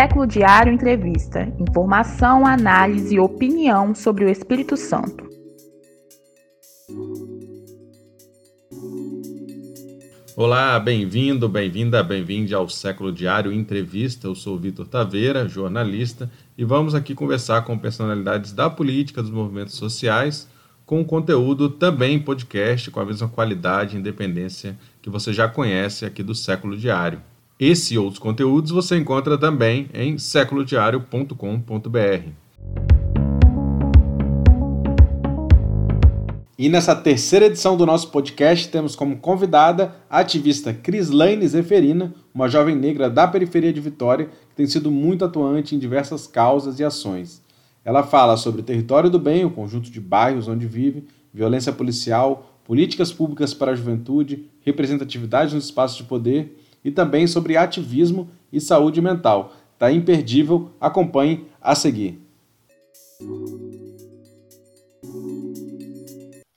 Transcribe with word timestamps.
Século 0.00 0.26
Diário 0.26 0.72
Entrevista. 0.72 1.52
Informação, 1.58 2.46
análise 2.46 3.14
e 3.14 3.20
opinião 3.20 3.94
sobre 3.94 4.24
o 4.24 4.30
Espírito 4.30 4.74
Santo. 4.74 5.28
Olá, 10.34 10.80
bem-vindo, 10.80 11.46
bem-vinda, 11.50 12.02
bem-vinde 12.02 12.54
ao 12.54 12.66
Século 12.66 13.12
Diário 13.12 13.52
Entrevista. 13.52 14.26
Eu 14.26 14.34
sou 14.34 14.58
Vitor 14.58 14.88
Taveira, 14.88 15.46
jornalista, 15.46 16.30
e 16.56 16.64
vamos 16.64 16.94
aqui 16.94 17.14
conversar 17.14 17.60
com 17.66 17.76
personalidades 17.76 18.52
da 18.52 18.70
política, 18.70 19.20
dos 19.20 19.30
movimentos 19.30 19.74
sociais, 19.74 20.48
com 20.86 21.04
conteúdo 21.04 21.68
também 21.68 22.18
podcast, 22.18 22.90
com 22.90 23.00
a 23.00 23.04
mesma 23.04 23.28
qualidade 23.28 23.94
e 23.94 24.00
independência 24.00 24.78
que 25.02 25.10
você 25.10 25.30
já 25.30 25.46
conhece 25.46 26.06
aqui 26.06 26.22
do 26.22 26.34
Século 26.34 26.74
Diário. 26.74 27.20
Esse 27.60 27.92
e 27.92 27.98
outros 27.98 28.18
conteúdos 28.18 28.70
você 28.70 28.96
encontra 28.96 29.36
também 29.36 29.90
em 29.92 30.16
seculodiario.com.br. 30.16 32.28
E 36.58 36.68
nessa 36.70 36.96
terceira 36.96 37.44
edição 37.44 37.76
do 37.76 37.84
nosso 37.84 38.10
podcast 38.10 38.66
temos 38.68 38.96
como 38.96 39.18
convidada 39.18 39.94
a 40.08 40.20
ativista 40.20 40.72
Crislaine 40.72 41.46
Zeferina, 41.46 42.14
uma 42.34 42.48
jovem 42.48 42.74
negra 42.74 43.10
da 43.10 43.28
periferia 43.28 43.74
de 43.74 43.80
Vitória 43.80 44.30
que 44.48 44.56
tem 44.56 44.66
sido 44.66 44.90
muito 44.90 45.22
atuante 45.22 45.74
em 45.74 45.78
diversas 45.78 46.26
causas 46.26 46.80
e 46.80 46.84
ações. 46.84 47.42
Ela 47.84 48.02
fala 48.02 48.38
sobre 48.38 48.62
o 48.62 48.64
território 48.64 49.10
do 49.10 49.18
bem, 49.18 49.44
o 49.44 49.50
conjunto 49.50 49.90
de 49.90 50.00
bairros 50.00 50.48
onde 50.48 50.66
vive, 50.66 51.04
violência 51.32 51.74
policial, 51.74 52.58
políticas 52.64 53.12
públicas 53.12 53.52
para 53.52 53.72
a 53.72 53.74
juventude, 53.74 54.46
representatividade 54.62 55.54
nos 55.54 55.66
espaços 55.66 55.98
de 55.98 56.04
poder 56.04 56.56
e 56.84 56.90
também 56.90 57.26
sobre 57.26 57.56
ativismo 57.56 58.28
e 58.52 58.60
saúde 58.60 59.00
mental. 59.00 59.52
Tá 59.78 59.90
imperdível, 59.90 60.70
acompanhe 60.80 61.46
a 61.60 61.74
seguir. 61.74 62.20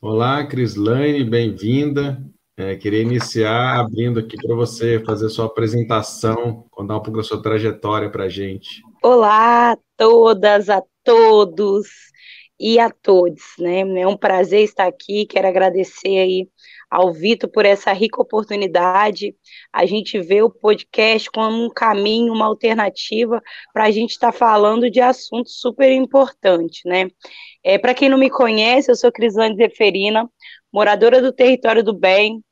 Olá, 0.02 0.46
Crislaine, 0.46 1.24
bem-vinda. 1.24 2.22
É, 2.56 2.76
queria 2.76 3.02
iniciar 3.02 3.80
abrindo 3.80 4.20
aqui 4.20 4.38
para 4.38 4.56
você 4.56 5.02
fazer 5.04 5.28
sua 5.30 5.46
apresentação, 5.46 6.66
contar 6.70 6.98
um 6.98 7.02
pouco 7.02 7.18
da 7.18 7.24
sua 7.24 7.42
trajetória 7.42 8.10
para 8.12 8.26
a 8.26 8.30
gente. 8.30 8.82
Olá 9.02 9.72
a 9.72 9.78
todas, 9.98 10.70
a 10.70 10.84
todos 11.04 11.88
e 12.60 12.78
a 12.80 12.92
todos, 12.92 13.42
né? 13.58 13.80
É 14.00 14.08
um 14.08 14.16
prazer 14.16 14.62
estar 14.62 14.86
aqui. 14.86 15.26
Quero 15.26 15.48
agradecer 15.48 16.18
aí 16.18 16.48
ao 16.94 17.12
Vitor 17.12 17.50
por 17.50 17.66
essa 17.66 17.92
rica 17.92 18.22
oportunidade. 18.22 19.36
A 19.74 19.84
gente 19.84 20.20
vê 20.22 20.44
o 20.44 20.50
podcast 20.52 21.28
como 21.32 21.66
um 21.66 21.70
caminho, 21.70 22.32
uma 22.32 22.46
alternativa 22.46 23.42
para 23.74 23.86
a 23.86 23.92
gente 23.92 24.12
estar 24.12 24.32
tá 24.32 24.38
falando 24.38 24.92
de 24.92 25.02
assuntos 25.02 25.60
super 25.60 25.92
importantes, 25.92 26.82
né? 26.86 27.10
É, 27.64 27.80
para 27.80 27.96
quem 27.96 28.10
não 28.10 28.18
me 28.18 28.30
conhece, 28.30 28.92
eu 28.92 28.96
sou 28.96 29.12
Crislane 29.12 29.56
Zeferina, 29.56 30.30
moradora 30.72 31.20
do 31.20 31.34
Território 31.34 31.84
do 31.84 31.98
Bem. 31.98 32.44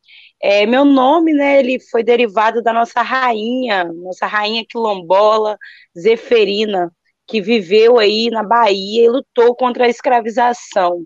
É, 0.42 0.66
meu 0.66 0.86
nome, 0.86 1.34
né, 1.34 1.60
ele 1.60 1.80
foi 1.80 2.04
derivado 2.04 2.64
da 2.64 2.74
nossa 2.74 3.04
rainha, 3.04 3.84
nossa 3.84 4.26
rainha 4.26 4.66
quilombola, 4.68 5.56
Zeferina, 5.96 6.92
que 7.28 7.40
viveu 7.40 8.00
aí 8.00 8.32
na 8.32 8.42
Bahia 8.42 9.06
e 9.06 9.10
lutou 9.10 9.56
contra 9.56 9.86
a 9.86 9.90
escravização. 9.90 11.06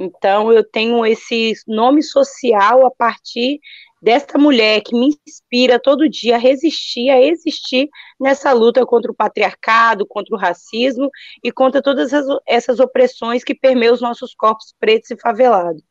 Então, 0.00 0.52
eu 0.52 0.62
tenho 0.62 1.04
esse 1.04 1.54
nome 1.66 2.04
social 2.04 2.86
a 2.86 2.90
partir 2.90 3.58
desta 4.00 4.38
mulher 4.38 4.80
que 4.80 4.94
me 4.94 5.08
inspira 5.26 5.80
todo 5.80 6.08
dia 6.08 6.36
a 6.36 6.38
resistir, 6.38 7.10
a 7.10 7.20
existir 7.20 7.88
nessa 8.20 8.52
luta 8.52 8.86
contra 8.86 9.10
o 9.10 9.14
patriarcado, 9.14 10.06
contra 10.06 10.36
o 10.36 10.38
racismo 10.38 11.10
e 11.42 11.50
contra 11.50 11.82
todas 11.82 12.12
essas 12.46 12.78
opressões 12.78 13.42
que 13.42 13.56
permeiam 13.56 13.92
os 13.92 14.00
nossos 14.00 14.32
corpos 14.34 14.72
pretos 14.78 15.10
e 15.10 15.18
favelados. 15.18 15.82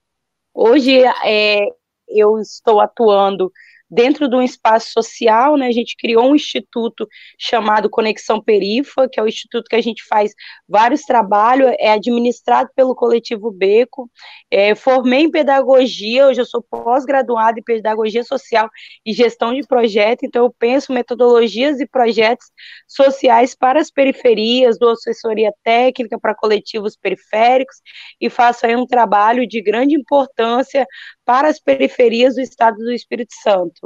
Hoje, 0.53 1.03
é, 1.25 1.65
eu 2.07 2.39
estou 2.39 2.79
atuando 2.79 3.51
dentro 3.89 4.29
de 4.29 4.35
um 4.35 4.41
espaço 4.41 4.91
social, 4.91 5.57
né, 5.57 5.67
a 5.67 5.71
gente 5.71 5.95
criou 5.97 6.29
um 6.29 6.35
instituto 6.35 7.07
chamado 7.39 7.89
Conexão 7.89 8.41
Perifa, 8.41 9.07
que 9.09 9.19
é 9.19 9.23
o 9.23 9.27
instituto 9.27 9.67
que 9.69 9.75
a 9.75 9.81
gente 9.81 10.03
faz 10.05 10.33
vários 10.67 11.01
trabalhos, 11.01 11.73
é 11.79 11.91
administrado 11.91 12.69
pelo 12.75 12.95
coletivo 12.95 13.51
Beco, 13.51 14.09
é, 14.51 14.75
formei 14.75 15.21
em 15.21 15.31
pedagogia, 15.31 16.27
hoje 16.27 16.41
eu 16.41 16.45
sou 16.45 16.61
pós-graduada 16.61 17.59
em 17.59 17.63
pedagogia 17.63 18.23
social 18.23 18.69
e 19.05 19.13
gestão 19.13 19.53
de 19.53 19.65
projeto, 19.65 20.23
então 20.23 20.45
eu 20.45 20.53
penso 20.57 20.91
metodologias 20.91 21.79
e 21.79 21.87
projetos 21.87 22.47
sociais 22.87 23.55
para 23.55 23.79
as 23.79 23.89
periferias, 23.89 24.77
dou 24.77 24.91
assessoria 24.91 25.53
técnica 25.63 26.19
para 26.19 26.35
coletivos 26.35 26.95
periféricos 26.95 27.77
e 28.19 28.29
faço 28.29 28.65
aí 28.65 28.75
um 28.75 28.85
trabalho 28.85 29.47
de 29.47 29.61
grande 29.61 29.95
importância 29.95 30.85
para 31.25 31.49
as 31.49 31.59
periferias 31.59 32.35
do 32.35 32.41
estado 32.41 32.77
do 32.77 32.91
Espírito 32.91 33.33
Santo. 33.41 33.76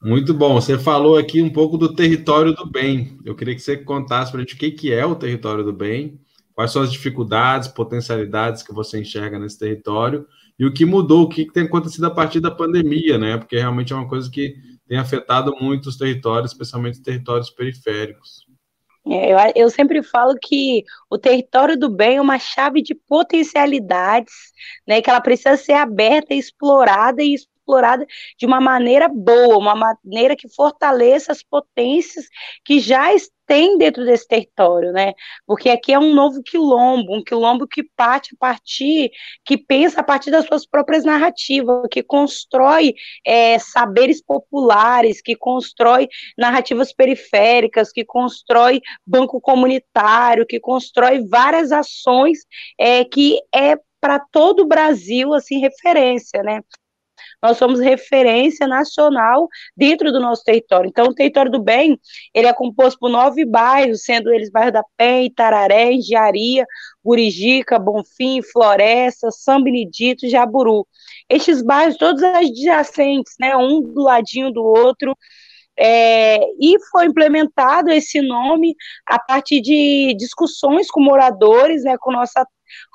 Muito 0.00 0.32
bom. 0.32 0.54
Você 0.54 0.78
falou 0.78 1.16
aqui 1.16 1.42
um 1.42 1.50
pouco 1.50 1.76
do 1.76 1.94
território 1.94 2.54
do 2.54 2.64
bem. 2.64 3.18
Eu 3.24 3.34
queria 3.34 3.54
que 3.54 3.60
você 3.60 3.76
contasse 3.76 4.30
para 4.30 4.40
a 4.40 4.44
gente 4.44 4.54
o 4.54 4.58
que 4.58 4.92
é 4.92 5.04
o 5.04 5.16
território 5.16 5.64
do 5.64 5.72
bem, 5.72 6.20
quais 6.54 6.70
são 6.70 6.82
as 6.82 6.92
dificuldades, 6.92 7.68
potencialidades 7.68 8.62
que 8.62 8.72
você 8.72 9.00
enxerga 9.00 9.38
nesse 9.38 9.58
território 9.58 10.26
e 10.58 10.66
o 10.66 10.72
que 10.72 10.84
mudou, 10.84 11.22
o 11.22 11.28
que 11.28 11.50
tem 11.50 11.64
acontecido 11.64 12.06
a 12.06 12.10
partir 12.10 12.40
da 12.40 12.50
pandemia, 12.50 13.16
né? 13.16 13.36
Porque 13.38 13.56
realmente 13.56 13.92
é 13.92 13.96
uma 13.96 14.08
coisa 14.08 14.30
que 14.30 14.56
tem 14.88 14.98
afetado 14.98 15.54
muito 15.60 15.88
os 15.88 15.96
territórios, 15.96 16.52
especialmente 16.52 16.94
os 16.94 17.02
territórios 17.02 17.50
periféricos. 17.50 18.46
É, 19.06 19.32
eu, 19.32 19.38
eu, 19.54 19.70
sempre 19.70 20.02
falo 20.02 20.36
que 20.40 20.84
o 21.08 21.16
território 21.16 21.78
do 21.78 21.88
bem 21.88 22.16
é 22.16 22.20
uma 22.20 22.38
chave 22.38 22.82
de 22.82 22.94
potencialidades, 22.94 24.52
né, 24.86 25.00
que 25.00 25.08
ela 25.08 25.20
precisa 25.20 25.56
ser 25.56 25.74
aberta, 25.74 26.34
explorada 26.34 27.22
e 27.22 27.34
explorada 27.68 28.06
de 28.38 28.46
uma 28.46 28.60
maneira 28.60 29.08
boa, 29.08 29.58
uma 29.58 29.74
maneira 29.74 30.34
que 30.34 30.48
fortaleça 30.48 31.30
as 31.30 31.42
potências 31.42 32.26
que 32.64 32.80
já 32.80 33.08
tem 33.46 33.78
dentro 33.78 34.04
desse 34.04 34.28
território, 34.28 34.92
né? 34.92 35.14
Porque 35.46 35.70
aqui 35.70 35.92
é 35.92 35.98
um 35.98 36.14
novo 36.14 36.42
quilombo, 36.42 37.16
um 37.16 37.24
quilombo 37.24 37.66
que 37.66 37.82
parte 37.82 38.34
a 38.34 38.38
partir, 38.38 39.10
que 39.42 39.56
pensa 39.56 40.00
a 40.00 40.04
partir 40.04 40.30
das 40.30 40.44
suas 40.44 40.66
próprias 40.66 41.02
narrativas, 41.02 41.86
que 41.90 42.02
constrói 42.02 42.94
é, 43.24 43.58
saberes 43.58 44.22
populares, 44.22 45.22
que 45.22 45.34
constrói 45.34 46.08
narrativas 46.36 46.92
periféricas, 46.92 47.90
que 47.90 48.04
constrói 48.04 48.82
banco 49.06 49.40
comunitário, 49.40 50.46
que 50.46 50.60
constrói 50.60 51.26
várias 51.26 51.72
ações 51.72 52.40
é, 52.78 53.02
que 53.04 53.40
é 53.54 53.78
para 54.00 54.18
todo 54.18 54.60
o 54.60 54.66
Brasil, 54.66 55.34
assim, 55.34 55.58
referência, 55.58 56.42
né? 56.42 56.60
Nós 57.42 57.56
somos 57.56 57.80
referência 57.80 58.66
nacional 58.66 59.48
dentro 59.76 60.12
do 60.12 60.20
nosso 60.20 60.42
território. 60.44 60.88
Então, 60.88 61.06
o 61.06 61.14
território 61.14 61.50
do 61.50 61.62
bem, 61.62 61.98
ele 62.34 62.46
é 62.46 62.52
composto 62.52 62.98
por 62.98 63.10
nove 63.10 63.44
bairros, 63.44 64.02
sendo 64.02 64.32
eles 64.32 64.50
bairro 64.50 64.72
da 64.72 64.82
Penha, 64.96 65.26
Itararé, 65.26 65.92
Engenharia, 65.92 66.66
Burijica, 67.02 67.78
Bonfim, 67.78 68.42
Floresta, 68.42 69.30
São 69.30 69.62
Benedito, 69.62 70.28
Jaburu. 70.28 70.86
Estes 71.28 71.62
bairros, 71.62 71.96
todos 71.96 72.22
adjacentes, 72.22 73.34
né, 73.40 73.56
um 73.56 73.80
do 73.80 74.02
ladinho 74.02 74.52
do 74.52 74.62
outro, 74.62 75.16
é, 75.78 76.40
e 76.58 76.76
foi 76.90 77.06
implementado 77.06 77.90
esse 77.90 78.20
nome 78.20 78.74
a 79.06 79.18
partir 79.18 79.60
de 79.60 80.12
discussões 80.18 80.90
com 80.90 81.00
moradores, 81.00 81.84
né, 81.84 81.96
com 81.98 82.10
nossa 82.10 82.44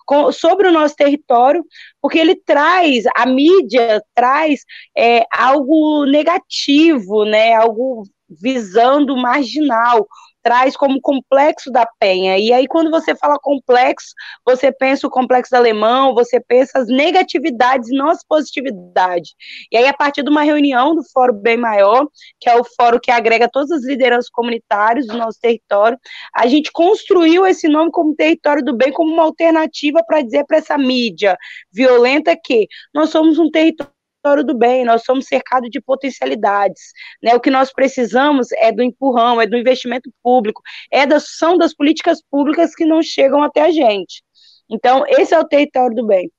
com, 0.05 0.31
sobre 0.31 0.67
o 0.67 0.71
nosso 0.71 0.95
território, 0.95 1.65
porque 2.01 2.19
ele 2.19 2.35
traz, 2.35 3.03
a 3.15 3.25
mídia 3.25 4.01
traz 4.13 4.61
é, 4.97 5.25
algo 5.31 6.05
negativo, 6.05 7.25
né, 7.25 7.53
algo 7.53 8.03
visando 8.29 9.15
marginal, 9.15 10.07
traz 10.44 10.75
como 10.75 11.01
complexo 11.01 11.72
da 11.72 11.88
Penha. 12.00 12.38
E 12.38 12.51
aí, 12.51 12.68
quando 12.68 12.92
você 12.92 13.16
fala 13.16 13.40
complexo, 13.42 14.13
você 14.45 14.72
pensa 14.72 15.07
o 15.07 15.10
complexo 15.10 15.56
alemão, 15.56 16.13
você 16.13 16.40
pensa 16.40 16.80
as 16.80 16.88
negatividades 16.88 17.90
e 17.90 17.95
não 17.95 18.10
as 18.10 18.24
positividades. 18.24 19.34
E 19.72 19.78
aí, 19.78 19.88
a 19.88 19.94
partir 19.94 20.22
de 20.22 20.30
uma 20.30 20.44
reunião 20.44 20.94
do 20.94 21.04
Fórum 21.12 21.34
Bem 21.34 21.57
Maior, 21.57 22.06
que 22.40 22.50
é 22.50 22.56
o 22.56 22.63
fórum 22.63 23.00
que 23.01 23.10
agrega 23.10 23.50
todas 23.50 23.72
as 23.72 23.86
lideranças 23.86 24.30
comunitárias 24.30 25.07
do 25.07 25.18
nosso 25.18 25.40
território, 25.40 25.98
a 26.36 26.45
gente 26.48 26.72
construiu 26.72 27.45
esse 27.48 27.68
nome 27.69 27.90
como 27.92 28.16
território 28.16 28.63
do 28.63 28.75
bem, 28.75 28.92
como 28.92 29.13
uma 29.13 29.24
alternativa 29.24 30.04
para 30.06 30.22
dizer 30.22 30.45
para 30.45 30.57
essa 30.57 30.78
mídia 30.78 31.38
violenta 31.72 32.36
que 32.36 32.68
nós 32.94 33.10
somos 33.10 33.40
um 33.40 33.50
território 33.50 33.93
território 34.23 34.43
do 34.43 34.57
bem, 34.57 34.85
nós 34.85 35.03
somos 35.03 35.25
cercados 35.25 35.69
de 35.69 35.81
potencialidades. 35.81 36.81
Né? 37.21 37.35
O 37.35 37.41
que 37.41 37.51
nós 37.51 37.71
precisamos 37.71 38.51
é 38.53 38.71
do 38.71 38.81
empurrão, 38.81 39.41
é 39.41 39.45
do 39.45 39.57
investimento 39.57 40.09
público, 40.23 40.61
é 40.89 41.05
da, 41.05 41.19
são 41.19 41.57
das 41.57 41.73
políticas 41.75 42.23
públicas 42.31 42.73
que 42.73 42.85
não 42.85 43.03
chegam 43.03 43.43
até 43.43 43.61
a 43.61 43.71
gente. 43.71 44.23
Então, 44.69 45.03
esse 45.07 45.33
é 45.33 45.39
o 45.39 45.45
território 45.45 45.95
do 45.95 46.07
bem. 46.07 46.31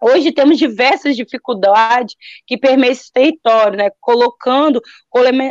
Hoje 0.00 0.32
temos 0.32 0.58
diversas 0.58 1.16
dificuldades 1.16 2.14
que 2.46 2.58
permeiam 2.58 2.92
esse 2.92 3.10
território, 3.10 3.78
né, 3.78 3.90
colocando 4.00 4.82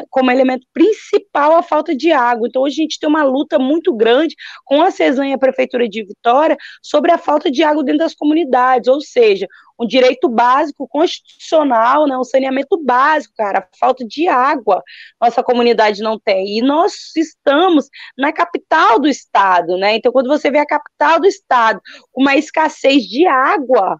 como 0.09 0.29
elemento 0.29 0.67
principal 0.71 1.55
a 1.55 1.63
falta 1.63 1.95
de 1.95 2.11
água. 2.11 2.47
Então, 2.47 2.61
hoje 2.61 2.81
a 2.81 2.83
gente 2.83 2.99
tem 2.99 3.09
uma 3.09 3.23
luta 3.23 3.57
muito 3.57 3.95
grande 3.95 4.35
com 4.63 4.81
a 4.81 4.91
CESAM 4.91 5.27
e 5.29 5.33
a 5.33 5.37
Prefeitura 5.39 5.89
de 5.89 6.03
Vitória 6.03 6.55
sobre 6.83 7.11
a 7.11 7.17
falta 7.17 7.49
de 7.49 7.63
água 7.63 7.83
dentro 7.83 7.99
das 7.99 8.13
comunidades, 8.13 8.87
ou 8.87 9.01
seja, 9.01 9.47
um 9.79 9.87
direito 9.87 10.29
básico 10.29 10.87
constitucional, 10.87 12.05
né, 12.05 12.15
um 12.15 12.23
saneamento 12.23 12.77
básico, 12.77 13.33
cara, 13.35 13.59
a 13.59 13.77
falta 13.77 14.05
de 14.05 14.27
água 14.27 14.83
nossa 15.19 15.41
comunidade 15.41 16.01
não 16.03 16.19
tem. 16.19 16.59
E 16.59 16.61
nós 16.61 17.15
estamos 17.15 17.89
na 18.15 18.31
capital 18.31 18.99
do 18.99 19.07
estado, 19.07 19.77
né? 19.77 19.95
Então, 19.95 20.11
quando 20.11 20.27
você 20.27 20.51
vê 20.51 20.59
a 20.59 20.65
capital 20.65 21.19
do 21.19 21.25
estado 21.25 21.81
com 22.11 22.21
uma 22.21 22.35
escassez 22.35 23.03
de 23.03 23.25
água, 23.25 23.99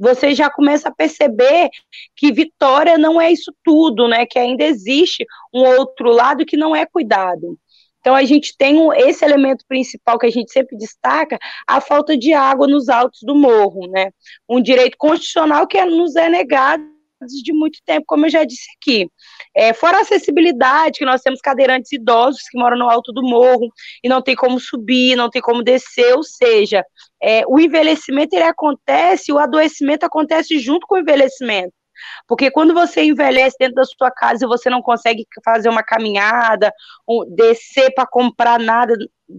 você 0.00 0.34
já 0.34 0.48
começa 0.50 0.88
a 0.88 0.94
perceber 0.94 1.68
que 2.16 2.32
Vitória 2.32 2.96
não 2.96 3.20
é 3.20 3.30
isso 3.30 3.54
tudo, 3.62 4.08
né? 4.08 4.24
Que 4.24 4.38
ainda 4.38 4.64
existe 4.64 5.26
um 5.52 5.60
outro 5.60 6.10
lado 6.10 6.46
que 6.46 6.56
não 6.56 6.74
é 6.74 6.86
cuidado. 6.86 7.58
Então 8.00 8.14
a 8.14 8.24
gente 8.24 8.56
tem 8.56 8.78
esse 8.96 9.22
elemento 9.22 9.62
principal 9.68 10.18
que 10.18 10.24
a 10.26 10.30
gente 10.30 10.50
sempre 10.50 10.74
destaca, 10.76 11.38
a 11.66 11.82
falta 11.82 12.16
de 12.16 12.32
água 12.32 12.66
nos 12.66 12.88
altos 12.88 13.20
do 13.22 13.34
morro, 13.34 13.86
né? 13.88 14.10
Um 14.48 14.62
direito 14.62 14.96
constitucional 14.96 15.66
que 15.66 15.84
nos 15.84 16.16
é 16.16 16.30
negado 16.30 16.82
de 17.26 17.52
muito 17.52 17.78
tempo, 17.84 18.04
como 18.06 18.26
eu 18.26 18.30
já 18.30 18.44
disse 18.44 18.66
aqui. 18.76 19.08
É, 19.54 19.72
fora 19.72 19.98
a 19.98 20.00
acessibilidade, 20.00 20.98
que 20.98 21.04
nós 21.04 21.20
temos 21.22 21.40
cadeirantes 21.40 21.92
idosos 21.92 22.42
que 22.50 22.58
moram 22.58 22.78
no 22.78 22.88
alto 22.88 23.12
do 23.12 23.22
morro 23.22 23.68
e 24.02 24.08
não 24.08 24.22
tem 24.22 24.34
como 24.34 24.58
subir, 24.58 25.16
não 25.16 25.30
tem 25.30 25.42
como 25.42 25.62
descer, 25.62 26.14
ou 26.14 26.22
seja, 26.22 26.84
é, 27.22 27.42
o 27.46 27.58
envelhecimento 27.60 28.34
ele 28.34 28.44
acontece, 28.44 29.32
o 29.32 29.38
adoecimento 29.38 30.04
acontece 30.04 30.58
junto 30.58 30.86
com 30.86 30.96
o 30.96 30.98
envelhecimento. 30.98 31.72
Porque 32.26 32.50
quando 32.50 32.72
você 32.72 33.02
envelhece 33.02 33.56
dentro 33.58 33.74
da 33.74 33.84
sua 33.84 34.10
casa 34.10 34.44
e 34.44 34.48
você 34.48 34.70
não 34.70 34.82
consegue 34.82 35.26
fazer 35.44 35.68
uma 35.68 35.82
caminhada, 35.82 36.72
descer 37.34 37.92
para 37.94 38.06
comprar 38.06 38.58
nada 38.58 38.94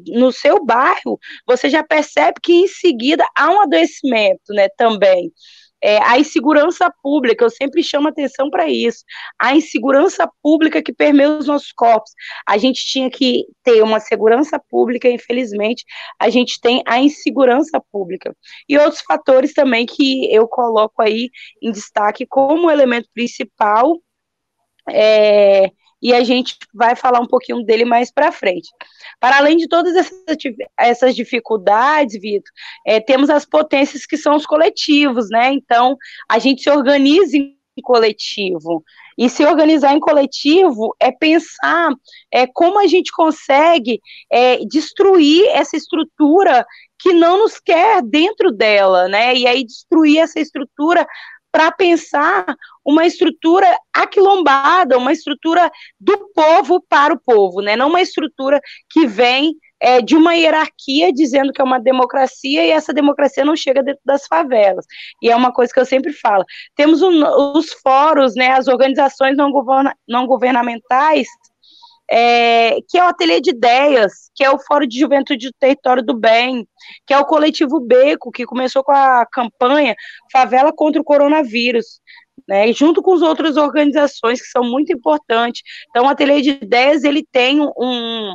no 0.07 0.31
seu 0.31 0.63
bairro, 0.63 1.19
você 1.45 1.69
já 1.69 1.83
percebe 1.83 2.39
que 2.41 2.53
em 2.53 2.67
seguida 2.67 3.25
há 3.35 3.49
um 3.49 3.61
adoecimento, 3.61 4.53
né, 4.53 4.67
também. 4.77 5.31
É, 5.83 5.97
a 6.03 6.19
insegurança 6.19 6.91
pública, 7.01 7.43
eu 7.43 7.49
sempre 7.49 7.83
chamo 7.83 8.07
atenção 8.07 8.49
para 8.49 8.69
isso. 8.69 9.03
A 9.39 9.55
insegurança 9.55 10.29
pública 10.41 10.81
que 10.81 10.93
permeia 10.93 11.37
os 11.37 11.47
nossos 11.47 11.71
corpos. 11.71 12.11
A 12.47 12.57
gente 12.57 12.85
tinha 12.85 13.09
que 13.09 13.45
ter 13.63 13.81
uma 13.81 13.99
segurança 13.99 14.59
pública, 14.69 15.09
infelizmente, 15.09 15.83
a 16.19 16.29
gente 16.29 16.59
tem 16.61 16.83
a 16.85 16.99
insegurança 16.99 17.81
pública. 17.91 18.35
E 18.69 18.77
outros 18.77 19.01
fatores 19.01 19.53
também 19.53 19.85
que 19.85 20.31
eu 20.33 20.47
coloco 20.47 21.01
aí 21.01 21.29
em 21.61 21.71
destaque 21.71 22.25
como 22.27 22.69
elemento 22.69 23.09
principal. 23.13 23.97
É, 24.89 25.71
e 26.01 26.13
a 26.13 26.24
gente 26.24 26.57
vai 26.74 26.95
falar 26.95 27.19
um 27.19 27.27
pouquinho 27.27 27.63
dele 27.63 27.86
mais 27.86 28.12
para 28.12 28.31
frente. 28.31 28.69
Para 29.19 29.38
além 29.38 29.57
de 29.57 29.68
todas 29.68 29.94
essas, 30.77 31.15
dificuldades, 31.15 32.19
Vitor, 32.19 32.51
é, 32.86 33.00
temos 33.00 33.30
as 33.30 33.45
potências 33.45 34.06
que 34.06 34.18
são 34.18 34.36
os 34.36 34.45
coletivos, 34.45 35.30
né? 35.30 35.53
Então, 35.53 35.98
a 36.30 36.39
gente 36.39 36.63
se 36.63 36.69
organiza 36.69 37.38
em 37.38 37.56
coletivo. 37.83 38.83
E 39.18 39.30
se 39.30 39.45
organizar 39.45 39.94
em 39.94 40.00
coletivo 40.00 40.95
é 41.00 41.12
pensar 41.12 41.94
é, 42.31 42.48
como 42.48 42.80
a 42.80 42.88
gente 42.88 43.12
consegue 43.12 44.01
é, 44.31 44.57
destruir 44.65 45.45
essa 45.50 45.77
estrutura 45.77 46.65
que 46.98 47.13
não 47.13 47.39
nos 47.39 47.59
quer 47.59 48.01
dentro 48.01 48.51
dela, 48.51 49.07
né? 49.07 49.36
E 49.36 49.48
aí 49.48 49.63
destruir 49.63 50.19
essa 50.19 50.39
estrutura 50.39 51.06
para 51.51 51.71
pensar 51.71 52.45
uma 52.83 53.06
estrutura 53.06 53.68
aquilombada, 53.94 54.98
uma 54.98 55.12
estrutura 55.12 55.69
do 56.00 56.30
povo 56.33 56.83
para 56.88 57.13
o 57.13 57.19
povo, 57.19 57.62
né? 57.62 57.75
não 57.75 57.89
uma 57.89 58.01
estrutura 58.01 58.59
que 58.89 59.06
vem 59.06 59.56
é, 59.80 60.00
de 60.00 60.15
uma 60.15 60.36
hierarquia 60.36 61.12
dizendo 61.12 61.51
que 61.51 61.59
é 61.59 61.63
uma 61.63 61.80
democracia 61.80 62.63
e 62.63 62.69
essa 62.69 62.94
democracia 62.94 63.44
não 63.44 63.56
chega 63.56 63.81
dentro 63.81 64.01
das 64.06 64.27
favelas. 64.27 64.86
E 65.21 65.30
é 65.30 65.36
uma 65.36 65.51
coisa 65.51 65.74
que 65.74 65.80
eu 65.80 65.86
sempre 65.86 66.13
falo. 66.13 66.45
Temos 66.75 67.01
os 67.01 67.74
fóruns, 67.74 68.36
né, 68.36 68.51
as 68.51 68.68
organizações 68.68 69.36
não, 69.36 69.51
governa 69.51 69.95
não 70.07 70.27
governamentais 70.27 71.27
é, 72.11 72.81
que 72.89 72.97
é 72.97 73.05
o 73.05 73.07
Ateliê 73.07 73.39
de 73.39 73.51
Ideias, 73.51 74.29
que 74.35 74.43
é 74.43 74.51
o 74.51 74.59
Fórum 74.59 74.85
de 74.85 74.99
Juventude 74.99 75.47
do 75.47 75.55
Território 75.57 76.03
do 76.03 76.13
Bem, 76.13 76.67
que 77.07 77.13
é 77.13 77.17
o 77.17 77.25
Coletivo 77.25 77.79
Beco, 77.79 78.31
que 78.31 78.45
começou 78.45 78.83
com 78.83 78.91
a 78.91 79.25
campanha 79.31 79.95
Favela 80.29 80.73
contra 80.73 81.01
o 81.01 81.05
Coronavírus. 81.05 82.01
Né, 82.47 82.73
junto 82.73 83.03
com 83.03 83.13
as 83.13 83.21
outras 83.21 83.55
organizações 83.55 84.41
que 84.41 84.47
são 84.47 84.63
muito 84.63 84.91
importantes. 84.91 85.61
Então, 85.89 86.05
o 86.05 86.09
Ateliê 86.09 86.41
de 86.41 86.49
Ideias 86.49 87.03
ele 87.03 87.25
tem 87.31 87.61
um, 87.61 88.33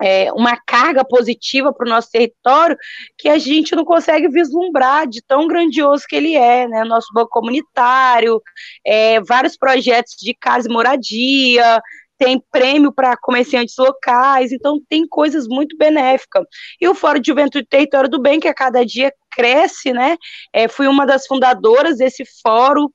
é, 0.00 0.32
uma 0.32 0.56
carga 0.56 1.04
positiva 1.04 1.72
para 1.72 1.84
o 1.84 1.90
nosso 1.90 2.10
território 2.10 2.76
que 3.18 3.28
a 3.28 3.36
gente 3.36 3.74
não 3.74 3.84
consegue 3.84 4.28
vislumbrar 4.28 5.06
de 5.06 5.20
tão 5.20 5.48
grandioso 5.48 6.04
que 6.08 6.14
ele 6.14 6.36
é, 6.36 6.68
né? 6.68 6.84
Nosso 6.84 7.08
banco 7.12 7.30
comunitário, 7.30 8.40
é, 8.86 9.20
vários 9.20 9.56
projetos 9.56 10.14
de 10.18 10.32
casa 10.32 10.68
e 10.68 10.72
moradia, 10.72 11.82
tem 12.18 12.42
prêmio 12.50 12.92
para 12.92 13.16
comerciantes 13.16 13.74
locais, 13.78 14.52
então 14.52 14.80
tem 14.88 15.06
coisas 15.06 15.46
muito 15.46 15.76
benéficas. 15.76 16.44
E 16.80 16.88
o 16.88 16.94
Fórum 16.94 17.20
de 17.20 17.28
Juventude 17.28 17.66
Território 17.66 18.10
do 18.10 18.20
Bem, 18.20 18.40
que 18.40 18.48
a 18.48 18.54
cada 18.54 18.84
dia 18.84 19.12
cresce, 19.30 19.92
né? 19.92 20.16
É, 20.52 20.66
fui 20.66 20.88
uma 20.88 21.06
das 21.06 21.26
fundadoras 21.26 21.98
desse 21.98 22.24
fórum, 22.42 22.88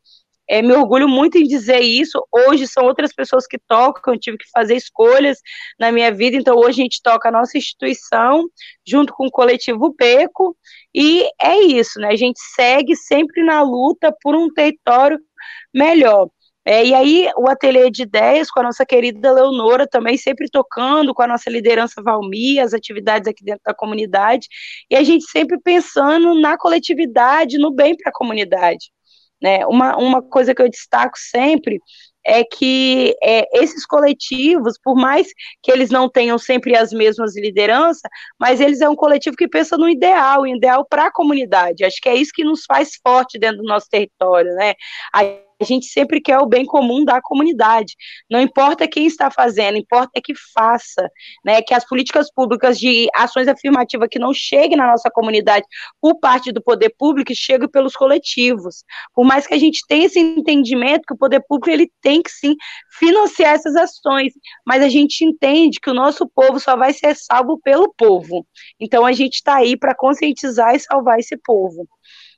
é, 0.49 0.61
me 0.61 0.73
orgulho 0.73 1.07
muito 1.07 1.37
em 1.37 1.47
dizer 1.47 1.79
isso. 1.79 2.21
Hoje 2.31 2.67
são 2.67 2.83
outras 2.83 3.13
pessoas 3.13 3.47
que 3.47 3.57
tocam, 3.57 4.13
eu 4.13 4.19
tive 4.19 4.37
que 4.37 4.49
fazer 4.51 4.75
escolhas 4.75 5.39
na 5.79 5.91
minha 5.91 6.11
vida, 6.11 6.35
então 6.35 6.57
hoje 6.57 6.81
a 6.81 6.83
gente 6.83 7.01
toca 7.01 7.29
a 7.29 7.31
nossa 7.31 7.57
instituição, 7.57 8.45
junto 8.85 9.13
com 9.13 9.27
o 9.27 9.31
coletivo 9.31 9.95
Beco, 9.97 10.55
e 10.93 11.29
é 11.41 11.59
isso, 11.59 11.99
né? 11.99 12.09
A 12.09 12.15
gente 12.15 12.39
segue 12.55 12.95
sempre 12.95 13.43
na 13.43 13.61
luta 13.61 14.13
por 14.21 14.35
um 14.35 14.51
território 14.53 15.17
melhor. 15.73 16.29
É, 16.65 16.85
e 16.85 16.93
aí, 16.93 17.29
o 17.37 17.49
ateliê 17.49 17.89
de 17.91 18.03
ideias 18.03 18.49
com 18.49 18.61
a 18.61 18.63
nossa 18.63 18.85
querida 18.85 19.33
Leonora 19.33 19.85
também, 19.85 20.17
sempre 20.17 20.49
tocando 20.49 21.13
com 21.13 21.21
a 21.21 21.27
nossa 21.27 21.49
liderança 21.49 22.01
Valmi, 22.01 22.59
as 22.59 22.73
atividades 22.73 23.27
aqui 23.27 23.43
dentro 23.43 23.61
da 23.65 23.73
comunidade, 23.73 24.47
e 24.89 24.95
a 24.95 25.03
gente 25.03 25.25
sempre 25.25 25.59
pensando 25.59 26.39
na 26.39 26.57
coletividade, 26.57 27.57
no 27.57 27.71
bem 27.71 27.97
para 27.97 28.09
a 28.09 28.13
comunidade. 28.13 28.91
Né? 29.41 29.65
Uma, 29.65 29.97
uma 29.97 30.21
coisa 30.21 30.55
que 30.55 30.61
eu 30.61 30.69
destaco 30.69 31.17
sempre 31.17 31.81
é 32.25 32.45
que 32.45 33.13
é, 33.21 33.45
esses 33.61 33.85
coletivos, 33.85 34.79
por 34.81 34.95
mais 34.95 35.27
que 35.61 35.69
eles 35.69 35.89
não 35.89 36.09
tenham 36.09 36.37
sempre 36.37 36.77
as 36.77 36.93
mesmas 36.93 37.35
lideranças, 37.35 38.09
mas 38.39 38.61
eles 38.61 38.79
é 38.79 38.87
um 38.87 38.95
coletivo 38.95 39.35
que 39.35 39.49
pensa 39.49 39.77
no 39.77 39.89
ideal, 39.89 40.47
ideal 40.47 40.85
para 40.89 41.07
a 41.07 41.11
comunidade. 41.11 41.83
Acho 41.83 41.99
que 42.01 42.07
é 42.07 42.15
isso 42.15 42.31
que 42.33 42.45
nos 42.45 42.63
faz 42.63 42.91
forte 43.05 43.37
dentro 43.37 43.57
do 43.57 43.67
nosso 43.67 43.89
território, 43.89 44.53
né? 44.55 44.73
A 45.13 45.23
a 45.63 45.65
gente 45.65 45.85
sempre 45.87 46.21
quer 46.21 46.37
o 46.39 46.45
bem 46.45 46.65
comum 46.65 47.03
da 47.03 47.21
comunidade. 47.21 47.95
Não 48.29 48.39
importa 48.39 48.87
quem 48.87 49.07
está 49.07 49.31
fazendo, 49.31 49.77
importa 49.77 50.11
é 50.15 50.21
que 50.21 50.33
faça, 50.53 51.09
né? 51.43 51.61
Que 51.61 51.73
as 51.73 51.87
políticas 51.87 52.31
públicas 52.31 52.77
de 52.77 53.07
ações 53.15 53.47
afirmativas 53.47 54.09
que 54.11 54.19
não 54.19 54.33
cheguem 54.33 54.77
na 54.77 54.87
nossa 54.87 55.09
comunidade 55.09 55.65
por 56.01 56.19
parte 56.19 56.51
do 56.51 56.61
poder 56.61 56.93
público 56.97 57.33
cheguem 57.33 57.69
pelos 57.69 57.93
coletivos. 57.93 58.83
Por 59.13 59.25
mais 59.25 59.47
que 59.47 59.53
a 59.53 59.57
gente 59.57 59.81
tenha 59.87 60.05
esse 60.05 60.19
entendimento 60.19 61.03
que 61.07 61.13
o 61.13 61.17
poder 61.17 61.41
público 61.47 61.69
ele 61.69 61.91
tem 62.01 62.21
que 62.21 62.29
sim 62.29 62.55
financiar 62.99 63.55
essas 63.55 63.75
ações, 63.75 64.33
mas 64.65 64.83
a 64.83 64.89
gente 64.89 65.23
entende 65.23 65.79
que 65.79 65.89
o 65.89 65.93
nosso 65.93 66.27
povo 66.27 66.59
só 66.59 66.75
vai 66.75 66.93
ser 66.93 67.15
salvo 67.15 67.59
pelo 67.63 67.93
povo. 67.97 68.45
Então 68.79 69.05
a 69.05 69.11
gente 69.13 69.35
está 69.35 69.55
aí 69.55 69.77
para 69.77 69.95
conscientizar 69.95 70.75
e 70.75 70.79
salvar 70.79 71.19
esse 71.19 71.37
povo. 71.37 71.87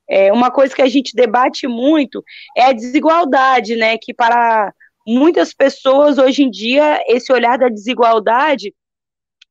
É, 0.10 0.32
uma 0.32 0.52
coisa 0.52 0.76
que 0.76 0.82
a 0.82 0.88
gente 0.88 1.16
debate 1.16 1.68
muito 1.68 2.24
é 2.56 2.66
a 2.66 2.74
desigualdade, 2.74 3.76
né? 3.76 3.98
Que 3.98 4.14
para 4.14 4.74
muitas 5.08 5.54
pessoas 5.54 6.18
hoje 6.18 6.44
em 6.44 6.50
dia 6.50 7.02
esse 7.08 7.32
olhar 7.32 7.58
da 7.58 7.70
desigualdade 7.70 8.74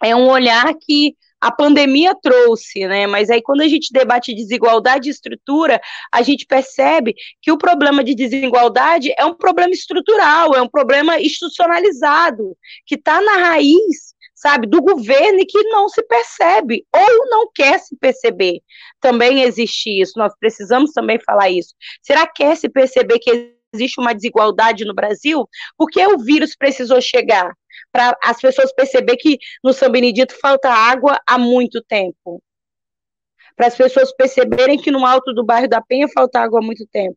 é 0.02 0.14
um 0.14 0.28
olhar 0.28 0.74
que 0.74 1.16
a 1.40 1.52
pandemia 1.52 2.14
trouxe, 2.22 2.86
né? 2.86 3.06
Mas 3.06 3.28
aí 3.28 3.42
quando 3.42 3.60
a 3.60 3.68
gente 3.68 3.92
debate 3.92 4.34
desigualdade 4.34 5.08
e 5.08 5.12
estrutura, 5.12 5.78
a 6.10 6.22
gente 6.22 6.46
percebe 6.46 7.14
que 7.42 7.52
o 7.52 7.58
problema 7.58 8.02
de 8.02 8.14
desigualdade 8.14 9.12
é 9.18 9.26
um 9.26 9.34
problema 9.34 9.72
estrutural, 9.72 10.54
é 10.54 10.62
um 10.62 10.68
problema 10.68 11.20
institucionalizado, 11.20 12.56
que 12.86 12.94
está 12.94 13.20
na 13.20 13.36
raiz 13.36 14.13
sabe, 14.44 14.66
do 14.66 14.82
governo 14.82 15.38
e 15.40 15.46
que 15.46 15.62
não 15.64 15.88
se 15.88 16.02
percebe 16.02 16.84
ou 16.94 17.30
não 17.30 17.50
quer 17.54 17.80
se 17.80 17.96
perceber. 17.96 18.60
Também 19.00 19.42
existe 19.42 19.88
isso, 19.88 20.12
nós 20.18 20.34
precisamos 20.38 20.92
também 20.92 21.18
falar 21.18 21.48
isso. 21.48 21.74
Será 22.02 22.26
que 22.26 22.44
quer 22.44 22.54
se 22.54 22.68
perceber 22.68 23.18
que 23.20 23.54
existe 23.72 23.98
uma 23.98 24.14
desigualdade 24.14 24.84
no 24.84 24.94
Brasil? 24.94 25.48
Por 25.78 25.88
que 25.88 26.06
o 26.06 26.18
vírus 26.18 26.54
precisou 26.54 27.00
chegar? 27.00 27.56
Para 27.90 28.14
as 28.22 28.38
pessoas 28.38 28.70
perceber 28.74 29.16
que 29.16 29.38
no 29.62 29.72
São 29.72 29.90
Benedito 29.90 30.34
falta 30.38 30.68
água 30.68 31.18
há 31.26 31.38
muito 31.38 31.82
tempo 31.82 32.42
para 33.56 33.68
as 33.68 33.76
pessoas 33.76 34.12
perceberem 34.16 34.76
que 34.76 34.90
no 34.90 35.06
alto 35.06 35.32
do 35.32 35.44
bairro 35.44 35.68
da 35.68 35.80
Penha 35.80 36.08
falta 36.08 36.40
água 36.40 36.58
há 36.58 36.62
muito 36.62 36.84
tempo 36.88 37.16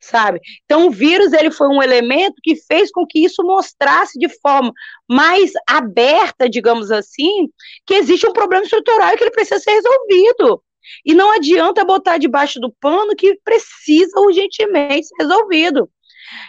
sabe? 0.00 0.40
Então 0.64 0.86
o 0.86 0.90
vírus 0.90 1.32
ele 1.32 1.50
foi 1.50 1.68
um 1.68 1.82
elemento 1.82 2.36
que 2.42 2.56
fez 2.56 2.90
com 2.90 3.06
que 3.06 3.24
isso 3.24 3.42
mostrasse 3.42 4.18
de 4.18 4.28
forma 4.40 4.72
mais 5.08 5.52
aberta, 5.68 6.48
digamos 6.48 6.90
assim, 6.90 7.48
que 7.86 7.94
existe 7.94 8.26
um 8.26 8.32
problema 8.32 8.64
estrutural 8.64 9.12
e 9.12 9.16
que 9.16 9.24
ele 9.24 9.30
precisa 9.30 9.60
ser 9.60 9.72
resolvido. 9.72 10.62
E 11.04 11.14
não 11.14 11.32
adianta 11.32 11.84
botar 11.84 12.18
debaixo 12.18 12.60
do 12.60 12.72
pano 12.80 13.14
que 13.14 13.38
precisa 13.44 14.18
urgentemente 14.20 15.08
ser 15.08 15.16
resolvido. 15.18 15.90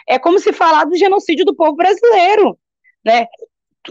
É 0.08 0.20
como 0.20 0.40
se 0.40 0.54
falar 0.54 0.86
do 0.86 0.96
genocídio 0.96 1.46
do 1.46 1.56
povo 1.56 1.76
brasileiro, 1.76 2.58
né? 3.04 3.26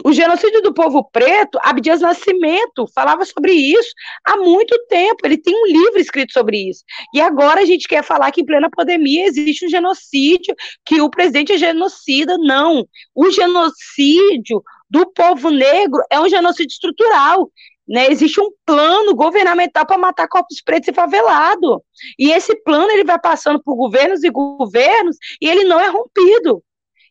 O 0.04 0.12
genocídio 0.12 0.60
do 0.62 0.74
povo 0.74 1.08
preto, 1.10 1.58
Abdias 1.62 2.00
Nascimento 2.00 2.86
falava 2.94 3.24
sobre 3.24 3.52
isso 3.52 3.90
há 4.24 4.36
muito 4.36 4.78
tempo. 4.88 5.16
Ele 5.24 5.38
tem 5.38 5.54
um 5.54 5.66
livro 5.66 5.98
escrito 5.98 6.32
sobre 6.32 6.68
isso. 6.68 6.84
E 7.14 7.20
agora 7.20 7.60
a 7.60 7.64
gente 7.64 7.88
quer 7.88 8.04
falar 8.04 8.30
que 8.30 8.42
em 8.42 8.46
plena 8.46 8.68
pandemia 8.70 9.26
existe 9.26 9.66
um 9.66 9.68
genocídio, 9.68 10.54
que 10.84 11.00
o 11.00 11.10
presidente 11.10 11.52
é 11.52 11.58
genocida. 11.58 12.36
Não. 12.38 12.86
O 13.14 13.30
genocídio 13.30 14.62
do 14.90 15.10
povo 15.12 15.50
negro 15.50 16.02
é 16.10 16.20
um 16.20 16.28
genocídio 16.28 16.72
estrutural. 16.72 17.50
Né, 17.90 18.10
existe 18.10 18.38
um 18.38 18.50
plano 18.66 19.14
governamental 19.14 19.86
para 19.86 19.96
matar 19.96 20.28
corpos 20.28 20.60
pretos 20.62 20.88
e 20.88 20.92
favelados. 20.92 21.78
E 22.18 22.30
esse 22.30 22.54
plano 22.56 22.90
ele 22.90 23.02
vai 23.02 23.18
passando 23.18 23.62
por 23.62 23.74
governos 23.76 24.22
e 24.22 24.28
governos 24.28 25.16
e 25.40 25.48
ele 25.48 25.64
não 25.64 25.80
é 25.80 25.88
rompido. 25.88 26.62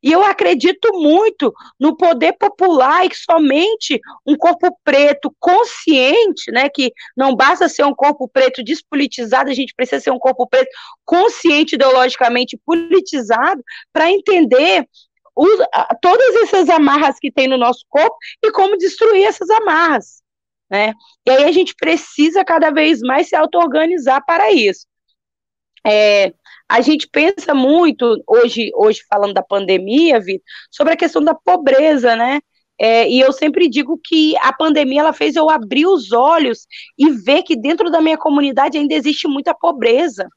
E 0.01 0.12
eu 0.12 0.24
acredito 0.24 0.92
muito 0.94 1.54
no 1.80 1.96
poder 1.96 2.34
popular 2.34 3.06
e 3.06 3.10
que 3.10 3.18
somente 3.18 4.00
um 4.25 4.36
corpo 4.36 4.77
preto 4.84 5.34
consciente, 5.39 6.51
né, 6.51 6.70
que 6.70 6.92
não 7.16 7.36
basta 7.36 7.68
ser 7.68 7.84
um 7.84 7.96
corpo 7.96 8.27
preto 8.27 8.63
despolitizado, 8.63 9.50
a 9.50 9.54
gente 9.54 9.74
precisa 9.75 10.01
ser 10.01 10.12
um 10.12 10.20
corpo 10.20 10.48
preto 10.48 10.70
consciente 11.06 11.75
ideologicamente 11.75 12.60
politizado 12.66 13.63
para 13.92 14.12
entender 14.12 14.88
os, 15.36 15.60
todas 16.01 16.36
essas 16.38 16.70
amarras 16.70 17.18
que 17.20 17.32
tem 17.32 17.48
no 17.48 17.58
nosso 17.58 17.86
corpo 17.88 18.16
e 18.44 18.51
como 18.51 18.77
destruir 18.77 19.24
essas 19.24 19.50
amarras. 19.50 20.24
Né? 20.70 20.94
E 21.25 21.32
aí 21.32 21.44
a 21.46 21.51
gente 21.51 21.74
precisa 21.75 22.44
cada 22.44 22.72
vez 22.72 23.00
mais 23.01 23.30
se 23.30 23.36
auto-organizar 23.36 24.24
para 24.25 24.51
isso. 24.51 24.86
É, 25.86 26.34
a 26.69 26.81
gente 26.81 27.07
pensa 27.07 27.53
muito, 27.53 28.21
hoje, 28.27 28.71
hoje 28.75 29.01
falando 29.09 29.33
da 29.33 29.41
pandemia, 29.41 30.19
Vitor, 30.19 30.43
sobre 30.69 30.93
a 30.93 30.97
questão 30.97 31.24
da 31.24 31.33
pobreza, 31.33 32.15
né? 32.15 32.39
É, 32.79 33.09
e 33.09 33.19
eu 33.19 33.31
sempre 33.33 33.67
digo 33.67 34.00
que 34.03 34.38
a 34.38 34.53
pandemia 34.53 35.01
ela 35.01 35.13
fez 35.13 35.36
eu 35.36 35.50
abrir 35.50 35.88
os 35.88 36.12
olhos 36.12 36.67
e 36.97 37.09
ver 37.09 37.41
que 37.41 37.55
dentro 37.55 37.89
da 37.89 38.00
minha 38.00 38.17
comunidade 38.17 38.77
ainda 38.77 38.93
existe 38.93 39.27
muita 39.27 39.53
pobreza. 39.53 40.27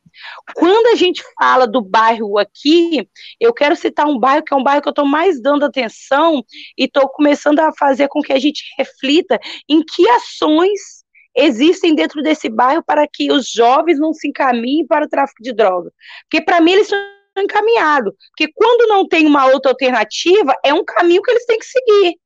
Quando 0.55 0.87
a 0.87 0.97
gente 0.97 1.23
fala 1.39 1.67
do 1.67 1.83
bairro 1.83 2.39
aqui, 2.39 3.07
eu 3.39 3.53
quero 3.53 3.77
citar 3.77 4.07
um 4.07 4.19
bairro 4.19 4.43
que 4.43 4.55
é 4.55 4.57
um 4.57 4.63
bairro 4.63 4.81
que 4.81 4.89
eu 4.89 4.93
estou 4.93 5.05
mais 5.05 5.41
dando 5.41 5.67
atenção 5.67 6.43
e 6.79 6.85
estou 6.85 7.07
começando 7.09 7.61
a 7.61 7.73
fazer 7.75 8.09
com 8.09 8.23
que 8.23 8.33
a 8.33 8.39
gente 8.39 8.63
reflita 8.79 9.39
em 9.69 9.83
que 9.83 10.09
ações 10.09 11.00
existem 11.37 11.95
dentro 11.95 12.23
desse 12.23 12.49
bairro 12.49 12.83
para 12.85 13.07
que 13.07 13.31
os 13.33 13.51
jovens 13.51 13.99
não 13.99 14.13
se 14.13 14.29
encaminhem 14.29 14.87
para 14.87 15.07
o 15.07 15.09
tráfico 15.09 15.43
de 15.43 15.53
droga. 15.53 15.93
Porque, 16.29 16.45
para 16.45 16.61
mim, 16.61 16.73
eles 16.73 16.89
são 16.89 16.99
encaminhados. 17.39 18.13
Porque 18.31 18.53
quando 18.55 18.89
não 18.89 19.07
tem 19.07 19.27
uma 19.27 19.47
outra 19.47 19.71
alternativa, 19.71 20.55
é 20.65 20.75
um 20.75 20.85
caminho 20.85 21.23
que 21.23 21.31
eles 21.31 21.47
têm 21.47 21.59
que 21.59 21.67
seguir. 21.67 22.17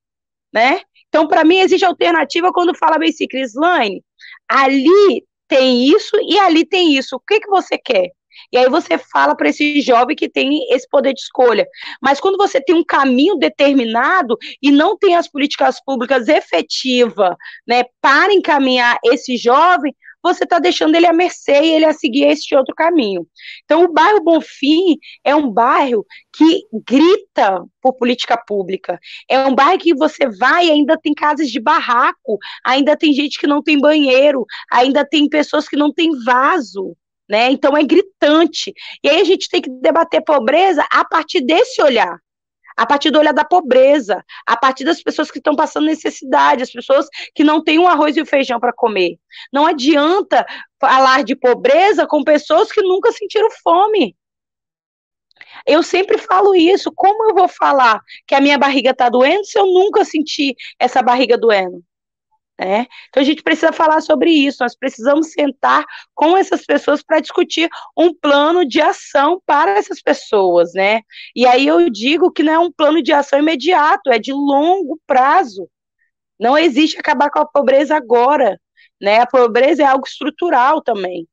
Né? 0.53 0.81
Então, 1.09 1.29
para 1.29 1.45
mim, 1.45 1.59
existe 1.59 1.85
alternativa 1.85 2.53
quando 2.53 2.77
fala 2.77 2.99
bem 2.99 3.11
assim, 3.11 3.27
Crislane, 3.27 4.03
ali 4.49 5.25
tem 5.49 5.87
isso 5.89 6.17
e 6.29 6.39
ali 6.39 6.65
tem 6.65 6.97
isso. 6.97 7.17
O 7.17 7.21
que, 7.21 7.41
que 7.41 7.49
você 7.49 7.79
quer? 7.79 8.11
E 8.53 8.59
aí 8.59 8.69
você 8.69 8.99
fala 8.99 9.37
para 9.37 9.49
esse 9.49 9.81
jovem 9.81 10.17
que 10.17 10.29
tem 10.29 10.67
esse 10.71 10.89
poder 10.89 11.13
de 11.13 11.21
escolha. 11.21 11.67
Mas 12.01 12.21
quando 12.21 12.37
você 12.37 12.61
tem 12.61 12.75
um 12.75 12.85
caminho 12.85 13.37
determinado 13.37 14.37
e 14.63 14.71
não 14.71 14.97
tem 14.97 15.17
as 15.17 15.29
políticas 15.29 15.83
públicas 15.85 16.29
efetivas 16.29 17.37
né, 17.67 17.85
para 18.01 18.33
encaminhar 18.33 18.99
esse 19.05 19.37
jovem, 19.37 19.95
você 20.25 20.45
está 20.45 20.59
deixando 20.59 20.95
ele 20.95 21.07
à 21.07 21.13
mercê 21.13 21.61
e 21.61 21.73
ele 21.73 21.85
a 21.85 21.93
seguir 21.93 22.25
este 22.25 22.57
outro 22.57 22.75
caminho. 22.75 23.27
Então, 23.65 23.85
o 23.85 23.93
bairro 23.93 24.25
Bonfim 24.25 24.97
é 25.23 25.37
um 25.37 25.51
bairro 25.51 26.07
que 26.33 26.63
grita 26.87 27.63
por 27.83 27.93
política 27.93 28.37
pública. 28.39 28.99
É 29.29 29.39
um 29.47 29.55
bairro 29.55 29.79
que 29.79 29.95
você 29.95 30.27
vai 30.31 30.67
e 30.69 30.71
ainda 30.71 30.99
tem 30.99 31.13
casas 31.13 31.51
de 31.51 31.61
barraco, 31.61 32.39
ainda 32.65 32.97
tem 32.97 33.13
gente 33.13 33.39
que 33.39 33.47
não 33.47 33.63
tem 33.63 33.79
banheiro, 33.79 34.47
ainda 34.73 35.05
tem 35.05 35.29
pessoas 35.29 35.69
que 35.69 35.77
não 35.77 35.93
têm 35.93 36.11
vaso 36.25 36.97
né? 37.29 37.51
Então 37.51 37.77
é 37.77 37.83
gritante. 37.83 38.73
E 39.03 39.09
aí 39.09 39.21
a 39.21 39.25
gente 39.25 39.49
tem 39.49 39.61
que 39.61 39.71
debater 39.71 40.23
pobreza 40.23 40.87
a 40.91 41.05
partir 41.05 41.41
desse 41.41 41.83
olhar. 41.83 42.19
A 42.77 42.85
partir 42.85 43.11
do 43.13 43.21
olhar 43.21 43.33
da 43.33 43.45
pobreza, 43.45 44.25
a 44.45 44.57
partir 44.57 44.85
das 44.85 45.01
pessoas 45.01 45.31
que 45.31 45.39
estão 45.39 45.55
passando 45.55 45.87
necessidade, 45.87 46.63
as 46.63 46.73
pessoas 46.73 47.07
que 47.33 47.45
não 47.45 47.63
têm 47.63 47.79
um 47.79 47.87
arroz 47.87 48.17
e 48.17 48.21
o 48.21 48.25
um 48.25 48.27
feijão 48.27 48.59
para 48.59 48.73
comer. 48.73 49.17
Não 49.53 49.65
adianta 49.65 50.45
falar 50.81 51.23
de 51.23 51.37
pobreza 51.37 52.05
com 52.05 52.25
pessoas 52.25 52.73
que 52.73 52.83
nunca 52.83 53.13
sentiram 53.13 53.49
fome. 53.63 54.17
Eu 55.65 55.85
sempre 55.85 56.19
falo 56.19 56.55
isso. 56.55 56.93
Como 56.93 57.31
eu 57.31 57.35
vou 57.35 57.49
falar 57.49 58.01
que 58.27 58.35
a 58.35 58.41
minha 58.41 58.59
barriga 58.59 58.91
está 58.91 59.09
doendo 59.09 59.45
se 59.45 59.59
eu 59.59 59.67
nunca 59.67 60.05
senti 60.05 60.57
essa 60.79 61.01
barriga 61.01 61.39
doendo? 61.39 61.81
Né? 62.59 62.87
Então 63.09 63.21
a 63.21 63.27
gente 63.27 63.43
precisa 63.43 63.73
falar 63.73 64.01
sobre 64.01 64.31
isso, 64.31 64.59
nós 64.61 64.77
precisamos 64.77 65.33
sentar 65.33 65.85
com 66.15 66.37
essas 66.37 66.65
pessoas 66.65 67.03
para 67.03 67.19
discutir 67.19 67.69
um 67.97 68.15
plano 68.15 68.65
de 68.65 68.81
ação 68.81 69.43
para 69.45 69.73
essas 69.73 70.01
pessoas, 70.01 70.73
né? 70.73 71.01
E 71.35 71.47
aí 71.49 71.67
eu 71.67 71.91
digo 71.91 72.31
que 72.31 72.45
não 72.45 72.53
é 72.53 72.59
um 72.59 72.71
plano 72.71 73.03
de 73.03 73.13
ação 73.13 73.41
imediato, 73.41 74.09
é 74.09 74.21
de 74.21 74.33
longo 74.33 75.01
prazo. 75.05 75.69
Não 76.39 76.57
existe 76.57 76.99
acabar 76.99 77.29
com 77.31 77.41
a 77.41 77.47
pobreza 77.47 77.97
agora, 77.97 78.57
né? 79.01 79.21
A 79.21 79.27
pobreza 79.27 79.83
é 79.83 79.87
algo 79.87 80.07
estrutural 80.07 80.81
também. 80.81 81.27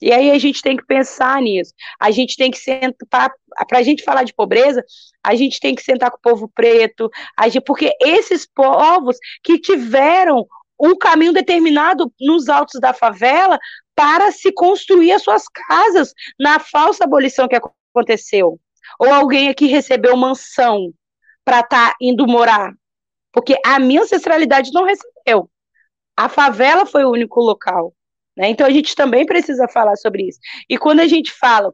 E 0.00 0.12
aí 0.12 0.30
a 0.30 0.38
gente 0.38 0.62
tem 0.62 0.76
que 0.76 0.86
pensar 0.86 1.40
nisso. 1.42 1.74
A 1.98 2.10
gente 2.10 2.36
tem 2.36 2.50
que 2.50 2.58
sentar, 2.58 3.30
para 3.68 3.78
a 3.78 3.82
gente 3.82 4.02
falar 4.02 4.24
de 4.24 4.32
pobreza, 4.32 4.82
a 5.22 5.34
gente 5.34 5.60
tem 5.60 5.74
que 5.74 5.82
sentar 5.82 6.10
com 6.10 6.16
o 6.16 6.20
povo 6.20 6.50
preto, 6.54 7.10
gente, 7.44 7.60
porque 7.60 7.92
esses 8.00 8.46
povos 8.46 9.16
que 9.42 9.58
tiveram 9.58 10.46
um 10.80 10.96
caminho 10.96 11.32
determinado 11.32 12.10
nos 12.18 12.48
altos 12.48 12.80
da 12.80 12.94
favela 12.94 13.58
para 13.94 14.32
se 14.32 14.50
construir 14.52 15.12
as 15.12 15.22
suas 15.22 15.44
casas 15.46 16.14
na 16.38 16.58
falsa 16.58 17.04
abolição 17.04 17.46
que 17.46 17.56
aconteceu. 17.94 18.58
Ou 18.98 19.12
alguém 19.12 19.50
aqui 19.50 19.66
recebeu 19.66 20.16
mansão 20.16 20.92
para 21.44 21.60
estar 21.60 21.90
tá 21.90 21.96
indo 22.00 22.26
morar. 22.26 22.72
Porque 23.32 23.56
a 23.64 23.78
minha 23.78 24.02
ancestralidade 24.02 24.72
não 24.72 24.84
recebeu. 24.84 25.50
A 26.16 26.28
favela 26.28 26.86
foi 26.86 27.04
o 27.04 27.10
único 27.10 27.40
local. 27.40 27.94
Né? 28.36 28.50
Então 28.50 28.66
a 28.66 28.70
gente 28.70 28.94
também 28.94 29.26
precisa 29.26 29.68
falar 29.68 29.96
sobre 29.96 30.28
isso. 30.28 30.38
E 30.68 30.78
quando 30.78 31.00
a 31.00 31.06
gente 31.06 31.32
fala 31.32 31.72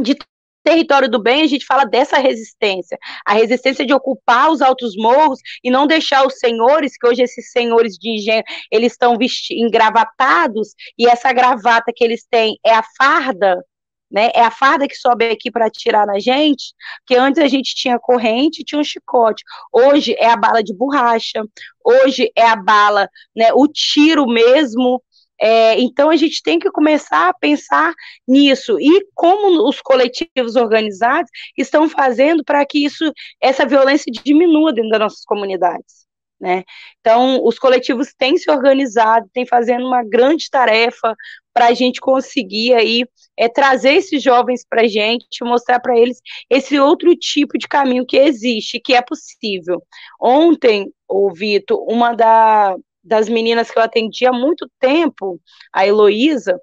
de 0.00 0.16
território 0.62 1.08
do 1.08 1.22
bem, 1.22 1.42
a 1.42 1.46
gente 1.46 1.64
fala 1.64 1.84
dessa 1.84 2.18
resistência, 2.18 2.98
a 3.24 3.32
resistência 3.32 3.86
de 3.86 3.94
ocupar 3.94 4.50
os 4.50 4.60
altos 4.60 4.94
morros 4.96 5.40
e 5.64 5.70
não 5.70 5.86
deixar 5.86 6.26
os 6.26 6.38
senhores, 6.38 6.96
que 6.98 7.06
hoje 7.06 7.22
esses 7.22 7.50
senhores 7.50 7.94
de 7.94 8.10
engenho, 8.10 8.42
eles 8.70 8.92
estão 8.92 9.16
engravatados, 9.50 10.74
e 10.98 11.06
essa 11.06 11.32
gravata 11.32 11.92
que 11.94 12.04
eles 12.04 12.26
têm 12.30 12.58
é 12.64 12.74
a 12.74 12.82
farda, 12.98 13.64
né? 14.10 14.30
É 14.34 14.42
a 14.42 14.50
farda 14.50 14.88
que 14.88 14.94
sobe 14.94 15.26
aqui 15.30 15.50
para 15.50 15.66
atirar 15.66 16.06
na 16.06 16.18
gente, 16.18 16.74
que 17.06 17.14
antes 17.14 17.42
a 17.42 17.48
gente 17.48 17.74
tinha 17.74 17.98
corrente, 17.98 18.64
tinha 18.64 18.80
um 18.80 18.84
chicote. 18.84 19.42
Hoje 19.72 20.14
é 20.18 20.26
a 20.30 20.36
bala 20.36 20.62
de 20.62 20.74
borracha, 20.74 21.44
hoje 21.84 22.30
é 22.36 22.46
a 22.46 22.56
bala, 22.56 23.08
né, 23.34 23.52
o 23.54 23.66
tiro 23.68 24.26
mesmo, 24.26 25.02
é, 25.40 25.78
então 25.80 26.10
a 26.10 26.16
gente 26.16 26.42
tem 26.42 26.58
que 26.58 26.70
começar 26.70 27.28
a 27.28 27.34
pensar 27.34 27.94
nisso 28.26 28.78
e 28.80 29.06
como 29.14 29.68
os 29.68 29.80
coletivos 29.80 30.56
organizados 30.56 31.30
estão 31.56 31.88
fazendo 31.88 32.44
para 32.44 32.64
que 32.66 32.84
isso, 32.84 33.12
essa 33.40 33.66
violência 33.66 34.10
diminua 34.12 34.72
dentro 34.72 34.90
das 34.90 35.00
nossas 35.00 35.24
comunidades. 35.24 36.08
Né? 36.40 36.62
Então, 37.00 37.44
os 37.44 37.58
coletivos 37.58 38.14
têm 38.16 38.36
se 38.36 38.48
organizado, 38.48 39.28
têm 39.32 39.44
fazendo 39.44 39.84
uma 39.84 40.04
grande 40.04 40.48
tarefa 40.48 41.16
para 41.52 41.66
a 41.66 41.74
gente 41.74 42.00
conseguir 42.00 42.74
aí 42.74 43.04
é, 43.36 43.48
trazer 43.48 43.94
esses 43.94 44.22
jovens 44.22 44.64
para 44.68 44.82
a 44.82 44.86
gente, 44.86 45.26
mostrar 45.42 45.80
para 45.80 45.98
eles 45.98 46.20
esse 46.48 46.78
outro 46.78 47.14
tipo 47.16 47.58
de 47.58 47.66
caminho 47.66 48.06
que 48.06 48.16
existe, 48.16 48.78
que 48.78 48.94
é 48.94 49.02
possível. 49.02 49.82
Ontem, 50.20 50.92
o 51.08 51.32
Vitor, 51.32 51.84
uma 51.90 52.14
da, 52.14 52.76
das 53.08 53.28
meninas 53.28 53.70
que 53.70 53.78
eu 53.78 53.82
atendi 53.82 54.26
há 54.26 54.32
muito 54.32 54.70
tempo, 54.78 55.40
a 55.72 55.86
Heloísa, 55.86 56.60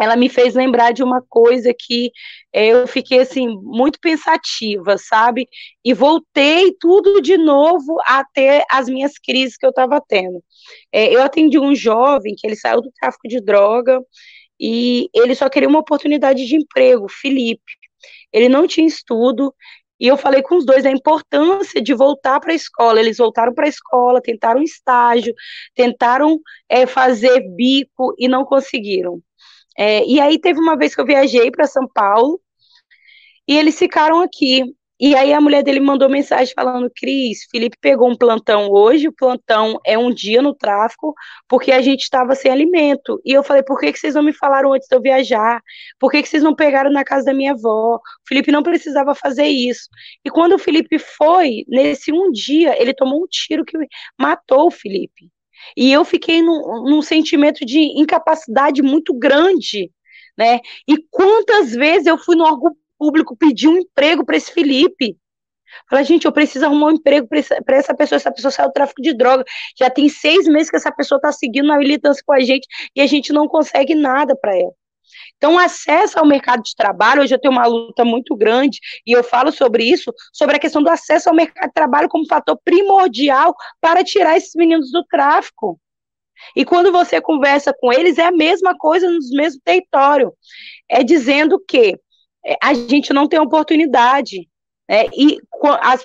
ela 0.00 0.16
me 0.16 0.30
fez 0.30 0.54
lembrar 0.54 0.92
de 0.92 1.02
uma 1.02 1.22
coisa 1.28 1.74
que 1.78 2.10
é, 2.52 2.68
eu 2.68 2.86
fiquei 2.86 3.20
assim 3.20 3.46
muito 3.62 4.00
pensativa, 4.00 4.96
sabe? 4.96 5.46
E 5.84 5.92
voltei 5.92 6.72
tudo 6.80 7.20
de 7.20 7.36
novo 7.36 7.98
a 8.06 8.24
ter 8.24 8.64
as 8.70 8.88
minhas 8.88 9.12
crises 9.18 9.58
que 9.58 9.66
eu 9.66 9.70
estava 9.70 10.00
tendo. 10.08 10.42
É, 10.90 11.14
eu 11.14 11.22
atendi 11.22 11.58
um 11.58 11.74
jovem 11.74 12.34
que 12.34 12.46
ele 12.46 12.56
saiu 12.56 12.80
do 12.80 12.90
tráfico 12.98 13.28
de 13.28 13.40
droga 13.42 14.00
e 14.58 15.10
ele 15.14 15.34
só 15.34 15.50
queria 15.50 15.68
uma 15.68 15.80
oportunidade 15.80 16.46
de 16.46 16.56
emprego, 16.56 17.06
Felipe. 17.08 17.72
Ele 18.32 18.48
não 18.48 18.66
tinha 18.66 18.86
estudo, 18.86 19.54
e 20.00 20.06
eu 20.06 20.16
falei 20.16 20.42
com 20.42 20.56
os 20.56 20.64
dois 20.64 20.86
a 20.86 20.90
importância 20.90 21.80
de 21.82 21.92
voltar 21.92 22.40
para 22.40 22.52
a 22.52 22.56
escola. 22.56 22.98
Eles 22.98 23.18
voltaram 23.18 23.52
para 23.52 23.66
a 23.66 23.68
escola, 23.68 24.22
tentaram 24.22 24.62
estágio, 24.62 25.34
tentaram 25.74 26.40
é, 26.68 26.86
fazer 26.86 27.40
bico 27.54 28.14
e 28.18 28.26
não 28.26 28.44
conseguiram. 28.44 29.20
É, 29.76 30.04
e 30.06 30.18
aí 30.18 30.38
teve 30.38 30.58
uma 30.58 30.76
vez 30.76 30.94
que 30.94 31.00
eu 31.00 31.06
viajei 31.06 31.50
para 31.50 31.66
São 31.66 31.86
Paulo 31.86 32.40
e 33.46 33.56
eles 33.56 33.78
ficaram 33.78 34.20
aqui. 34.22 34.62
E 35.00 35.14
aí 35.14 35.32
a 35.32 35.40
mulher 35.40 35.62
dele 35.62 35.80
mandou 35.80 36.10
mensagem 36.10 36.52
falando: 36.54 36.90
Cris, 36.94 37.46
Felipe 37.50 37.78
pegou 37.80 38.10
um 38.10 38.16
plantão 38.16 38.70
hoje, 38.70 39.08
o 39.08 39.12
plantão 39.12 39.80
é 39.84 39.96
um 39.96 40.12
dia 40.12 40.42
no 40.42 40.54
tráfico, 40.54 41.14
porque 41.48 41.72
a 41.72 41.80
gente 41.80 42.02
estava 42.02 42.34
sem 42.34 42.52
alimento. 42.52 43.18
E 43.24 43.32
eu 43.32 43.42
falei: 43.42 43.62
por 43.62 43.80
que, 43.80 43.90
que 43.92 43.98
vocês 43.98 44.14
não 44.14 44.22
me 44.22 44.34
falaram 44.34 44.74
antes 44.74 44.86
de 44.86 44.94
eu 44.94 45.00
viajar? 45.00 45.62
Por 45.98 46.10
que, 46.10 46.22
que 46.22 46.28
vocês 46.28 46.42
não 46.42 46.54
pegaram 46.54 46.92
na 46.92 47.02
casa 47.02 47.24
da 47.24 47.34
minha 47.34 47.52
avó? 47.52 47.96
O 47.96 48.00
Felipe 48.28 48.52
não 48.52 48.62
precisava 48.62 49.14
fazer 49.14 49.46
isso. 49.46 49.88
E 50.22 50.30
quando 50.30 50.52
o 50.54 50.58
Felipe 50.58 50.98
foi, 50.98 51.64
nesse 51.66 52.12
um 52.12 52.30
dia, 52.30 52.80
ele 52.80 52.92
tomou 52.92 53.22
um 53.24 53.26
tiro 53.26 53.64
que 53.64 53.78
matou 54.18 54.66
o 54.66 54.70
Felipe. 54.70 55.30
E 55.76 55.90
eu 55.90 56.04
fiquei 56.04 56.42
num, 56.42 56.84
num 56.84 57.02
sentimento 57.02 57.64
de 57.64 57.78
incapacidade 57.98 58.82
muito 58.82 59.14
grande, 59.14 59.90
né? 60.36 60.60
E 60.86 60.96
quantas 61.10 61.72
vezes 61.72 62.06
eu 62.06 62.18
fui 62.18 62.36
no 62.36 62.44
órgão 62.44 62.74
público 63.00 63.34
pedir 63.34 63.68
um 63.68 63.78
emprego 63.78 64.26
para 64.26 64.36
esse 64.36 64.52
Felipe? 64.52 65.16
Fala, 65.88 66.02
gente, 66.02 66.26
eu 66.26 66.32
preciso 66.32 66.66
arrumar 66.66 66.88
um 66.88 66.92
emprego 66.92 67.26
para 67.26 67.76
essa 67.76 67.94
pessoa. 67.94 68.16
Essa 68.16 68.30
pessoa 68.30 68.50
saiu 68.50 68.68
do 68.68 68.72
tráfico 68.72 69.00
de 69.00 69.14
droga. 69.14 69.44
Já 69.78 69.88
tem 69.88 70.08
seis 70.08 70.46
meses 70.46 70.68
que 70.68 70.76
essa 70.76 70.92
pessoa 70.92 71.16
está 71.16 71.32
seguindo 71.32 71.68
na 71.68 71.78
militância 71.78 72.22
com 72.26 72.34
a 72.34 72.40
gente 72.40 72.66
e 72.94 73.00
a 73.00 73.06
gente 73.06 73.32
não 73.32 73.48
consegue 73.48 73.94
nada 73.94 74.36
para 74.36 74.54
ela. 74.54 74.74
Então, 75.36 75.58
acesso 75.58 76.18
ao 76.18 76.26
mercado 76.26 76.62
de 76.62 76.74
trabalho, 76.76 77.22
hoje 77.22 77.34
eu 77.34 77.40
tenho 77.40 77.52
uma 77.52 77.66
luta 77.66 78.04
muito 78.04 78.36
grande, 78.36 78.78
e 79.06 79.12
eu 79.12 79.24
falo 79.24 79.50
sobre 79.50 79.84
isso, 79.84 80.12
sobre 80.32 80.56
a 80.56 80.58
questão 80.58 80.82
do 80.82 80.90
acesso 80.90 81.28
ao 81.28 81.34
mercado 81.34 81.68
de 81.68 81.72
trabalho 81.72 82.08
como 82.08 82.26
fator 82.26 82.60
primordial 82.62 83.54
para 83.80 84.04
tirar 84.04 84.36
esses 84.36 84.54
meninos 84.54 84.92
do 84.92 85.02
tráfico. 85.04 85.80
E 86.54 86.64
quando 86.64 86.92
você 86.92 87.20
conversa 87.20 87.74
com 87.78 87.92
eles, 87.92 88.18
é 88.18 88.26
a 88.26 88.32
mesma 88.32 88.76
coisa 88.76 89.10
nos 89.10 89.30
mesmos 89.30 89.62
territórios. 89.64 90.30
É 90.88 91.02
dizendo 91.02 91.58
que 91.66 91.98
a 92.62 92.74
gente 92.74 93.12
não 93.12 93.28
tem 93.28 93.38
oportunidade. 93.40 94.48
Né? 94.88 95.06
E 95.16 95.38
as, 95.80 96.04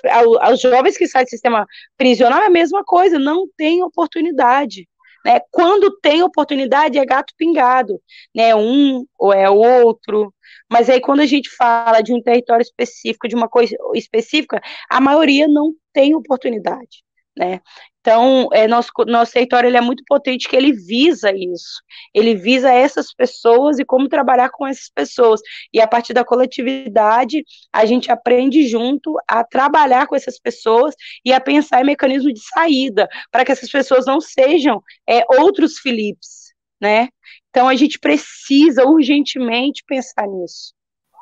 os 0.52 0.60
jovens 0.60 0.96
que 0.96 1.08
saem 1.08 1.24
do 1.24 1.30
sistema 1.30 1.66
prisional 1.96 2.42
é 2.42 2.46
a 2.46 2.50
mesma 2.50 2.84
coisa, 2.84 3.18
não 3.18 3.46
tem 3.56 3.82
oportunidade. 3.82 4.88
Né? 5.24 5.40
Quando 5.50 5.98
tem 6.00 6.22
oportunidade, 6.22 6.98
é 6.98 7.04
gato 7.04 7.34
pingado, 7.36 8.00
né? 8.32 8.54
Um 8.54 9.04
ou 9.18 9.32
é 9.32 9.50
outro. 9.50 10.32
Mas 10.70 10.88
aí, 10.88 11.00
quando 11.00 11.18
a 11.18 11.26
gente 11.26 11.50
fala 11.50 12.00
de 12.00 12.12
um 12.12 12.22
território 12.22 12.62
específico, 12.62 13.26
de 13.26 13.34
uma 13.34 13.48
coisa 13.48 13.76
específica, 13.94 14.60
a 14.88 15.00
maioria 15.00 15.48
não 15.48 15.72
tem 15.92 16.14
oportunidade. 16.14 17.02
Né? 17.38 17.60
Então, 18.00 18.48
é, 18.52 18.66
nosso, 18.66 18.90
nosso 19.06 19.32
território 19.32 19.68
ele 19.68 19.76
é 19.76 19.80
muito 19.80 20.02
potente, 20.06 20.48
que 20.48 20.56
ele 20.56 20.72
visa 20.72 21.30
isso. 21.32 21.82
Ele 22.14 22.34
visa 22.34 22.72
essas 22.72 23.12
pessoas 23.12 23.78
e 23.78 23.84
como 23.84 24.08
trabalhar 24.08 24.48
com 24.48 24.66
essas 24.66 24.88
pessoas. 24.88 25.40
E 25.72 25.80
a 25.80 25.86
partir 25.86 26.14
da 26.14 26.24
coletividade, 26.24 27.44
a 27.72 27.84
gente 27.84 28.10
aprende 28.10 28.66
junto 28.68 29.18
a 29.28 29.44
trabalhar 29.44 30.06
com 30.06 30.16
essas 30.16 30.38
pessoas 30.38 30.94
e 31.24 31.32
a 31.32 31.40
pensar 31.40 31.82
em 31.82 31.86
mecanismos 31.86 32.32
de 32.32 32.40
saída, 32.40 33.08
para 33.30 33.44
que 33.44 33.52
essas 33.52 33.70
pessoas 33.70 34.06
não 34.06 34.20
sejam 34.20 34.80
é, 35.06 35.24
outros 35.40 35.78
Filipes, 35.78 36.54
né? 36.80 37.08
Então, 37.50 37.68
a 37.68 37.74
gente 37.74 37.98
precisa 37.98 38.84
urgentemente 38.86 39.82
pensar 39.86 40.26
nisso. 40.26 40.72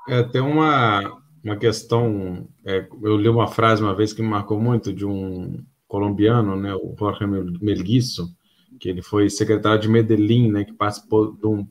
É, 0.06 0.22
tem 0.22 0.42
uma, 0.42 1.18
uma 1.42 1.56
questão, 1.56 2.46
é, 2.64 2.86
eu 3.02 3.16
li 3.16 3.28
uma 3.28 3.48
frase 3.48 3.82
uma 3.82 3.96
vez 3.96 4.12
que 4.12 4.20
me 4.20 4.28
marcou 4.28 4.60
muito, 4.60 4.92
de 4.92 5.06
um 5.06 5.64
colombiano, 5.86 6.56
né, 6.56 6.74
o 6.74 6.94
Jorge 6.98 7.26
Melguizo, 7.26 8.28
que 8.78 8.88
ele 8.88 9.02
foi 9.02 9.30
secretário 9.30 9.80
de 9.80 9.88
Medellín, 9.88 10.50
né, 10.50 10.64
que 10.64 10.72
participou 10.72 11.32
de 11.32 11.46
um, 11.46 11.66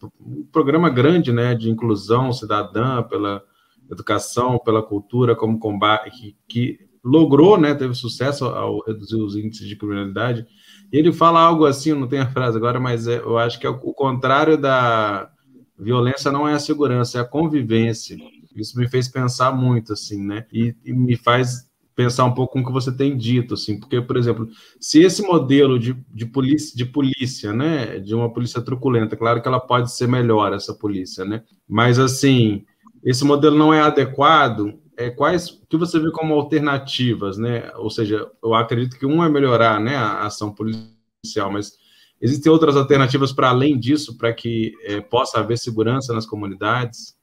programa 0.51 0.89
grande, 0.89 1.31
né, 1.31 1.53
de 1.53 1.69
inclusão 1.69 2.31
cidadã 2.31 3.03
pela 3.03 3.43
educação, 3.91 4.59
pela 4.59 4.81
cultura, 4.81 5.35
como 5.35 5.59
combate, 5.59 6.11
que, 6.11 6.37
que 6.47 6.79
logrou, 7.03 7.57
né, 7.57 7.75
teve 7.75 7.93
sucesso 7.93 8.45
ao 8.45 8.79
reduzir 8.85 9.17
os 9.17 9.35
índices 9.35 9.67
de 9.67 9.75
criminalidade. 9.75 10.45
E 10.91 10.97
ele 10.97 11.11
fala 11.11 11.41
algo 11.41 11.65
assim, 11.65 11.93
não 11.93 12.07
tenho 12.07 12.23
a 12.23 12.31
frase 12.31 12.57
agora, 12.57 12.79
mas 12.79 13.07
é, 13.07 13.17
eu 13.17 13.37
acho 13.37 13.59
que 13.59 13.67
é 13.67 13.69
o, 13.69 13.73
o 13.73 13.93
contrário 13.93 14.57
da 14.57 15.29
violência 15.77 16.31
não 16.31 16.47
é 16.47 16.53
a 16.53 16.59
segurança, 16.59 17.17
é 17.17 17.21
a 17.21 17.25
convivência. 17.25 18.17
Isso 18.55 18.77
me 18.77 18.87
fez 18.87 19.07
pensar 19.09 19.51
muito, 19.51 19.93
assim, 19.93 20.23
né? 20.23 20.45
E, 20.53 20.75
e 20.85 20.93
me 20.93 21.15
faz 21.17 21.69
pensar 21.95 22.25
um 22.25 22.33
pouco 22.33 22.53
com 22.53 22.59
o 22.61 22.65
que 22.65 22.71
você 22.71 22.91
tem 22.91 23.15
dito, 23.15 23.53
assim, 23.53 23.79
porque, 23.79 24.01
por 24.01 24.17
exemplo, 24.17 24.47
se 24.79 25.01
esse 25.01 25.21
modelo 25.21 25.77
de, 25.77 25.95
de, 26.09 26.25
polícia, 26.25 26.75
de 26.75 26.85
polícia, 26.85 27.53
né, 27.53 27.99
de 27.99 28.15
uma 28.15 28.31
polícia 28.31 28.61
truculenta, 28.61 29.15
claro 29.15 29.41
que 29.41 29.47
ela 29.47 29.59
pode 29.59 29.91
ser 29.91 30.07
melhor, 30.07 30.53
essa 30.53 30.73
polícia, 30.73 31.23
né, 31.23 31.43
mas, 31.67 31.99
assim, 31.99 32.65
esse 33.03 33.23
modelo 33.23 33.57
não 33.57 33.73
é 33.73 33.81
adequado, 33.81 34.79
é, 34.97 35.09
quais 35.09 35.61
que 35.69 35.77
você 35.77 35.99
vê 35.99 36.11
como 36.11 36.33
alternativas, 36.33 37.37
né, 37.37 37.71
ou 37.75 37.89
seja, 37.89 38.27
eu 38.43 38.53
acredito 38.53 38.97
que 38.97 39.05
um 39.05 39.23
é 39.23 39.29
melhorar, 39.29 39.79
né, 39.79 39.95
a 39.95 40.25
ação 40.25 40.53
policial, 40.53 41.51
mas 41.51 41.73
existem 42.19 42.51
outras 42.51 42.75
alternativas 42.75 43.31
para 43.31 43.49
além 43.49 43.77
disso, 43.77 44.17
para 44.17 44.33
que 44.33 44.73
é, 44.83 44.99
possa 45.01 45.39
haver 45.39 45.57
segurança 45.57 46.13
nas 46.13 46.25
comunidades? 46.25 47.15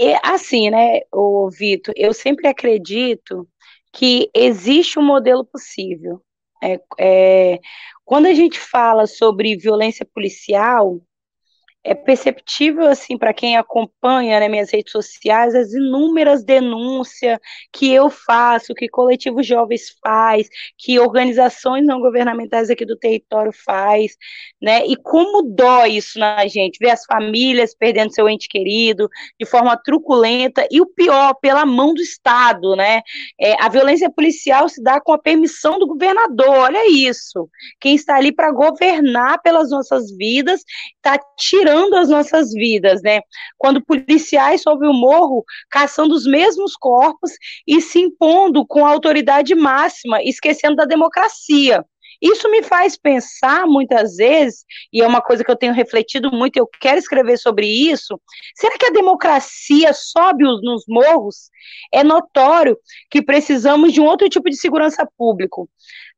É 0.00 0.16
assim, 0.22 0.70
né, 0.70 1.00
o 1.12 1.50
Vitor, 1.50 1.92
eu 1.96 2.14
sempre 2.14 2.46
acredito 2.46 3.48
que 3.92 4.30
existe 4.34 4.98
um 4.98 5.02
modelo 5.02 5.44
possível. 5.44 6.22
É, 6.62 6.80
é, 6.98 7.60
quando 8.04 8.26
a 8.26 8.34
gente 8.34 8.58
fala 8.58 9.06
sobre 9.06 9.56
violência 9.56 10.04
policial, 10.04 11.00
é 11.84 11.94
perceptível 11.94 12.86
assim 12.86 13.16
para 13.16 13.32
quem 13.32 13.56
acompanha 13.56 14.40
né, 14.40 14.48
minhas 14.48 14.70
redes 14.70 14.90
sociais 14.90 15.54
as 15.54 15.72
inúmeras 15.72 16.44
denúncias 16.44 17.38
que 17.72 17.92
eu 17.92 18.10
faço, 18.10 18.74
que 18.74 18.88
coletivos 18.88 19.46
jovens 19.46 19.96
faz, 20.02 20.48
que 20.76 20.98
organizações 20.98 21.86
não 21.86 22.00
governamentais 22.00 22.68
aqui 22.68 22.84
do 22.84 22.96
território 22.96 23.52
faz, 23.52 24.16
né? 24.60 24.84
E 24.86 24.96
como 24.96 25.42
dói 25.42 25.92
isso 25.92 26.18
na 26.18 26.46
gente, 26.46 26.78
ver 26.78 26.90
as 26.90 27.04
famílias 27.04 27.74
perdendo 27.74 28.12
seu 28.12 28.28
ente 28.28 28.48
querido 28.48 29.08
de 29.38 29.46
forma 29.46 29.76
truculenta 29.76 30.66
e 30.70 30.80
o 30.80 30.86
pior 30.86 31.34
pela 31.40 31.64
mão 31.64 31.94
do 31.94 32.02
Estado, 32.02 32.74
né? 32.74 33.02
É, 33.40 33.54
a 33.62 33.68
violência 33.68 34.10
policial 34.10 34.68
se 34.68 34.82
dá 34.82 35.00
com 35.00 35.12
a 35.12 35.18
permissão 35.18 35.78
do 35.78 35.86
governador. 35.86 36.48
Olha 36.48 36.90
isso, 36.90 37.48
quem 37.80 37.94
está 37.94 38.16
ali 38.16 38.32
para 38.32 38.52
governar 38.52 39.40
pelas 39.42 39.70
nossas 39.70 40.10
vidas 40.16 40.62
está 40.96 41.18
tirando 41.38 41.67
tirando 41.68 41.94
as 41.96 42.08
nossas 42.08 42.52
vidas, 42.52 43.02
né? 43.02 43.20
Quando 43.58 43.84
policiais 43.84 44.62
sobem 44.62 44.88
o 44.88 44.94
morro 44.94 45.44
caçando 45.70 46.14
os 46.14 46.24
mesmos 46.24 46.74
corpos 46.74 47.32
e 47.66 47.80
se 47.80 47.98
impondo 48.00 48.66
com 48.66 48.86
a 48.86 48.90
autoridade 48.90 49.54
máxima, 49.54 50.22
esquecendo 50.22 50.76
da 50.76 50.86
democracia. 50.86 51.84
Isso 52.20 52.50
me 52.50 52.64
faz 52.64 52.96
pensar 52.96 53.64
muitas 53.66 54.16
vezes, 54.16 54.64
e 54.92 55.00
é 55.00 55.06
uma 55.06 55.20
coisa 55.20 55.44
que 55.44 55.50
eu 55.50 55.56
tenho 55.56 55.72
refletido 55.72 56.32
muito, 56.32 56.56
eu 56.56 56.68
quero 56.80 56.98
escrever 56.98 57.36
sobre 57.38 57.66
isso. 57.66 58.20
Será 58.56 58.76
que 58.76 58.86
a 58.86 58.90
democracia 58.90 59.92
sobe 59.92 60.42
nos 60.42 60.84
morros? 60.88 61.48
É 61.92 62.02
notório 62.02 62.76
que 63.08 63.22
precisamos 63.22 63.92
de 63.92 64.00
um 64.00 64.06
outro 64.06 64.28
tipo 64.28 64.50
de 64.50 64.56
segurança 64.56 65.06
público 65.16 65.68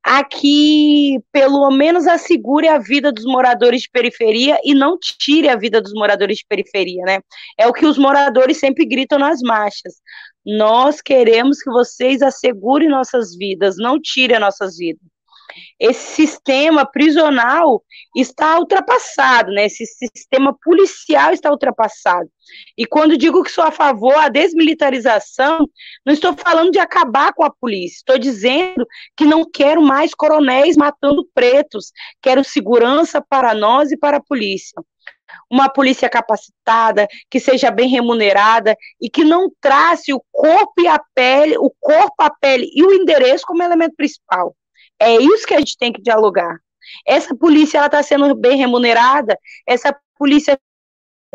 a 0.03 0.23
que 0.23 1.19
pelo 1.31 1.69
menos 1.71 2.07
assegure 2.07 2.67
a 2.67 2.79
vida 2.79 3.11
dos 3.11 3.25
moradores 3.25 3.83
de 3.83 3.89
periferia 3.91 4.59
e 4.63 4.73
não 4.73 4.97
tire 4.99 5.47
a 5.47 5.55
vida 5.55 5.81
dos 5.81 5.93
moradores 5.93 6.37
de 6.37 6.45
periferia, 6.47 7.03
né? 7.03 7.19
É 7.57 7.67
o 7.67 7.73
que 7.73 7.85
os 7.85 7.97
moradores 7.97 8.59
sempre 8.59 8.85
gritam 8.85 9.19
nas 9.19 9.41
marchas. 9.41 10.01
Nós 10.45 11.01
queremos 11.01 11.61
que 11.61 11.69
vocês 11.69 12.21
assegurem 12.21 12.89
nossas 12.89 13.35
vidas, 13.35 13.77
não 13.77 14.01
tirem 14.01 14.39
nossas 14.39 14.77
vidas 14.77 15.10
esse 15.79 16.15
sistema 16.15 16.85
prisional 16.85 17.83
está 18.15 18.59
ultrapassado, 18.59 19.51
né? 19.51 19.65
Esse 19.65 19.85
sistema 19.85 20.55
policial 20.63 21.31
está 21.31 21.49
ultrapassado. 21.51 22.29
E 22.77 22.85
quando 22.85 23.17
digo 23.17 23.43
que 23.43 23.51
sou 23.51 23.63
a 23.63 23.71
favor 23.71 24.13
da 24.13 24.29
desmilitarização, 24.29 25.67
não 26.05 26.13
estou 26.13 26.35
falando 26.35 26.71
de 26.71 26.79
acabar 26.79 27.33
com 27.33 27.43
a 27.43 27.51
polícia, 27.51 27.97
estou 27.97 28.17
dizendo 28.17 28.85
que 29.15 29.25
não 29.25 29.49
quero 29.49 29.81
mais 29.81 30.13
coronéis 30.13 30.75
matando 30.75 31.27
pretos, 31.33 31.91
quero 32.21 32.43
segurança 32.43 33.21
para 33.21 33.53
nós 33.53 33.91
e 33.91 33.97
para 33.97 34.17
a 34.17 34.23
polícia. 34.23 34.81
uma 35.49 35.69
polícia 35.69 36.09
capacitada, 36.09 37.07
que 37.29 37.39
seja 37.39 37.71
bem 37.71 37.87
remunerada 37.89 38.75
e 38.99 39.09
que 39.09 39.23
não 39.23 39.49
trace 39.61 40.13
o 40.13 40.21
corpo 40.31 40.81
e 40.81 40.87
a 40.87 40.99
pele, 41.13 41.57
o 41.57 41.71
corpo, 41.79 42.15
a 42.19 42.29
pele 42.29 42.69
e 42.73 42.83
o 42.83 42.93
endereço 42.93 43.45
como 43.45 43.63
elemento 43.63 43.95
principal. 43.95 44.55
É 45.01 45.15
isso 45.15 45.47
que 45.47 45.55
a 45.55 45.57
gente 45.57 45.75
tem 45.77 45.91
que 45.91 46.01
dialogar. 46.01 46.59
Essa 47.07 47.35
polícia 47.35 47.79
ela 47.79 47.87
está 47.87 48.03
sendo 48.03 48.35
bem 48.35 48.55
remunerada, 48.55 49.35
essa 49.67 49.97
polícia 50.15 50.59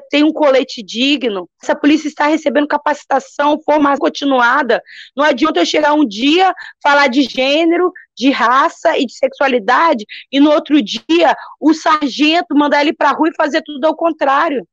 tem 0.08 0.22
um 0.22 0.32
colete 0.32 0.84
digno, 0.84 1.48
essa 1.60 1.74
polícia 1.74 2.06
está 2.06 2.26
recebendo 2.26 2.68
capacitação, 2.68 3.60
formação 3.64 3.98
continuada. 3.98 4.80
Não 5.16 5.24
adianta 5.24 5.58
eu 5.58 5.66
chegar 5.66 5.94
um 5.94 6.06
dia, 6.06 6.54
falar 6.80 7.08
de 7.08 7.22
gênero, 7.22 7.92
de 8.16 8.30
raça 8.30 8.96
e 8.96 9.04
de 9.04 9.16
sexualidade, 9.16 10.04
e 10.30 10.38
no 10.38 10.52
outro 10.52 10.80
dia 10.80 11.34
o 11.58 11.74
sargento 11.74 12.54
mandar 12.54 12.82
ele 12.82 12.92
para 12.92 13.10
a 13.10 13.14
rua 13.14 13.30
e 13.30 13.36
fazer 13.36 13.62
tudo 13.62 13.84
ao 13.84 13.96
contrário. 13.96 14.64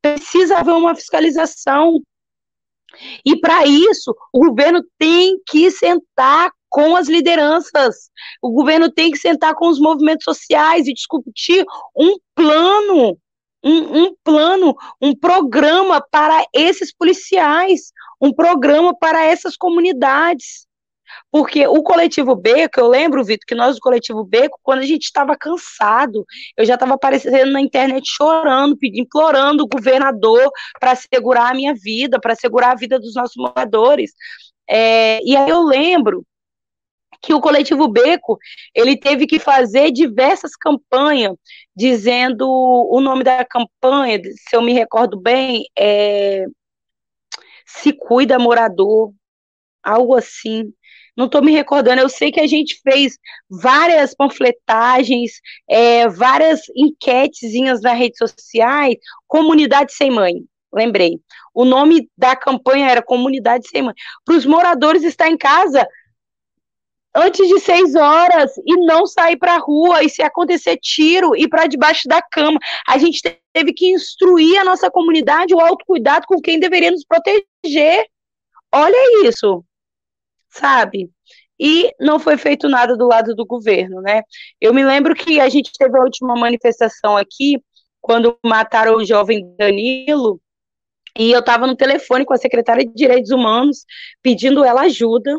Precisa 0.00 0.56
haver 0.56 0.72
uma 0.72 0.94
fiscalização. 0.94 2.00
E 3.26 3.38
para 3.38 3.66
isso, 3.66 4.14
o 4.32 4.40
governo 4.46 4.82
tem 4.98 5.38
que 5.46 5.70
sentar 5.70 6.50
com 6.72 6.96
as 6.96 7.06
lideranças. 7.06 8.10
O 8.40 8.50
governo 8.50 8.90
tem 8.90 9.10
que 9.10 9.18
sentar 9.18 9.54
com 9.54 9.68
os 9.68 9.78
movimentos 9.78 10.24
sociais 10.24 10.88
e 10.88 10.94
discutir 10.94 11.66
um 11.94 12.16
plano 12.34 13.18
um, 13.64 14.06
um 14.06 14.14
plano, 14.24 14.74
um 15.00 15.14
programa 15.14 16.04
para 16.10 16.44
esses 16.52 16.92
policiais, 16.92 17.92
um 18.20 18.32
programa 18.32 18.92
para 18.98 19.24
essas 19.24 19.56
comunidades. 19.56 20.66
Porque 21.30 21.64
o 21.66 21.80
coletivo 21.82 22.34
Beco, 22.34 22.80
eu 22.80 22.88
lembro, 22.88 23.22
Vitor, 23.22 23.44
que 23.46 23.54
nós 23.54 23.76
do 23.76 23.80
coletivo 23.80 24.24
Beco, 24.24 24.58
quando 24.64 24.80
a 24.80 24.86
gente 24.86 25.04
estava 25.04 25.36
cansado, 25.36 26.24
eu 26.56 26.64
já 26.64 26.74
estava 26.74 26.94
aparecendo 26.94 27.52
na 27.52 27.60
internet 27.60 28.02
chorando, 28.04 28.76
pedindo, 28.76 29.04
implorando 29.04 29.62
o 29.62 29.68
governador 29.68 30.50
para 30.80 30.96
segurar 30.96 31.52
a 31.52 31.54
minha 31.54 31.74
vida, 31.74 32.18
para 32.18 32.34
segurar 32.34 32.72
a 32.72 32.76
vida 32.76 32.98
dos 32.98 33.14
nossos 33.14 33.36
moradores. 33.36 34.12
É, 34.68 35.20
e 35.22 35.36
aí 35.36 35.48
eu 35.48 35.62
lembro 35.62 36.24
que 37.22 37.32
o 37.32 37.40
coletivo 37.40 37.88
Beco 37.88 38.38
ele 38.74 38.96
teve 38.96 39.26
que 39.26 39.38
fazer 39.38 39.92
diversas 39.92 40.56
campanhas 40.56 41.34
dizendo 41.74 42.48
o 42.48 43.00
nome 43.00 43.22
da 43.22 43.44
campanha, 43.44 44.20
se 44.22 44.56
eu 44.56 44.60
me 44.60 44.72
recordo 44.72 45.18
bem, 45.20 45.64
é 45.78 46.44
se 47.66 47.92
cuida 47.92 48.38
morador, 48.38 49.12
algo 49.82 50.14
assim. 50.14 50.72
Não 51.16 51.26
estou 51.26 51.42
me 51.42 51.52
recordando. 51.52 52.00
Eu 52.00 52.08
sei 52.08 52.30
que 52.32 52.40
a 52.40 52.46
gente 52.46 52.80
fez 52.82 53.18
várias 53.48 54.14
panfletagens, 54.14 55.32
é, 55.68 56.08
várias 56.08 56.60
enquetezinhas 56.74 57.82
nas 57.82 57.98
redes 57.98 58.18
sociais. 58.18 58.96
Comunidade 59.26 59.92
sem 59.92 60.10
mãe, 60.10 60.44
lembrei. 60.72 61.20
O 61.54 61.64
nome 61.64 62.08
da 62.16 62.34
campanha 62.34 62.88
era 62.88 63.02
Comunidade 63.02 63.68
sem 63.68 63.82
mãe. 63.82 63.94
Para 64.24 64.36
os 64.36 64.46
moradores 64.46 65.02
estar 65.02 65.28
em 65.28 65.36
casa 65.36 65.86
antes 67.14 67.46
de 67.46 67.60
seis 67.60 67.94
horas 67.94 68.52
e 68.66 68.76
não 68.86 69.06
sair 69.06 69.36
para 69.36 69.54
a 69.54 69.58
rua 69.58 70.02
e 70.02 70.08
se 70.08 70.22
acontecer 70.22 70.78
tiro 70.78 71.36
e 71.36 71.48
para 71.48 71.66
debaixo 71.66 72.08
da 72.08 72.22
cama. 72.22 72.58
A 72.86 72.98
gente 72.98 73.20
teve 73.52 73.72
que 73.72 73.90
instruir 73.90 74.58
a 74.58 74.64
nossa 74.64 74.90
comunidade 74.90 75.54
o 75.54 75.60
autocuidado 75.60 76.26
com 76.26 76.40
quem 76.40 76.58
deveria 76.58 76.90
nos 76.90 77.04
proteger. 77.04 78.06
Olha 78.74 79.28
isso, 79.28 79.64
sabe? 80.48 81.10
E 81.60 81.92
não 82.00 82.18
foi 82.18 82.36
feito 82.36 82.68
nada 82.68 82.96
do 82.96 83.06
lado 83.06 83.34
do 83.34 83.46
governo, 83.46 84.00
né? 84.00 84.22
Eu 84.60 84.72
me 84.72 84.84
lembro 84.84 85.14
que 85.14 85.38
a 85.38 85.48
gente 85.48 85.70
teve 85.72 85.96
a 85.96 86.02
última 86.02 86.34
manifestação 86.34 87.16
aqui 87.16 87.62
quando 88.00 88.36
mataram 88.44 88.96
o 88.96 89.04
jovem 89.04 89.54
Danilo. 89.56 90.40
E 91.16 91.30
eu 91.30 91.40
estava 91.40 91.66
no 91.66 91.76
telefone 91.76 92.24
com 92.24 92.32
a 92.32 92.38
secretária 92.38 92.84
de 92.84 92.92
Direitos 92.94 93.30
Humanos, 93.30 93.84
pedindo 94.22 94.64
ela 94.64 94.82
ajuda, 94.82 95.38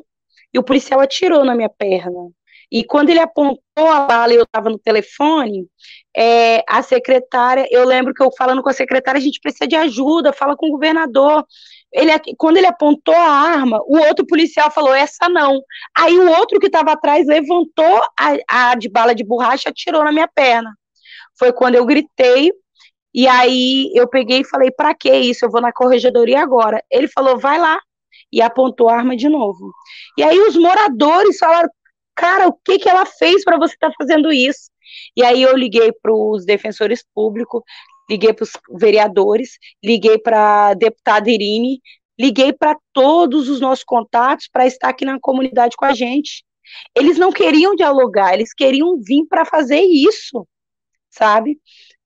e 0.54 0.60
o 0.60 0.63
policial 0.63 1.00
atirou 1.00 1.44
na 1.44 1.56
minha 1.56 1.70
perna. 1.70 2.30
E 2.72 2.84
quando 2.84 3.10
ele 3.10 3.20
apontou 3.20 3.88
a 3.88 4.02
bala 4.02 4.34
e 4.34 4.36
eu 4.36 4.44
estava 4.44 4.68
no 4.68 4.80
telefone, 4.80 5.68
é, 6.16 6.63
a 6.68 6.82
secretária, 6.82 7.68
eu 7.70 7.86
lembro 7.86 8.13
que 8.16 8.24
eu 8.24 8.32
falando 8.36 8.63
com 8.63 8.70
a 8.70 8.74
secretária, 8.74 9.20
a 9.20 9.22
gente 9.22 9.39
precisa 9.39 9.68
de 9.68 9.76
ajuda, 9.76 10.34
fala 10.34 10.56
com 10.56 10.68
o 10.68 10.72
governador. 10.72 11.46
Ele, 11.92 12.12
quando 12.36 12.58
ele 12.58 12.66
apontou 12.66 13.13
a 13.13 13.30
arma, 13.30 13.80
o 13.86 14.00
outro 14.00 14.26
policial 14.26 14.72
falou, 14.72 14.92
essa 14.92 15.30
não. 15.30 15.62
Aí 15.96 16.18
o 16.18 16.32
outro 16.32 16.60
que 16.60 16.66
estava 16.66 16.94
atrás 16.94 17.28
levantou 17.28 18.02
a, 18.20 18.72
a 18.72 18.76
de 18.76 18.89
bala 18.89 19.13
de 19.13 19.24
borracha 19.24 19.70
e 19.70 19.72
atirou 19.72 20.04
na 20.04 20.12
minha 20.12 20.28
perna. 20.28 20.76
Foi 21.38 21.54
quando 21.54 21.76
eu 21.76 21.86
gritei, 21.86 22.52
e 23.13 23.28
aí 23.28 23.92
eu 23.94 24.08
peguei 24.08 24.39
e 24.42 24.48
falei, 24.48 24.72
para 24.72 24.96
que 24.96 25.13
isso? 25.13 25.46
Eu 25.46 25.52
vou 25.52 25.62
na 25.62 25.72
corregedoria 25.72 26.42
agora. 26.42 26.84
Ele 26.89 27.08
falou, 27.08 27.38
vai 27.38 27.60
lá 27.60 27.80
e 28.32 28.42
apontou 28.42 28.90
a 28.90 28.96
arma 28.96 29.16
de 29.16 29.30
novo. 29.30 29.72
E 30.18 30.24
aí 30.24 30.40
os 30.40 30.56
moradores 30.56 31.38
falaram, 31.38 31.70
cara, 32.16 32.48
o 32.48 32.54
que, 32.54 32.80
que 32.80 32.90
ela 32.90 33.06
fez 33.06 33.44
para 33.44 33.58
você 33.58 33.74
estar 33.74 33.90
tá 33.90 33.96
fazendo 33.98 34.32
isso? 34.32 34.70
E 35.16 35.24
aí 35.24 35.42
eu 35.42 35.56
liguei 35.56 35.92
para 35.92 36.14
os 36.14 36.46
defensores 36.46 37.04
públicos, 37.14 37.62
liguei 38.10 38.34
para 38.34 38.44
os 38.44 38.52
vereadores, 38.80 39.58
liguei 39.84 40.18
para 40.18 40.70
a 40.70 40.74
deputada 40.74 41.30
Irine, 41.30 41.82
liguei 42.20 42.54
para 42.54 42.78
todos 42.92 43.50
os 43.50 43.60
nossos 43.60 43.84
contatos 43.84 44.48
para 44.52 44.68
estar 44.68 44.90
aqui 44.90 45.06
na 45.06 45.20
comunidade 45.20 45.76
com 45.76 45.86
a 45.86 45.94
gente. 45.94 46.44
Eles 46.96 47.18
não 47.18 47.32
queriam 47.32 47.76
dialogar, 47.76 48.34
eles 48.34 48.54
queriam 48.54 49.00
vir 49.02 49.26
para 49.28 49.46
fazer 49.46 49.82
isso, 49.82 50.48
sabe? 51.10 51.60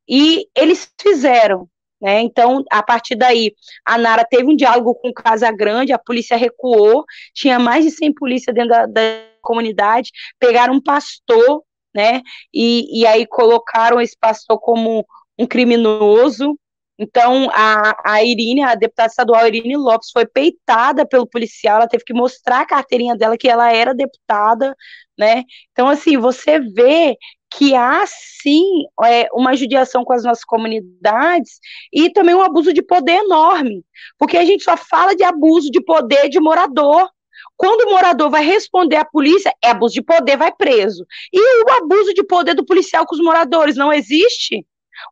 E 0.07 0.47
eles 0.55 0.91
fizeram. 0.99 1.69
Né? 2.01 2.21
Então, 2.21 2.63
a 2.71 2.83
partir 2.83 3.15
daí, 3.15 3.53
a 3.85 3.97
Nara 3.97 4.23
teve 4.23 4.45
um 4.45 4.55
diálogo 4.55 4.93
com 4.95 5.11
Casa 5.11 5.51
Grande, 5.51 5.93
a 5.93 5.99
polícia 5.99 6.37
recuou, 6.37 7.03
tinha 7.33 7.57
mais 7.57 7.83
de 7.83 7.91
100 7.91 8.13
polícias 8.13 8.53
dentro 8.53 8.69
da, 8.69 8.85
da 8.85 9.01
comunidade, 9.41 10.11
pegaram 10.39 10.75
um 10.75 10.81
pastor, 10.81 11.63
né? 11.95 12.21
E, 12.53 13.01
e 13.01 13.07
aí 13.07 13.25
colocaram 13.25 13.99
esse 13.99 14.15
pastor 14.19 14.59
como 14.59 15.05
um 15.39 15.47
criminoso. 15.47 16.57
Então, 16.99 17.49
a, 17.53 17.95
a 18.03 18.23
Irine, 18.23 18.63
a 18.63 18.75
deputada 18.75 19.07
estadual 19.07 19.47
Irine 19.47 19.77
Lopes, 19.77 20.09
foi 20.11 20.25
peitada 20.25 21.05
pelo 21.05 21.27
policial, 21.27 21.77
ela 21.77 21.87
teve 21.87 22.03
que 22.03 22.13
mostrar 22.13 22.61
a 22.61 22.65
carteirinha 22.65 23.15
dela 23.15 23.37
que 23.37 23.47
ela 23.47 23.71
era 23.71 23.93
deputada, 23.93 24.75
né? 25.17 25.43
Então, 25.71 25.87
assim, 25.87 26.17
você 26.17 26.59
vê 26.59 27.15
que 27.49 27.73
há 27.75 28.03
sim 28.05 28.63
é, 29.03 29.27
uma 29.33 29.55
judiação 29.55 30.03
com 30.03 30.13
as 30.13 30.23
nossas 30.23 30.43
comunidades 30.43 31.59
e 31.91 32.09
também 32.11 32.35
um 32.35 32.41
abuso 32.41 32.73
de 32.73 32.81
poder 32.81 33.23
enorme, 33.23 33.83
porque 34.17 34.37
a 34.37 34.45
gente 34.45 34.63
só 34.63 34.75
fala 34.75 35.15
de 35.15 35.23
abuso 35.23 35.69
de 35.71 35.81
poder 35.81 36.29
de 36.29 36.39
morador. 36.39 37.09
Quando 37.55 37.87
o 37.87 37.91
morador 37.91 38.29
vai 38.29 38.43
responder 38.43 38.97
à 38.97 39.05
polícia, 39.05 39.51
é 39.63 39.69
abuso 39.69 39.95
de 39.95 40.01
poder, 40.01 40.37
vai 40.37 40.51
preso. 40.51 41.05
E 41.33 41.63
o 41.63 41.71
abuso 41.71 42.13
de 42.13 42.23
poder 42.23 42.53
do 42.53 42.65
policial 42.65 43.05
com 43.05 43.15
os 43.15 43.21
moradores 43.21 43.75
não 43.75 43.91
existe? 43.91 44.65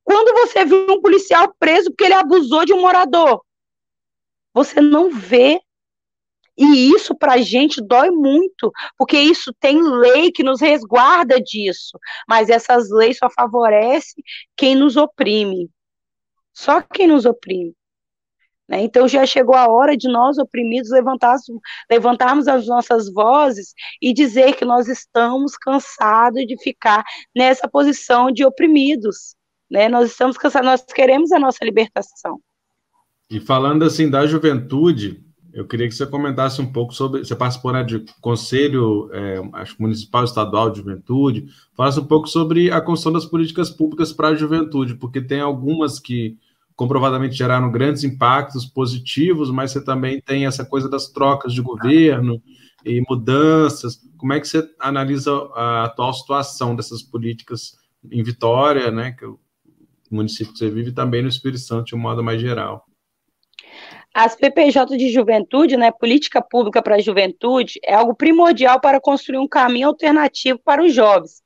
Quando 0.03 0.33
você 0.33 0.65
vê 0.65 0.75
um 0.75 1.01
policial 1.01 1.53
preso 1.59 1.89
porque 1.89 2.05
ele 2.05 2.13
abusou 2.13 2.65
de 2.65 2.73
um 2.73 2.81
morador, 2.81 3.41
você 4.53 4.79
não 4.79 5.11
vê 5.11 5.59
e 6.57 6.89
isso 6.93 7.13
para 7.15 7.33
a 7.33 7.37
gente 7.37 7.81
dói 7.81 8.09
muito, 8.09 8.71
porque 8.97 9.17
isso 9.17 9.53
tem 9.59 9.81
lei 9.81 10.31
que 10.31 10.43
nos 10.43 10.61
resguarda 10.61 11.39
disso, 11.41 11.99
mas 12.27 12.49
essas 12.49 12.89
leis 12.89 13.17
só 13.17 13.29
favorecem 13.29 14.23
quem 14.55 14.75
nos 14.75 14.95
oprime. 14.95 15.69
Só 16.53 16.81
quem 16.81 17.07
nos 17.07 17.25
oprime. 17.25 17.75
Né? 18.67 18.81
Então 18.81 19.07
já 19.07 19.25
chegou 19.25 19.55
a 19.55 19.69
hora 19.69 19.95
de 19.95 20.07
nós, 20.07 20.37
oprimidos, 20.37 20.89
levantarmos 21.89 22.47
as 22.47 22.65
nossas 22.65 23.11
vozes 23.11 23.73
e 24.01 24.13
dizer 24.13 24.55
que 24.55 24.65
nós 24.65 24.87
estamos 24.87 25.57
cansados 25.57 26.45
de 26.47 26.57
ficar 26.57 27.03
nessa 27.35 27.67
posição 27.67 28.31
de 28.31 28.45
oprimidos. 28.45 29.35
Né? 29.69 29.89
Nós 29.89 30.11
estamos 30.11 30.37
cansados, 30.37 30.67
nós 30.67 30.83
queremos 30.85 31.31
a 31.31 31.39
nossa 31.39 31.63
libertação. 31.63 32.39
E 33.29 33.39
falando 33.39 33.83
assim 33.83 34.09
da 34.09 34.25
juventude, 34.25 35.24
eu 35.55 35.65
queria 35.65 35.87
que 35.87 35.95
você 35.95 36.05
comentasse 36.05 36.61
um 36.61 36.69
pouco 36.69 36.93
sobre. 36.93 37.23
Você 37.23 37.33
participou 37.33 37.71
né, 37.71 37.81
de 37.81 38.03
conselho 38.19 39.09
é, 39.13 39.41
acho, 39.53 39.81
municipal 39.81 40.25
estadual 40.25 40.69
de 40.69 40.79
juventude. 40.79 41.45
Falasse 41.73 41.97
um 41.97 42.05
pouco 42.05 42.27
sobre 42.27 42.69
a 42.69 42.81
construção 42.81 43.13
das 43.13 43.25
políticas 43.25 43.69
públicas 43.69 44.11
para 44.11 44.27
a 44.27 44.35
juventude, 44.35 44.95
porque 44.95 45.21
tem 45.21 45.39
algumas 45.39 45.97
que 45.97 46.37
comprovadamente 46.75 47.35
geraram 47.35 47.71
grandes 47.71 48.03
impactos 48.03 48.65
positivos, 48.65 49.49
mas 49.49 49.71
você 49.71 49.81
também 49.81 50.19
tem 50.19 50.45
essa 50.45 50.65
coisa 50.65 50.89
das 50.89 51.07
trocas 51.07 51.53
de 51.53 51.61
governo 51.61 52.41
e 52.83 53.01
mudanças. 53.09 54.01
Como 54.17 54.33
é 54.33 54.41
que 54.41 54.47
você 54.49 54.69
analisa 54.77 55.31
a 55.55 55.85
atual 55.85 56.13
situação 56.13 56.75
dessas 56.75 57.01
políticas 57.01 57.77
em 58.11 58.21
Vitória, 58.21 58.91
né, 58.91 59.13
que 59.13 59.23
é 59.23 59.27
o 59.29 59.39
município 60.11 60.51
que 60.51 60.59
você 60.59 60.69
vive, 60.69 60.89
e 60.89 60.93
também 60.93 61.21
no 61.21 61.29
Espírito 61.29 61.61
Santo 61.61 61.85
de 61.85 61.95
um 61.95 61.99
modo 61.99 62.21
mais 62.21 62.41
geral? 62.41 62.85
As 64.17 64.33
PPJ 64.33 64.95
de 64.95 65.09
juventude, 65.09 65.75
né, 65.75 65.91
política 65.91 66.41
pública 66.41 66.81
para 66.81 66.95
a 66.95 67.01
juventude, 67.01 67.81
é 67.83 67.95
algo 67.95 68.15
primordial 68.15 68.79
para 68.79 69.01
construir 69.01 69.39
um 69.39 69.47
caminho 69.47 69.89
alternativo 69.89 70.57
para 70.63 70.81
os 70.81 70.93
jovens. 70.93 71.43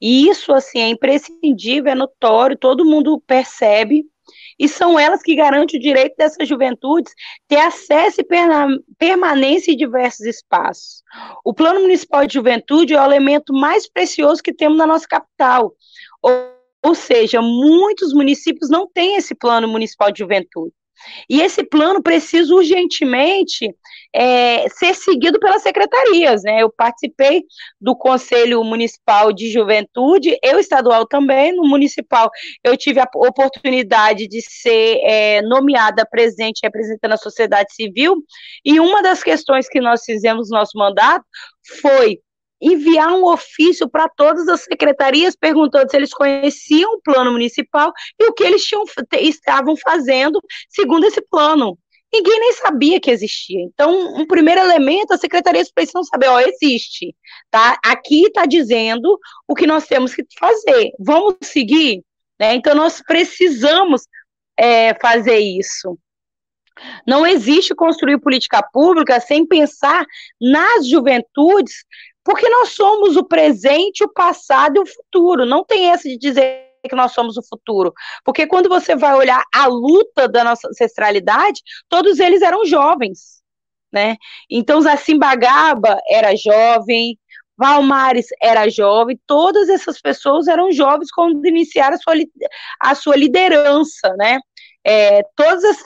E 0.00 0.26
isso, 0.26 0.54
assim, 0.54 0.78
é 0.78 0.88
imprescindível, 0.88 1.92
é 1.92 1.94
notório, 1.94 2.56
todo 2.56 2.86
mundo 2.86 3.22
percebe, 3.26 4.06
e 4.58 4.66
são 4.66 4.98
elas 4.98 5.20
que 5.20 5.34
garantem 5.34 5.78
o 5.78 5.82
direito 5.82 6.16
dessas 6.16 6.48
juventudes 6.48 7.12
ter 7.46 7.58
acesso 7.58 8.22
e 8.22 8.26
permanência 8.98 9.72
em 9.72 9.76
diversos 9.76 10.24
espaços. 10.24 11.02
O 11.44 11.52
Plano 11.52 11.80
Municipal 11.80 12.26
de 12.26 12.32
Juventude 12.32 12.94
é 12.94 13.00
o 13.00 13.04
elemento 13.04 13.52
mais 13.52 13.86
precioso 13.86 14.42
que 14.42 14.54
temos 14.54 14.78
na 14.78 14.86
nossa 14.86 15.06
capital. 15.06 15.74
Ou, 16.22 16.32
ou 16.82 16.94
seja, 16.94 17.42
muitos 17.42 18.14
municípios 18.14 18.70
não 18.70 18.88
têm 18.88 19.16
esse 19.16 19.34
Plano 19.34 19.68
Municipal 19.68 20.10
de 20.10 20.20
Juventude. 20.20 20.72
E 21.28 21.40
esse 21.40 21.64
plano 21.64 22.02
precisa 22.02 22.54
urgentemente 22.54 23.74
é, 24.14 24.68
ser 24.70 24.94
seguido 24.94 25.38
pelas 25.38 25.62
secretarias. 25.62 26.42
Né? 26.42 26.62
Eu 26.62 26.70
participei 26.70 27.44
do 27.80 27.94
Conselho 27.96 28.62
Municipal 28.64 29.32
de 29.32 29.50
Juventude, 29.50 30.38
eu 30.42 30.58
estadual 30.58 31.06
também, 31.06 31.54
no 31.54 31.66
municipal 31.68 32.30
eu 32.64 32.76
tive 32.76 33.00
a 33.00 33.08
oportunidade 33.14 34.26
de 34.26 34.40
ser 34.40 34.98
é, 35.04 35.42
nomeada 35.42 36.06
presidente 36.06 36.60
representando 36.62 37.12
a 37.12 37.18
sociedade 37.18 37.74
civil, 37.74 38.16
e 38.64 38.80
uma 38.80 39.02
das 39.02 39.22
questões 39.22 39.68
que 39.68 39.80
nós 39.80 40.02
fizemos 40.04 40.50
no 40.50 40.58
nosso 40.58 40.76
mandato 40.76 41.24
foi 41.82 42.18
enviar 42.60 43.12
um 43.12 43.24
ofício 43.26 43.88
para 43.88 44.08
todas 44.08 44.48
as 44.48 44.62
secretarias 44.62 45.36
perguntando 45.36 45.90
se 45.90 45.96
eles 45.96 46.12
conheciam 46.12 46.94
o 46.94 47.00
plano 47.02 47.32
municipal 47.32 47.92
e 48.18 48.24
o 48.26 48.32
que 48.32 48.44
eles 48.44 48.64
tinham, 48.64 48.84
estavam 49.20 49.76
fazendo 49.76 50.40
segundo 50.68 51.04
esse 51.04 51.20
plano. 51.20 51.78
Ninguém 52.12 52.40
nem 52.40 52.52
sabia 52.54 53.00
que 53.00 53.10
existia. 53.10 53.60
Então, 53.60 54.16
um 54.16 54.26
primeiro 54.26 54.60
elemento, 54.60 55.12
as 55.12 55.20
secretarias 55.20 55.70
precisam 55.70 56.04
saber, 56.04 56.28
ó, 56.28 56.40
existe, 56.40 57.14
tá? 57.50 57.78
Aqui 57.84 58.26
está 58.26 58.46
dizendo 58.46 59.18
o 59.46 59.54
que 59.54 59.66
nós 59.66 59.86
temos 59.86 60.14
que 60.14 60.24
fazer. 60.38 60.92
Vamos 60.98 61.36
seguir? 61.42 62.02
Né? 62.38 62.54
Então, 62.54 62.74
nós 62.74 63.02
precisamos 63.02 64.02
é, 64.56 64.94
fazer 64.94 65.38
isso. 65.38 65.98
Não 67.06 67.26
existe 67.26 67.74
construir 67.74 68.20
política 68.20 68.62
pública 68.72 69.18
sem 69.20 69.46
pensar 69.46 70.04
nas 70.40 70.86
juventudes 70.86 71.84
porque 72.26 72.48
nós 72.48 72.70
somos 72.70 73.16
o 73.16 73.22
presente, 73.22 74.02
o 74.02 74.12
passado 74.12 74.78
e 74.78 74.80
o 74.80 74.86
futuro. 74.86 75.46
Não 75.46 75.64
tem 75.64 75.92
essa 75.92 76.08
de 76.08 76.18
dizer 76.18 76.66
que 76.88 76.96
nós 76.96 77.12
somos 77.12 77.36
o 77.36 77.42
futuro. 77.48 77.94
Porque 78.24 78.48
quando 78.48 78.68
você 78.68 78.96
vai 78.96 79.14
olhar 79.14 79.44
a 79.54 79.66
luta 79.68 80.26
da 80.26 80.42
nossa 80.42 80.66
ancestralidade, 80.66 81.62
todos 81.88 82.18
eles 82.18 82.42
eram 82.42 82.66
jovens, 82.66 83.40
né? 83.92 84.16
Então, 84.50 84.80
Zacim 84.80 85.20
Bagaba 85.20 86.00
era 86.10 86.34
jovem, 86.34 87.16
Valmares 87.56 88.26
era 88.42 88.68
jovem, 88.68 89.18
todas 89.24 89.68
essas 89.68 90.00
pessoas 90.00 90.48
eram 90.48 90.72
jovens 90.72 91.12
quando 91.12 91.46
iniciaram 91.46 91.94
a 91.94 91.98
sua, 91.98 92.14
a 92.80 92.94
sua 92.96 93.16
liderança, 93.16 94.12
né? 94.16 94.40
É, 94.84 95.22
todas 95.36 95.62
as, 95.62 95.78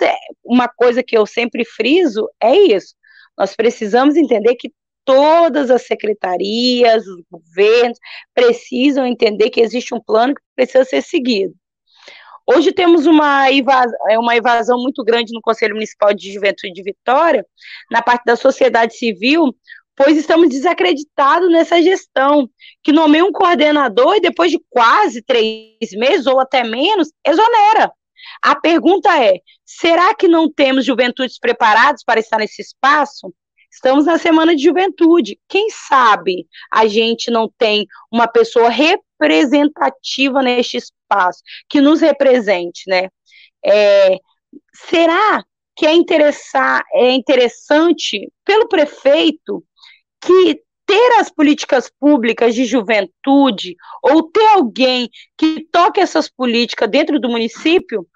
uma 0.43 0.69
coisa 0.69 1.03
que 1.03 1.19
eu 1.19 1.27
sempre 1.27 1.67
friso 1.67 2.27
é 2.43 2.57
isso. 2.57 2.95
Nós 3.37 3.55
precisamos 3.55 4.17
entender 4.17 4.55
que 4.57 4.73
todas 5.05 5.71
as 5.71 5.87
secretarias, 5.87 7.07
os 7.07 7.23
governos 7.31 7.99
precisam 8.35 9.07
entender 9.07 9.51
que 9.51 9.61
existe 9.61 9.95
um 9.95 10.01
plano 10.01 10.35
que 10.35 10.43
precisa 10.55 10.85
ser 10.85 11.03
seguido. 11.03 11.55
Hoje 12.47 12.73
temos 12.73 13.07
uma 13.07 13.51
invasão, 13.51 13.99
é 14.09 14.19
uma 14.19 14.37
invasão 14.37 14.77
muito 14.79 15.05
grande 15.05 15.33
no 15.33 15.41
Conselho 15.41 15.75
Municipal 15.75 16.13
de 16.13 16.33
Juventude 16.33 16.73
de 16.73 16.83
Vitória, 16.83 17.47
na 17.91 18.03
parte 18.03 18.25
da 18.25 18.35
sociedade 18.35 18.97
civil, 18.97 19.55
pois 19.95 20.17
estamos 20.17 20.49
desacreditados 20.49 21.51
nessa 21.51 21.81
gestão, 21.81 22.49
que 22.83 22.93
nomeia 22.93 23.25
um 23.25 23.31
coordenador 23.31 24.17
e 24.17 24.21
depois 24.21 24.51
de 24.51 24.59
quase 24.69 25.23
três 25.23 25.93
meses, 25.93 26.27
ou 26.27 26.41
até 26.41 26.65
menos, 26.65 27.13
exonera. 27.25 27.93
A 28.43 28.57
pergunta 28.57 29.23
é: 29.23 29.41
será 29.65 30.15
que 30.15 30.27
não 30.27 30.51
temos 30.51 30.85
juventudes 30.85 31.39
preparadas 31.39 32.03
para 32.03 32.19
estar 32.19 32.39
nesse 32.39 32.63
espaço? 32.63 33.33
Estamos 33.71 34.07
na 34.07 34.19
semana 34.19 34.55
de 34.55 34.65
juventude. 34.65 35.39
Quem 35.49 35.71
sabe 35.71 36.47
a 36.71 36.87
gente 36.87 37.31
não 37.31 37.49
tem 37.59 37.87
uma 38.11 38.27
pessoa 38.27 38.69
representativa 38.69 40.43
neste 40.43 40.77
espaço, 40.77 41.41
que 41.69 41.81
nos 41.81 42.01
represente, 42.01 42.83
né? 42.89 43.09
É, 43.65 44.17
será 44.75 45.45
que 45.77 45.87
é, 45.87 45.93
interessar, 45.93 46.85
é 46.93 47.13
interessante 47.13 48.31
pelo 48.45 48.69
prefeito 48.69 49.65
que 50.21 50.61
ter 50.85 51.21
as 51.21 51.31
políticas 51.31 51.89
públicas 52.01 52.55
de 52.55 52.65
juventude 52.65 53.77
ou 54.03 54.25
ter 54.25 54.47
alguém 54.49 55.09
que 55.39 55.65
toque 55.71 56.01
essas 56.01 56.29
políticas 56.29 56.91
dentro 56.91 57.21
do 57.21 57.29
município 57.29 58.07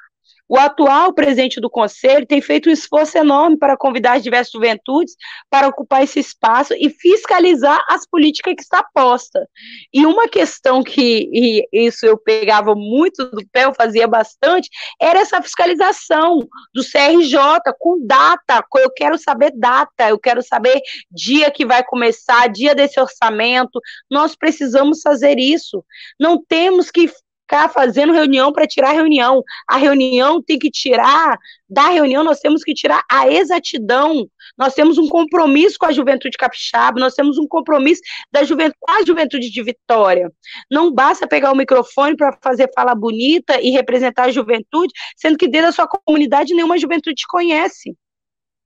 o 0.49 0.59
atual 0.59 1.13
presidente 1.13 1.61
do 1.61 1.71
conselho 1.71 2.27
tem 2.27 2.41
feito 2.41 2.69
um 2.69 2.73
esforço 2.73 3.17
enorme 3.17 3.57
para 3.57 3.77
convidar 3.77 4.15
as 4.15 4.23
diversas 4.23 4.53
juventudes 4.53 5.17
para 5.49 5.69
ocupar 5.69 6.03
esse 6.03 6.21
espaço 6.21 6.75
e 6.75 6.91
fiscalizar 6.91 7.83
as 7.89 8.07
políticas 8.07 8.55
que 8.55 8.63
está 8.63 8.85
posta. 8.95 9.49
E 9.93 10.05
uma 10.05 10.29
questão 10.29 10.83
que 10.83 11.65
isso 11.73 12.05
eu 12.05 12.19
pegava 12.19 12.75
muito 12.75 13.25
do 13.31 13.45
pé, 13.51 13.65
eu 13.65 13.75
fazia 13.75 14.07
bastante, 14.07 14.69
era 15.01 15.21
essa 15.21 15.41
fiscalização 15.41 16.41
do 16.75 16.83
CRJ 16.83 17.39
com 17.79 18.05
data. 18.07 18.63
Eu 18.77 18.91
quero 18.91 19.17
saber 19.19 19.53
data, 19.55 20.09
eu 20.09 20.19
quero 20.19 20.43
saber 20.43 20.81
dia 21.11 21.51
que 21.51 21.65
vai 21.65 21.83
começar, 21.83 22.49
dia 22.49 22.75
desse 22.75 23.01
orçamento. 23.01 23.81
Nós 24.11 24.37
precisamos 24.37 25.01
fazer 25.01 25.39
isso. 25.39 25.85
Não 26.21 26.43
temos 26.45 26.91
que 26.91 27.11
ficar 27.55 27.69
fazendo 27.69 28.13
reunião 28.13 28.53
para 28.53 28.67
tirar 28.67 28.91
reunião. 28.91 29.43
A 29.69 29.77
reunião 29.77 30.43
tem 30.43 30.59
que 30.59 30.71
tirar, 30.71 31.39
da 31.69 31.89
reunião 31.89 32.25
nós 32.25 32.41
temos 32.41 32.65
que 32.65 32.75
tirar 32.75 33.05
a 33.09 33.29
exatidão. 33.29 34.29
Nós 34.59 34.75
temos 34.75 34.99
um 34.99 35.09
compromisso 35.09 35.77
com 35.79 35.87
a 35.87 35.93
juventude 35.93 36.37
capixaba, 36.37 36.99
nós 36.99 37.15
temos 37.15 37.39
um 37.39 37.47
compromisso 37.47 38.03
da 38.33 38.43
juventude, 38.43 38.77
com 38.81 38.91
a 38.91 39.05
juventude 39.05 39.51
de 39.51 39.63
Vitória. 39.63 40.31
Não 40.71 40.93
basta 40.93 41.29
pegar 41.29 41.53
o 41.53 41.57
microfone 41.57 42.17
para 42.17 42.37
fazer 42.43 42.69
fala 42.75 42.95
bonita 42.95 43.61
e 43.61 43.71
representar 43.71 44.25
a 44.25 44.33
juventude, 44.33 44.93
sendo 45.17 45.39
que 45.39 45.49
dentro 45.49 45.69
da 45.69 45.73
sua 45.73 45.87
comunidade 45.87 46.55
nenhuma 46.55 46.77
juventude 46.77 47.15
te 47.15 47.27
conhece. 47.27 47.97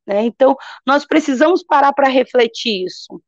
Né? 0.07 0.23
Então, 0.23 0.57
nós 0.87 1.05
precisamos 1.05 1.63
parar 1.63 1.93
para 1.93 2.09
refletir 2.09 2.87
isso. 2.87 3.21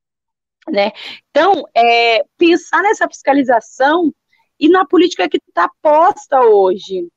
Né? 0.68 0.92
Então, 1.30 1.64
é, 1.76 2.24
pensar 2.38 2.82
nessa 2.82 3.06
fiscalização 3.06 4.12
e 4.60 4.68
na 4.68 4.84
política 4.84 5.28
que 5.28 5.38
está 5.38 5.70
posta 5.82 6.42
hoje. 6.42 7.08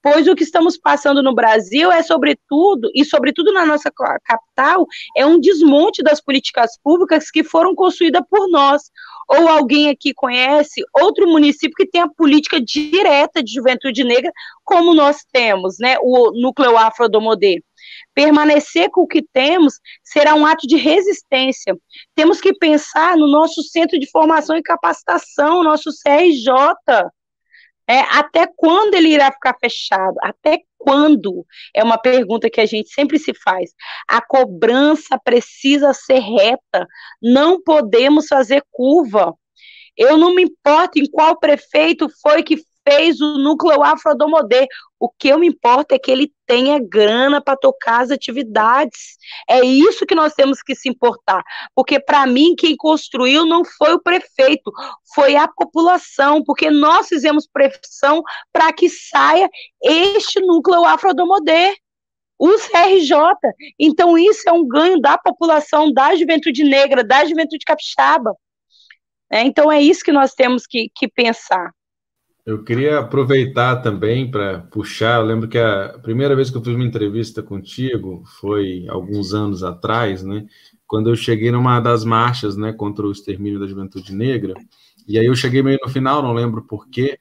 Pois 0.00 0.28
o 0.28 0.36
que 0.36 0.44
estamos 0.44 0.78
passando 0.78 1.22
no 1.22 1.34
Brasil 1.34 1.90
é, 1.90 2.02
sobretudo, 2.02 2.88
e 2.94 3.04
sobretudo 3.04 3.52
na 3.52 3.66
nossa 3.66 3.90
capital, 4.24 4.86
é 5.16 5.26
um 5.26 5.40
desmonte 5.40 6.02
das 6.02 6.20
políticas 6.20 6.78
públicas 6.82 7.30
que 7.30 7.42
foram 7.42 7.74
construídas 7.74 8.22
por 8.30 8.48
nós. 8.48 8.90
Ou 9.28 9.48
alguém 9.48 9.90
aqui 9.90 10.14
conhece 10.14 10.82
outro 10.94 11.26
município 11.28 11.74
que 11.76 11.86
tem 11.86 12.00
a 12.00 12.08
política 12.08 12.60
direta 12.60 13.42
de 13.42 13.52
juventude 13.52 14.04
negra, 14.04 14.32
como 14.64 14.94
nós 14.94 15.24
temos, 15.32 15.76
né? 15.78 15.96
O 16.00 16.30
núcleo 16.30 16.76
afro 16.76 17.08
do 17.08 17.20
Modê. 17.20 17.62
Permanecer 18.14 18.90
com 18.90 19.02
o 19.02 19.06
que 19.06 19.22
temos 19.22 19.74
será 20.02 20.34
um 20.34 20.46
ato 20.46 20.66
de 20.66 20.76
resistência. 20.76 21.76
Temos 22.14 22.40
que 22.40 22.54
pensar 22.54 23.16
no 23.16 23.28
nosso 23.28 23.62
centro 23.62 23.98
de 23.98 24.10
formação 24.10 24.56
e 24.56 24.62
capacitação, 24.62 25.62
nosso 25.62 25.90
CRJ. 26.02 27.10
É, 27.88 28.00
até 28.00 28.46
quando 28.56 28.94
ele 28.94 29.08
irá 29.08 29.32
ficar 29.32 29.56
fechado? 29.58 30.16
Até 30.22 30.60
quando? 30.76 31.46
É 31.74 31.82
uma 31.82 31.98
pergunta 31.98 32.50
que 32.50 32.60
a 32.60 32.66
gente 32.66 32.90
sempre 32.90 33.18
se 33.18 33.32
faz. 33.34 33.70
A 34.06 34.20
cobrança 34.20 35.18
precisa 35.22 35.92
ser 35.94 36.18
reta. 36.18 36.86
Não 37.22 37.62
podemos 37.62 38.26
fazer 38.26 38.62
curva. 38.70 39.34
Eu 39.96 40.16
não 40.16 40.34
me 40.34 40.42
importo 40.42 40.98
em 40.98 41.10
qual 41.10 41.38
prefeito 41.38 42.08
foi 42.22 42.42
que 42.42 42.56
fez 42.88 43.20
o 43.20 43.38
núcleo 43.38 43.82
afrodomodê. 43.82 44.66
O 44.98 45.08
que 45.10 45.28
eu 45.28 45.38
me 45.38 45.46
importa 45.46 45.94
é 45.94 45.98
que 45.98 46.10
ele 46.10 46.32
tenha 46.46 46.80
grana 46.80 47.40
para 47.40 47.56
tocar 47.56 48.00
as 48.00 48.10
atividades. 48.10 49.16
É 49.48 49.60
isso 49.60 50.06
que 50.06 50.14
nós 50.14 50.32
temos 50.32 50.62
que 50.62 50.74
se 50.74 50.88
importar. 50.88 51.42
Porque, 51.74 52.00
para 52.00 52.26
mim, 52.26 52.54
quem 52.56 52.76
construiu 52.76 53.44
não 53.44 53.62
foi 53.64 53.92
o 53.92 54.02
prefeito, 54.02 54.72
foi 55.14 55.36
a 55.36 55.46
população, 55.46 56.42
porque 56.42 56.70
nós 56.70 57.08
fizemos 57.08 57.46
pressão 57.46 58.22
para 58.52 58.72
que 58.72 58.88
saia 58.88 59.48
este 59.82 60.40
núcleo 60.40 60.84
afrodomodê 60.84 61.76
o 62.38 62.56
CRJ. 62.56 63.18
Então, 63.78 64.16
isso 64.16 64.48
é 64.48 64.52
um 64.52 64.66
ganho 64.66 65.00
da 65.00 65.18
população, 65.18 65.92
da 65.92 66.14
juventude 66.14 66.64
negra, 66.64 67.04
da 67.04 67.24
juventude 67.24 67.64
capixaba. 67.64 68.34
É, 69.30 69.42
então, 69.42 69.70
é 69.70 69.82
isso 69.82 70.04
que 70.04 70.12
nós 70.12 70.32
temos 70.34 70.66
que, 70.66 70.90
que 70.94 71.08
pensar. 71.08 71.70
Eu 72.48 72.64
queria 72.64 73.00
aproveitar 73.00 73.76
também 73.82 74.30
para 74.30 74.60
puxar. 74.60 75.20
Eu 75.20 75.26
lembro 75.26 75.48
que 75.48 75.58
a 75.58 75.98
primeira 76.02 76.34
vez 76.34 76.48
que 76.48 76.56
eu 76.56 76.62
fiz 76.62 76.74
uma 76.74 76.84
entrevista 76.84 77.42
contigo 77.42 78.22
foi 78.40 78.86
alguns 78.88 79.34
anos 79.34 79.62
atrás, 79.62 80.22
né? 80.22 80.46
quando 80.88 81.10
eu 81.10 81.14
cheguei 81.14 81.52
numa 81.52 81.78
das 81.80 82.02
marchas, 82.02 82.56
né, 82.56 82.72
contra 82.72 83.06
o 83.06 83.12
extermínio 83.12 83.60
da 83.60 83.66
juventude 83.66 84.14
negra, 84.14 84.54
e 85.06 85.18
aí 85.18 85.26
eu 85.26 85.34
cheguei 85.36 85.62
meio 85.62 85.78
no 85.84 85.90
final, 85.90 86.22
não 86.22 86.32
lembro 86.32 86.62
porquê, 86.62 87.18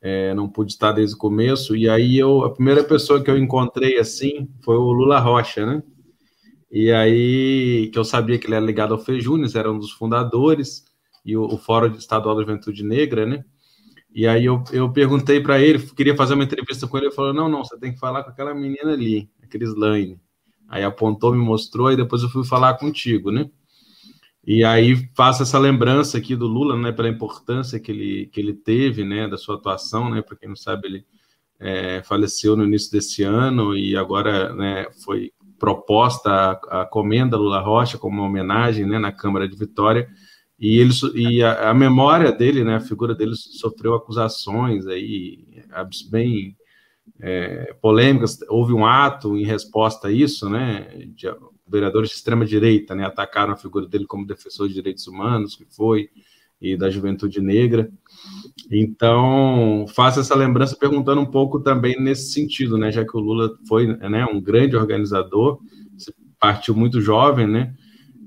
é, 0.00 0.32
não 0.32 0.48
pude 0.48 0.72
estar 0.72 0.92
desde 0.92 1.16
o 1.16 1.18
começo, 1.18 1.74
e 1.74 1.88
aí 1.88 2.16
eu, 2.16 2.44
a 2.44 2.50
primeira 2.52 2.84
pessoa 2.84 3.20
que 3.20 3.28
eu 3.28 3.36
encontrei 3.36 3.98
assim 3.98 4.48
foi 4.62 4.76
o 4.76 4.92
Lula 4.92 5.18
Rocha, 5.18 5.66
né? 5.66 5.82
E 6.70 6.92
aí, 6.92 7.90
que 7.92 7.98
eu 7.98 8.04
sabia 8.04 8.38
que 8.38 8.46
ele 8.46 8.54
era 8.54 8.64
ligado 8.64 8.94
ao 8.94 9.00
Fejunes, 9.00 9.54
era 9.54 9.70
um 9.70 9.78
dos 9.78 9.90
fundadores, 9.90 10.84
e 11.24 11.36
o, 11.36 11.44
o 11.44 11.58
Fórum 11.58 11.94
Estadual 11.94 12.36
da 12.36 12.42
Juventude 12.42 12.84
Negra, 12.84 13.26
né? 13.26 13.44
E 14.14 14.28
aí 14.28 14.44
eu, 14.44 14.62
eu 14.72 14.92
perguntei 14.92 15.40
para 15.40 15.60
ele, 15.60 15.80
queria 15.80 16.14
fazer 16.14 16.34
uma 16.34 16.44
entrevista 16.44 16.86
com 16.86 16.96
ele, 16.96 17.06
ele 17.06 17.14
falou, 17.14 17.34
não, 17.34 17.48
não, 17.48 17.64
você 17.64 17.76
tem 17.76 17.92
que 17.92 17.98
falar 17.98 18.22
com 18.22 18.30
aquela 18.30 18.54
menina 18.54 18.92
ali, 18.92 19.28
a 19.42 19.46
Crislaine. 19.48 20.20
Aí 20.68 20.84
apontou, 20.84 21.32
me 21.32 21.38
mostrou, 21.38 21.90
e 21.90 21.96
depois 21.96 22.22
eu 22.22 22.28
fui 22.28 22.44
falar 22.44 22.74
contigo, 22.74 23.32
né? 23.32 23.50
E 24.46 24.62
aí 24.62 25.08
faço 25.16 25.42
essa 25.42 25.58
lembrança 25.58 26.16
aqui 26.16 26.36
do 26.36 26.46
Lula, 26.46 26.76
né, 26.76 26.92
pela 26.92 27.08
importância 27.08 27.80
que 27.80 27.90
ele, 27.90 28.26
que 28.26 28.38
ele 28.38 28.52
teve, 28.52 29.02
né, 29.02 29.26
da 29.26 29.36
sua 29.36 29.56
atuação, 29.56 30.08
né, 30.08 30.22
para 30.22 30.36
quem 30.36 30.48
não 30.48 30.56
sabe, 30.56 30.86
ele 30.86 31.06
é, 31.58 32.02
faleceu 32.02 32.54
no 32.54 32.64
início 32.64 32.92
desse 32.92 33.22
ano 33.22 33.76
e 33.76 33.96
agora, 33.96 34.54
né, 34.54 34.86
foi 35.02 35.32
proposta 35.58 36.30
a, 36.30 36.82
a 36.82 36.86
comenda 36.86 37.38
Lula 37.38 37.60
Rocha 37.60 37.96
como 37.96 38.18
uma 38.20 38.28
homenagem, 38.28 38.86
né, 38.86 38.98
na 38.98 39.10
Câmara 39.10 39.48
de 39.48 39.56
Vitória, 39.56 40.08
e 40.64 40.78
ele 40.78 40.92
e 41.14 41.42
a, 41.42 41.68
a, 41.68 41.74
memória 41.74 42.32
dele, 42.32 42.64
né, 42.64 42.76
a 42.76 42.80
figura 42.80 43.14
dele 43.14 43.34
sofreu 43.36 43.92
acusações 43.92 44.86
aí 44.86 45.44
bem 46.10 46.56
é, 47.20 47.74
polêmicas. 47.82 48.38
Houve 48.48 48.72
um 48.72 48.86
ato 48.86 49.36
em 49.36 49.44
resposta 49.44 50.08
a 50.08 50.10
isso, 50.10 50.48
né, 50.48 50.88
de 51.08 51.26
vereadores 51.68 52.08
de 52.08 52.14
extrema 52.14 52.46
direita, 52.46 52.94
né, 52.94 53.04
atacaram 53.04 53.52
a 53.52 53.58
figura 53.58 53.86
dele 53.86 54.06
como 54.06 54.26
defensor 54.26 54.66
de 54.66 54.72
direitos 54.72 55.06
humanos, 55.06 55.54
que 55.54 55.66
foi 55.66 56.08
e 56.58 56.78
da 56.78 56.88
juventude 56.88 57.42
negra. 57.42 57.92
Então, 58.70 59.84
faço 59.94 60.20
essa 60.20 60.34
lembrança 60.34 60.74
perguntando 60.74 61.20
um 61.20 61.30
pouco 61.30 61.60
também 61.60 62.00
nesse 62.00 62.32
sentido, 62.32 62.78
né, 62.78 62.90
já 62.90 63.04
que 63.04 63.14
o 63.14 63.20
Lula 63.20 63.50
foi, 63.68 63.86
né, 63.86 64.24
um 64.24 64.40
grande 64.40 64.76
organizador, 64.76 65.58
partiu 66.40 66.74
muito 66.74 67.02
jovem, 67.02 67.46
né, 67.46 67.74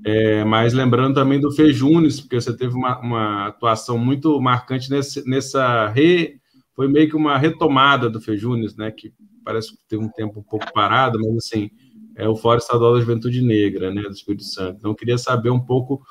é, 0.04 0.44
mas 0.44 0.72
lembrando 0.72 1.14
também 1.14 1.40
do 1.40 1.52
Fejunes, 1.52 2.20
porque 2.20 2.40
você 2.40 2.56
teve 2.56 2.74
uma, 2.74 2.98
uma 3.00 3.46
atuação 3.48 3.98
muito 3.98 4.40
marcante 4.40 4.90
nesse, 4.90 5.28
nessa 5.28 5.88
re, 5.88 6.40
foi 6.74 6.88
meio 6.88 7.08
que 7.08 7.16
uma 7.16 7.36
retomada 7.36 8.08
do 8.08 8.20
Fejunes, 8.20 8.76
né? 8.76 8.90
Que 8.90 9.12
parece 9.44 9.72
que 9.72 9.78
teve 9.88 10.04
um 10.04 10.10
tempo 10.10 10.40
um 10.40 10.42
pouco 10.42 10.72
parado, 10.72 11.18
mas 11.18 11.36
assim 11.36 11.70
é 12.18 12.28
o 12.28 12.34
Fórum 12.34 12.58
Estadual 12.58 12.94
da 12.94 13.00
Juventude 13.00 13.40
Negra, 13.40 13.94
né, 13.94 14.02
do 14.02 14.10
Espírito 14.10 14.42
Santo. 14.42 14.78
Então, 14.78 14.90
eu 14.90 14.94
queria 14.96 15.16
saber 15.16 15.50
um 15.50 15.60
pouco, 15.60 16.02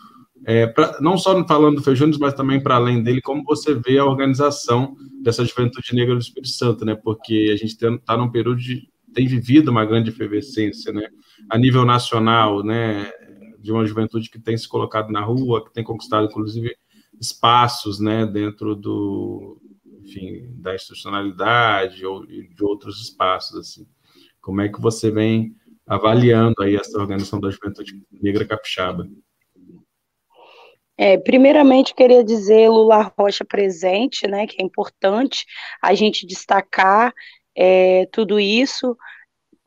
é, 0.45 0.65
pra, 0.65 0.97
não 1.01 1.17
só 1.17 1.45
falando 1.45 1.75
do 1.75 1.83
Fejunes, 1.83 2.17
mas 2.17 2.33
também 2.33 2.63
para 2.63 2.75
além 2.75 3.03
dele, 3.03 3.21
como 3.21 3.43
você 3.43 3.75
vê 3.75 3.97
a 3.97 4.05
organização 4.05 4.95
dessa 5.21 5.43
Juventude 5.43 5.93
Negra 5.93 6.15
do 6.15 6.21
Espírito 6.21 6.47
Santo, 6.47 6.85
né? 6.85 6.95
Porque 6.95 7.49
a 7.51 7.57
gente 7.57 7.75
está 7.75 8.15
num 8.15 8.31
período 8.31 8.57
de 8.61 8.87
tem 9.13 9.27
vivido 9.27 9.69
uma 9.69 9.83
grande 9.83 10.09
efervescência, 10.09 10.93
né? 10.93 11.07
A 11.49 11.57
nível 11.57 11.83
nacional, 11.83 12.63
né? 12.63 13.11
De 13.67 13.73
uma 13.73 13.85
juventude 13.85 14.29
que 14.29 14.39
tem 14.39 14.57
se 14.57 14.65
colocado 14.65 15.11
na 15.11 15.19
rua, 15.19 15.61
que 15.65 15.73
tem 15.73 15.83
conquistado, 15.83 16.25
inclusive, 16.25 16.73
espaços 17.19 17.99
né, 17.99 18.25
dentro 18.25 18.73
do, 18.73 19.61
enfim, 20.03 20.47
da 20.53 20.73
institucionalidade 20.73 22.05
ou 22.05 22.25
de 22.25 22.63
outros 22.63 23.01
espaços. 23.01 23.59
Assim. 23.59 23.87
Como 24.39 24.61
é 24.61 24.69
que 24.69 24.79
você 24.79 25.11
vem 25.11 25.53
avaliando 25.85 26.55
aí 26.61 26.77
essa 26.77 26.97
organização 26.97 27.41
da 27.41 27.49
juventude 27.49 28.01
negra 28.09 28.45
capixaba? 28.45 29.05
É, 30.97 31.17
primeiramente, 31.17 31.93
queria 31.93 32.23
dizer 32.23 32.69
Lula 32.69 33.11
Rocha 33.19 33.43
presente, 33.43 34.25
né, 34.29 34.47
que 34.47 34.61
é 34.61 34.65
importante 34.65 35.45
a 35.81 35.93
gente 35.93 36.25
destacar 36.25 37.13
é, 37.53 38.05
tudo 38.13 38.39
isso, 38.39 38.97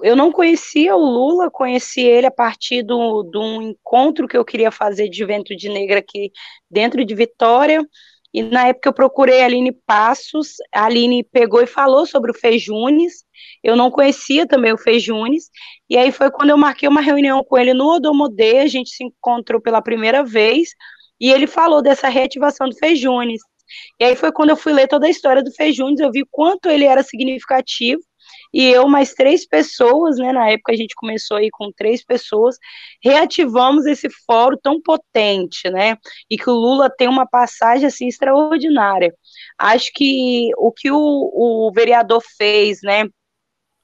eu 0.02 0.16
não 0.16 0.32
conhecia 0.32 0.94
o 0.96 1.04
Lula, 1.04 1.50
conheci 1.50 2.00
ele 2.00 2.26
a 2.26 2.30
partir 2.30 2.82
de 2.82 2.92
um 2.92 3.62
encontro 3.62 4.26
que 4.26 4.36
eu 4.36 4.44
queria 4.44 4.70
fazer 4.70 5.08
de 5.08 5.18
Juventude 5.18 5.68
Negra 5.68 5.98
aqui 5.98 6.30
dentro 6.70 7.04
de 7.04 7.14
Vitória. 7.14 7.86
E 8.32 8.42
na 8.42 8.68
época 8.68 8.88
eu 8.88 8.92
procurei 8.92 9.42
a 9.42 9.46
Aline 9.46 9.72
Passos, 9.72 10.54
a 10.72 10.84
Aline 10.84 11.24
pegou 11.24 11.60
e 11.62 11.66
falou 11.66 12.06
sobre 12.06 12.30
o 12.30 12.34
Fejunes, 12.34 13.24
eu 13.62 13.74
não 13.74 13.90
conhecia 13.90 14.46
também 14.46 14.72
o 14.72 14.78
Fejunes, 14.78 15.50
e 15.88 15.96
aí 15.96 16.12
foi 16.12 16.30
quando 16.30 16.50
eu 16.50 16.56
marquei 16.56 16.88
uma 16.88 17.00
reunião 17.00 17.42
com 17.42 17.58
ele 17.58 17.74
no 17.74 17.88
Odomodê, 17.88 18.58
a 18.58 18.68
gente 18.68 18.90
se 18.90 19.02
encontrou 19.02 19.60
pela 19.60 19.82
primeira 19.82 20.22
vez, 20.22 20.70
e 21.20 21.28
ele 21.30 21.48
falou 21.48 21.82
dessa 21.82 22.08
reativação 22.08 22.68
do 22.68 22.76
Fejunes. 22.76 23.42
E 23.98 24.04
aí 24.04 24.14
foi 24.14 24.30
quando 24.30 24.50
eu 24.50 24.56
fui 24.56 24.72
ler 24.72 24.86
toda 24.86 25.06
a 25.06 25.10
história 25.10 25.42
do 25.42 25.52
Fejunes, 25.52 25.98
eu 25.98 26.12
vi 26.12 26.24
quanto 26.30 26.68
ele 26.68 26.84
era 26.84 27.02
significativo, 27.02 28.00
e 28.52 28.66
eu 28.68 28.88
mais 28.88 29.12
três 29.14 29.46
pessoas, 29.46 30.16
né, 30.18 30.32
na 30.32 30.50
época 30.50 30.72
a 30.72 30.76
gente 30.76 30.94
começou 30.94 31.36
aí 31.36 31.50
com 31.50 31.70
três 31.72 32.04
pessoas, 32.04 32.56
reativamos 33.02 33.86
esse 33.86 34.08
fórum 34.26 34.56
tão 34.62 34.80
potente, 34.80 35.70
né, 35.70 35.96
e 36.30 36.36
que 36.36 36.48
o 36.50 36.54
Lula 36.54 36.90
tem 36.90 37.08
uma 37.08 37.26
passagem, 37.26 37.86
assim, 37.86 38.08
extraordinária. 38.08 39.14
Acho 39.58 39.90
que 39.94 40.50
o 40.56 40.72
que 40.72 40.90
o, 40.90 40.96
o 40.98 41.72
vereador 41.74 42.22
fez, 42.36 42.80
né, 42.82 43.04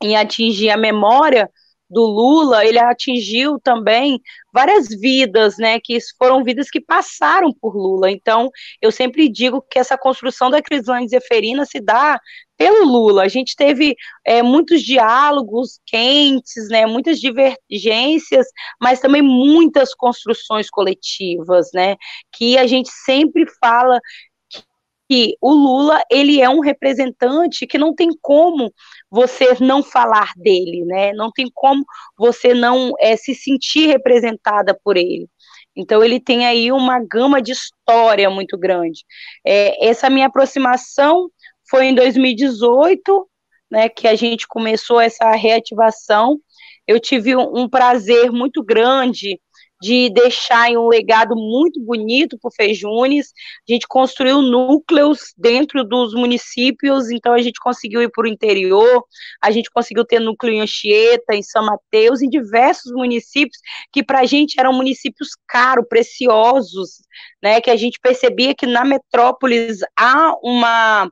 em 0.03 0.17
atingir 0.17 0.71
a 0.71 0.77
memória 0.77 1.51
do 1.89 2.05
Lula, 2.05 2.65
ele 2.65 2.79
atingiu 2.79 3.61
também 3.61 4.21
várias 4.53 4.89
vidas, 4.89 5.57
né, 5.59 5.79
que 5.79 5.99
foram 6.19 6.43
vidas 6.43 6.71
que 6.71 6.81
passaram 6.81 7.53
por 7.53 7.77
Lula. 7.77 8.11
Então, 8.11 8.51
eu 8.81 8.91
sempre 8.91 9.29
digo 9.29 9.63
que 9.63 9.79
essa 9.79 9.97
construção 9.97 10.51
da 10.51 10.63
Crislane 10.63 11.09
Zeferina 11.09 11.65
se 11.65 11.81
dá 11.81 12.19
pelo 12.57 12.85
Lula. 12.87 13.23
A 13.23 13.29
gente 13.29 13.55
teve 13.55 13.95
é, 14.25 14.43
muitos 14.43 14.83
diálogos 14.83 15.79
quentes, 15.87 16.69
né, 16.69 16.87
muitas 16.87 17.21
divergências, 17.21 18.47
mas 18.81 18.99
também 18.99 19.23
muitas 19.23 19.95
construções 19.95 20.71
coletivas, 20.71 21.69
né, 21.75 21.97
que 22.33 22.57
a 22.59 22.67
gente 22.67 22.91
sempre 23.05 23.45
fala 23.61 24.01
que 25.09 25.37
o 25.41 25.53
Lula 25.53 26.03
ele 26.11 26.41
é 26.41 26.49
um 26.49 26.61
representante 26.61 27.67
que 27.67 27.79
não 27.79 27.95
tem 27.95 28.09
como 28.21 28.73
você 29.11 29.57
não 29.61 29.83
falar 29.83 30.33
dele, 30.37 30.85
né? 30.85 31.13
Não 31.13 31.31
tem 31.31 31.47
como 31.55 31.85
você 32.19 32.53
não 32.53 32.93
é, 32.99 33.17
se 33.17 33.35
sentir 33.35 33.87
representada 33.87 34.79
por 34.83 34.97
ele. 34.97 35.29
Então 35.77 36.03
ele 36.03 36.19
tem 36.19 36.47
aí 36.47 36.73
uma 36.73 36.99
gama 36.99 37.41
de 37.41 37.53
história 37.53 38.29
muito 38.31 38.57
grande. 38.59 39.05
É, 39.47 39.87
essa 39.87 40.09
minha 40.09 40.27
aproximação 40.27 41.31
foi 41.69 41.87
em 41.87 41.95
2018, 41.95 43.29
né, 43.71 43.89
que 43.89 44.09
a 44.09 44.15
gente 44.15 44.47
começou 44.49 45.01
essa 45.01 45.31
reativação. 45.33 46.39
Eu 46.87 46.99
tive 46.99 47.37
um, 47.37 47.63
um 47.63 47.69
prazer 47.69 48.31
muito 48.33 48.63
grande 48.65 49.41
de 49.81 50.09
deixar 50.11 50.71
um 50.71 50.89
legado 50.89 51.35
muito 51.37 51.81
bonito 51.81 52.39
para 52.39 52.49
o 52.49 52.55
Fejunes. 52.55 53.33
A 53.69 53.73
gente 53.73 53.87
construiu 53.87 54.41
núcleos 54.41 55.35
dentro 55.37 55.85
dos 55.85 56.15
municípios, 56.15 57.11
então 57.11 57.33
a 57.33 57.41
gente 57.41 57.61
conseguiu 57.61 58.03
ir 58.03 58.11
para 58.11 58.25
o 58.25 58.29
interior, 58.29 59.05
a 59.43 59.51
gente 59.51 59.71
conseguiu 59.71 60.05
ter 60.05 60.21
núcleo 60.21 60.55
em 60.55 60.61
Anchieta, 60.61 61.35
em 61.35 61.43
São 61.43 61.65
Mateus, 61.65 62.23
em 62.23 62.29
diversos 62.29 62.93
municípios 62.93 63.59
que 63.93 64.03
para 64.03 64.21
a 64.21 64.27
gente 64.27 64.59
eram 64.59 64.73
municípios 64.73 65.31
caros, 65.47 65.87
preciosos, 65.89 67.03
né? 67.43 67.61
Que 67.61 67.71
a 67.71 67.77
gente 67.77 67.99
percebia 68.01 68.55
que 68.55 68.67
na 68.67 68.85
metrópolis 68.85 69.81
há 69.99 70.35
uma 70.43 71.11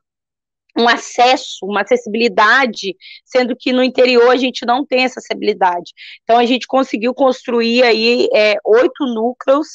um 0.76 0.88
acesso, 0.88 1.64
uma 1.64 1.82
acessibilidade, 1.82 2.96
sendo 3.24 3.54
que 3.56 3.72
no 3.72 3.82
interior 3.82 4.30
a 4.30 4.36
gente 4.36 4.66
não 4.66 4.84
tem 4.84 5.04
essa 5.04 5.20
acessibilidade. 5.20 5.92
Então 6.22 6.38
a 6.38 6.44
gente 6.44 6.66
conseguiu 6.66 7.14
construir 7.14 7.82
aí 7.82 8.28
é, 8.34 8.56
oito 8.64 9.04
núcleos 9.06 9.68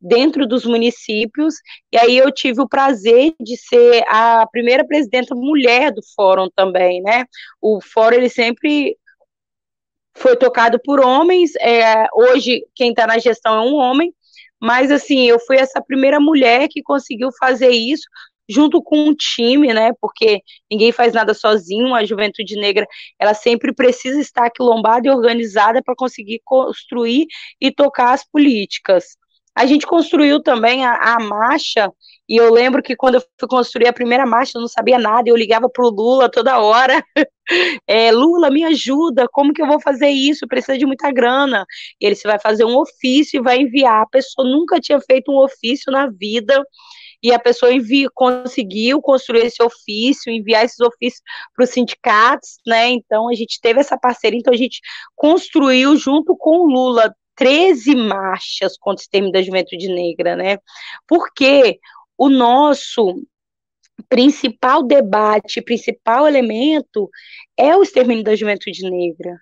dentro 0.00 0.46
dos 0.46 0.64
municípios, 0.64 1.54
e 1.92 1.98
aí 1.98 2.16
eu 2.16 2.32
tive 2.32 2.60
o 2.60 2.68
prazer 2.68 3.34
de 3.40 3.56
ser 3.56 4.04
a 4.08 4.46
primeira 4.50 4.86
presidenta 4.86 5.34
mulher 5.34 5.92
do 5.92 6.02
fórum 6.14 6.48
também, 6.54 7.02
né? 7.02 7.24
O 7.60 7.80
fórum 7.80 8.16
ele 8.16 8.28
sempre 8.30 8.96
foi 10.16 10.34
tocado 10.36 10.80
por 10.82 10.98
homens, 11.00 11.54
é, 11.56 12.06
hoje 12.14 12.64
quem 12.74 12.90
está 12.90 13.06
na 13.06 13.18
gestão 13.18 13.54
é 13.54 13.60
um 13.60 13.74
homem, 13.74 14.14
mas 14.58 14.90
assim, 14.90 15.28
eu 15.28 15.38
fui 15.38 15.56
essa 15.58 15.82
primeira 15.82 16.18
mulher 16.18 16.68
que 16.70 16.82
conseguiu 16.82 17.28
fazer 17.38 17.70
isso 17.70 18.06
junto 18.48 18.82
com 18.82 19.08
um 19.08 19.14
time, 19.14 19.72
né? 19.72 19.92
Porque 20.00 20.40
ninguém 20.70 20.92
faz 20.92 21.12
nada 21.12 21.34
sozinho. 21.34 21.94
A 21.94 22.04
Juventude 22.04 22.56
Negra, 22.56 22.86
ela 23.18 23.34
sempre 23.34 23.72
precisa 23.74 24.20
estar 24.20 24.50
quilombada 24.50 25.06
e 25.08 25.10
organizada 25.10 25.82
para 25.82 25.94
conseguir 25.96 26.40
construir 26.44 27.26
e 27.60 27.70
tocar 27.70 28.12
as 28.12 28.24
políticas. 28.28 29.16
A 29.56 29.64
gente 29.64 29.86
construiu 29.86 30.42
também 30.42 30.84
a, 30.84 31.14
a 31.14 31.18
marcha 31.18 31.90
E 32.28 32.36
eu 32.36 32.52
lembro 32.52 32.82
que 32.82 32.94
quando 32.94 33.14
eu 33.14 33.22
fui 33.40 33.48
construir 33.48 33.88
a 33.88 33.92
primeira 33.92 34.26
marcha, 34.26 34.52
eu 34.56 34.60
não 34.60 34.68
sabia 34.68 34.98
nada, 34.98 35.30
eu 35.30 35.36
ligava 35.36 35.68
para 35.70 35.84
o 35.84 35.88
Lula 35.90 36.30
toda 36.30 36.60
hora. 36.60 37.02
É, 37.86 38.10
Lula, 38.10 38.50
me 38.50 38.64
ajuda, 38.64 39.28
como 39.30 39.52
que 39.52 39.62
eu 39.62 39.68
vou 39.68 39.80
fazer 39.80 40.08
isso? 40.08 40.48
Precisa 40.48 40.76
de 40.76 40.84
muita 40.84 41.12
grana. 41.12 41.64
E 42.00 42.06
ele 42.06 42.16
você 42.16 42.26
vai 42.26 42.40
fazer 42.40 42.64
um 42.64 42.76
ofício 42.76 43.38
e 43.38 43.42
vai 43.42 43.58
enviar. 43.58 44.02
A 44.02 44.08
pessoa 44.08 44.48
nunca 44.48 44.80
tinha 44.80 45.00
feito 45.00 45.30
um 45.30 45.36
ofício 45.38 45.92
na 45.92 46.08
vida 46.08 46.60
e 47.22 47.32
a 47.32 47.38
pessoa 47.38 47.72
envia, 47.72 48.08
conseguiu 48.14 49.00
construir 49.00 49.46
esse 49.46 49.62
ofício, 49.62 50.32
enviar 50.32 50.64
esses 50.64 50.80
ofícios 50.80 51.22
para 51.54 51.64
os 51.64 51.70
sindicatos, 51.70 52.58
né? 52.66 52.88
Então 52.90 53.28
a 53.28 53.34
gente 53.34 53.60
teve 53.60 53.80
essa 53.80 53.98
parceria, 53.98 54.38
então 54.38 54.52
a 54.52 54.56
gente 54.56 54.80
construiu 55.14 55.96
junto 55.96 56.36
com 56.36 56.60
o 56.60 56.66
Lula 56.66 57.14
13 57.36 57.94
marchas 57.94 58.76
contra 58.78 59.00
o 59.00 59.04
extermínio 59.04 59.32
da 59.32 59.42
juventude 59.42 59.88
negra, 59.88 60.36
né? 60.36 60.58
Porque 61.06 61.78
o 62.16 62.28
nosso 62.28 63.22
principal 64.08 64.82
debate, 64.82 65.62
principal 65.62 66.26
elemento 66.26 67.10
é 67.56 67.76
o 67.76 67.82
extermínio 67.82 68.24
da 68.24 68.36
juventude 68.36 68.88
negra. 68.88 69.38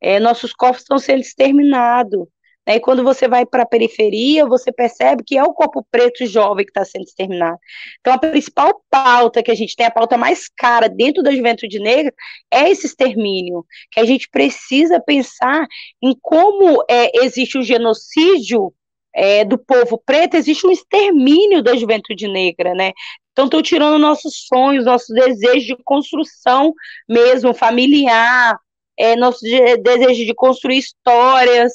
É, 0.00 0.18
nossos 0.18 0.52
corpos 0.52 0.82
estão 0.82 0.98
sendo 0.98 1.20
exterminados. 1.20 2.26
Né? 2.66 2.76
E 2.76 2.80
quando 2.80 3.02
você 3.02 3.28
vai 3.28 3.44
para 3.46 3.62
a 3.62 3.66
periferia, 3.66 4.46
você 4.46 4.72
percebe 4.72 5.24
que 5.24 5.36
é 5.36 5.42
o 5.42 5.52
corpo 5.52 5.86
preto 5.90 6.26
jovem 6.26 6.64
que 6.64 6.70
está 6.70 6.84
sendo 6.84 7.04
exterminado. 7.04 7.58
Então, 8.00 8.12
a 8.12 8.18
principal 8.18 8.82
pauta 8.90 9.42
que 9.42 9.50
a 9.50 9.54
gente 9.54 9.74
tem, 9.74 9.86
a 9.86 9.90
pauta 9.90 10.16
mais 10.16 10.48
cara 10.48 10.88
dentro 10.88 11.22
da 11.22 11.34
juventude 11.34 11.78
negra, 11.78 12.12
é 12.50 12.70
esse 12.70 12.86
extermínio. 12.86 13.64
Que 13.90 14.00
a 14.00 14.04
gente 14.04 14.28
precisa 14.30 15.00
pensar 15.00 15.66
em 16.02 16.14
como 16.20 16.84
é, 16.88 17.24
existe 17.24 17.58
o 17.58 17.62
genocídio 17.62 18.72
é, 19.12 19.44
do 19.44 19.58
povo 19.58 20.00
preto, 20.04 20.36
existe 20.36 20.66
um 20.66 20.70
extermínio 20.70 21.62
da 21.62 21.74
juventude 21.74 22.28
negra, 22.28 22.74
né? 22.74 22.92
Então, 23.32 23.46
estão 23.46 23.62
tirando 23.62 23.98
nossos 23.98 24.46
sonhos, 24.46 24.84
nossos 24.84 25.14
desejos 25.14 25.64
de 25.64 25.76
construção 25.82 26.72
mesmo, 27.08 27.54
familiar, 27.54 28.56
é, 28.96 29.16
nosso 29.16 29.40
desejo 29.82 30.26
de 30.26 30.34
construir 30.34 30.78
histórias 30.78 31.72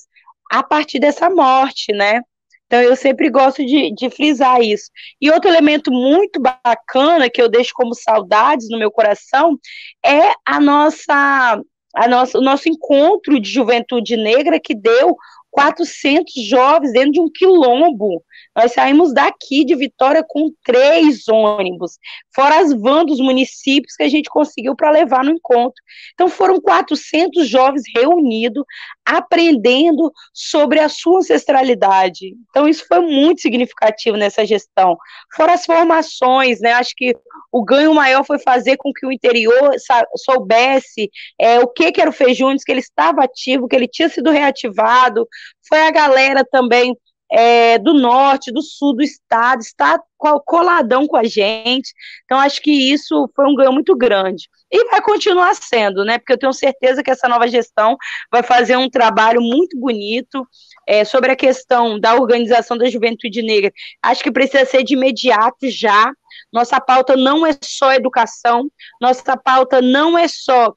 a 0.51 0.63
partir 0.63 0.99
dessa 0.99 1.29
morte, 1.29 1.91
né? 1.93 2.21
Então, 2.67 2.81
eu 2.81 2.95
sempre 2.95 3.29
gosto 3.29 3.63
de, 3.63 3.93
de 3.93 4.09
frisar 4.09 4.61
isso. 4.61 4.89
E 5.21 5.29
outro 5.29 5.49
elemento 5.49 5.91
muito 5.91 6.39
bacana 6.39 7.29
que 7.29 7.41
eu 7.41 7.47
deixo 7.47 7.71
como 7.73 7.93
saudades 7.93 8.69
no 8.69 8.79
meu 8.79 8.91
coração 8.91 9.57
é 10.03 10.33
a 10.45 10.59
nossa, 10.59 11.61
a 11.95 12.07
nossa, 12.07 12.37
o 12.37 12.41
nosso 12.41 12.67
encontro 12.67 13.39
de 13.39 13.49
juventude 13.49 14.17
negra 14.17 14.59
que 14.59 14.73
deu 14.73 15.15
400 15.51 16.33
jovens 16.43 16.91
dentro 16.91 17.13
de 17.13 17.21
um 17.21 17.29
quilombo. 17.33 18.21
Nós 18.55 18.73
saímos 18.73 19.13
daqui 19.13 19.63
de 19.63 19.73
Vitória 19.75 20.23
com 20.27 20.51
três 20.63 21.27
ônibus, 21.29 21.97
fora 22.35 22.59
as 22.59 22.73
vans 22.73 23.05
dos 23.05 23.19
municípios 23.19 23.95
que 23.95 24.03
a 24.03 24.09
gente 24.09 24.29
conseguiu 24.29 24.75
para 24.75 24.91
levar 24.91 25.23
no 25.23 25.31
encontro. 25.31 25.81
Então 26.13 26.27
foram 26.27 26.59
400 26.59 27.47
jovens 27.47 27.83
reunidos, 27.95 28.63
aprendendo 29.05 30.11
sobre 30.33 30.79
a 30.79 30.89
sua 30.89 31.19
ancestralidade. 31.19 32.35
Então 32.49 32.67
isso 32.67 32.85
foi 32.87 32.99
muito 32.99 33.41
significativo 33.41 34.17
nessa 34.17 34.45
gestão. 34.45 34.97
Fora 35.33 35.53
as 35.53 35.65
formações, 35.65 36.59
né? 36.59 36.73
Acho 36.73 36.93
que 36.95 37.15
o 37.51 37.63
ganho 37.63 37.93
maior 37.93 38.25
foi 38.25 38.37
fazer 38.37 38.75
com 38.75 38.91
que 38.91 39.05
o 39.05 39.11
interior 39.11 39.71
soubesse 40.17 41.09
é, 41.39 41.59
o 41.59 41.67
que, 41.67 41.91
que 41.91 42.01
era 42.01 42.09
o 42.09 42.13
Fejunes, 42.13 42.63
que 42.63 42.71
ele 42.71 42.81
estava 42.81 43.23
ativo, 43.23 43.67
que 43.67 43.75
ele 43.75 43.87
tinha 43.87 44.09
sido 44.09 44.29
reativado, 44.29 45.27
foi 45.67 45.79
a 45.81 45.91
galera 45.91 46.43
também 46.43 46.95
é, 47.37 47.77
do 47.77 47.93
norte, 47.93 48.49
do 48.49 48.61
sul 48.61 48.95
do 48.95 49.03
estado, 49.03 49.59
está 49.59 50.01
coladão 50.45 51.05
com 51.05 51.17
a 51.17 51.23
gente. 51.25 51.93
Então, 52.23 52.39
acho 52.39 52.61
que 52.61 52.71
isso 52.71 53.29
foi 53.35 53.45
um 53.45 53.53
ganho 53.53 53.73
muito 53.73 53.93
grande. 53.95 54.47
E 54.71 54.85
vai 54.85 55.01
continuar 55.01 55.53
sendo, 55.53 56.05
né? 56.05 56.17
Porque 56.17 56.31
eu 56.31 56.37
tenho 56.37 56.53
certeza 56.53 57.03
que 57.03 57.11
essa 57.11 57.27
nova 57.27 57.45
gestão 57.47 57.97
vai 58.31 58.41
fazer 58.41 58.77
um 58.77 58.89
trabalho 58.89 59.41
muito 59.41 59.77
bonito 59.77 60.47
é, 60.87 61.03
sobre 61.03 61.29
a 61.29 61.35
questão 61.35 61.99
da 61.99 62.15
organização 62.15 62.77
da 62.77 62.89
juventude 62.89 63.41
negra. 63.41 63.71
Acho 64.01 64.23
que 64.23 64.31
precisa 64.31 64.63
ser 64.65 64.83
de 64.83 64.93
imediato 64.93 65.69
já. 65.69 66.11
Nossa 66.53 66.79
pauta 66.79 67.17
não 67.17 67.45
é 67.45 67.51
só 67.61 67.93
educação, 67.93 68.69
nossa 69.01 69.35
pauta 69.35 69.81
não 69.81 70.17
é 70.17 70.27
só 70.27 70.73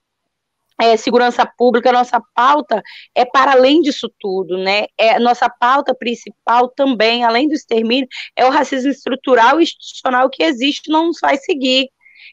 é, 0.81 0.97
segurança 0.97 1.45
pública, 1.45 1.93
nossa 1.93 2.21
pauta 2.35 2.83
é 3.15 3.25
para 3.25 3.53
além 3.53 3.81
disso 3.81 4.11
tudo, 4.19 4.57
né? 4.57 4.87
É, 4.97 5.19
nossa 5.19 5.49
pauta 5.49 5.95
principal 5.95 6.69
também, 6.69 7.25
além 7.25 7.49
do 7.49 7.55
extermínio, 7.55 8.07
é 8.37 8.47
o 8.47 8.51
racismo 8.51 8.91
estrutural 8.91 9.61
e 9.61 9.65
institucional 9.65 10.31
que 10.31 10.43
existe 10.43 10.91
não 10.91 11.09
nos 11.09 11.19
faz 11.19 11.45
seguir. 11.45 11.89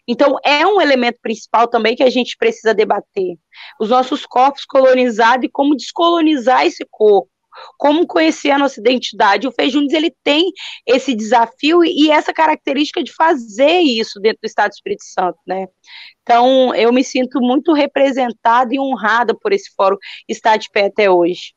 Então, 0.07 0.37
é 0.43 0.65
um 0.67 0.79
elemento 0.79 1.19
principal 1.21 1.67
também 1.67 1.95
que 1.95 2.03
a 2.03 2.09
gente 2.09 2.37
precisa 2.37 2.73
debater. 2.73 3.37
Os 3.79 3.89
nossos 3.89 4.25
corpos 4.25 4.63
colonizados 4.65 5.45
e 5.45 5.49
como 5.49 5.75
descolonizar 5.75 6.65
esse 6.65 6.85
corpo 6.89 7.29
como 7.77 8.07
conhecer 8.07 8.51
a 8.51 8.57
nossa 8.57 8.79
identidade. 8.79 9.47
O 9.47 9.51
Fejunes 9.51 9.93
ele 9.93 10.13
tem 10.23 10.51
esse 10.85 11.15
desafio 11.15 11.83
e 11.83 12.09
essa 12.09 12.33
característica 12.33 13.03
de 13.03 13.13
fazer 13.13 13.79
isso 13.79 14.19
dentro 14.19 14.39
do 14.41 14.47
Estado 14.47 14.69
do 14.69 14.73
Espírito 14.73 15.03
Santo, 15.03 15.37
né? 15.47 15.67
Então, 16.21 16.73
eu 16.73 16.91
me 16.91 17.03
sinto 17.03 17.39
muito 17.39 17.73
representada 17.73 18.73
e 18.73 18.79
honrada 18.79 19.35
por 19.35 19.53
esse 19.53 19.71
fórum 19.75 19.97
estar 20.27 20.57
de 20.57 20.69
pé 20.71 20.85
até 20.85 21.09
hoje. 21.09 21.53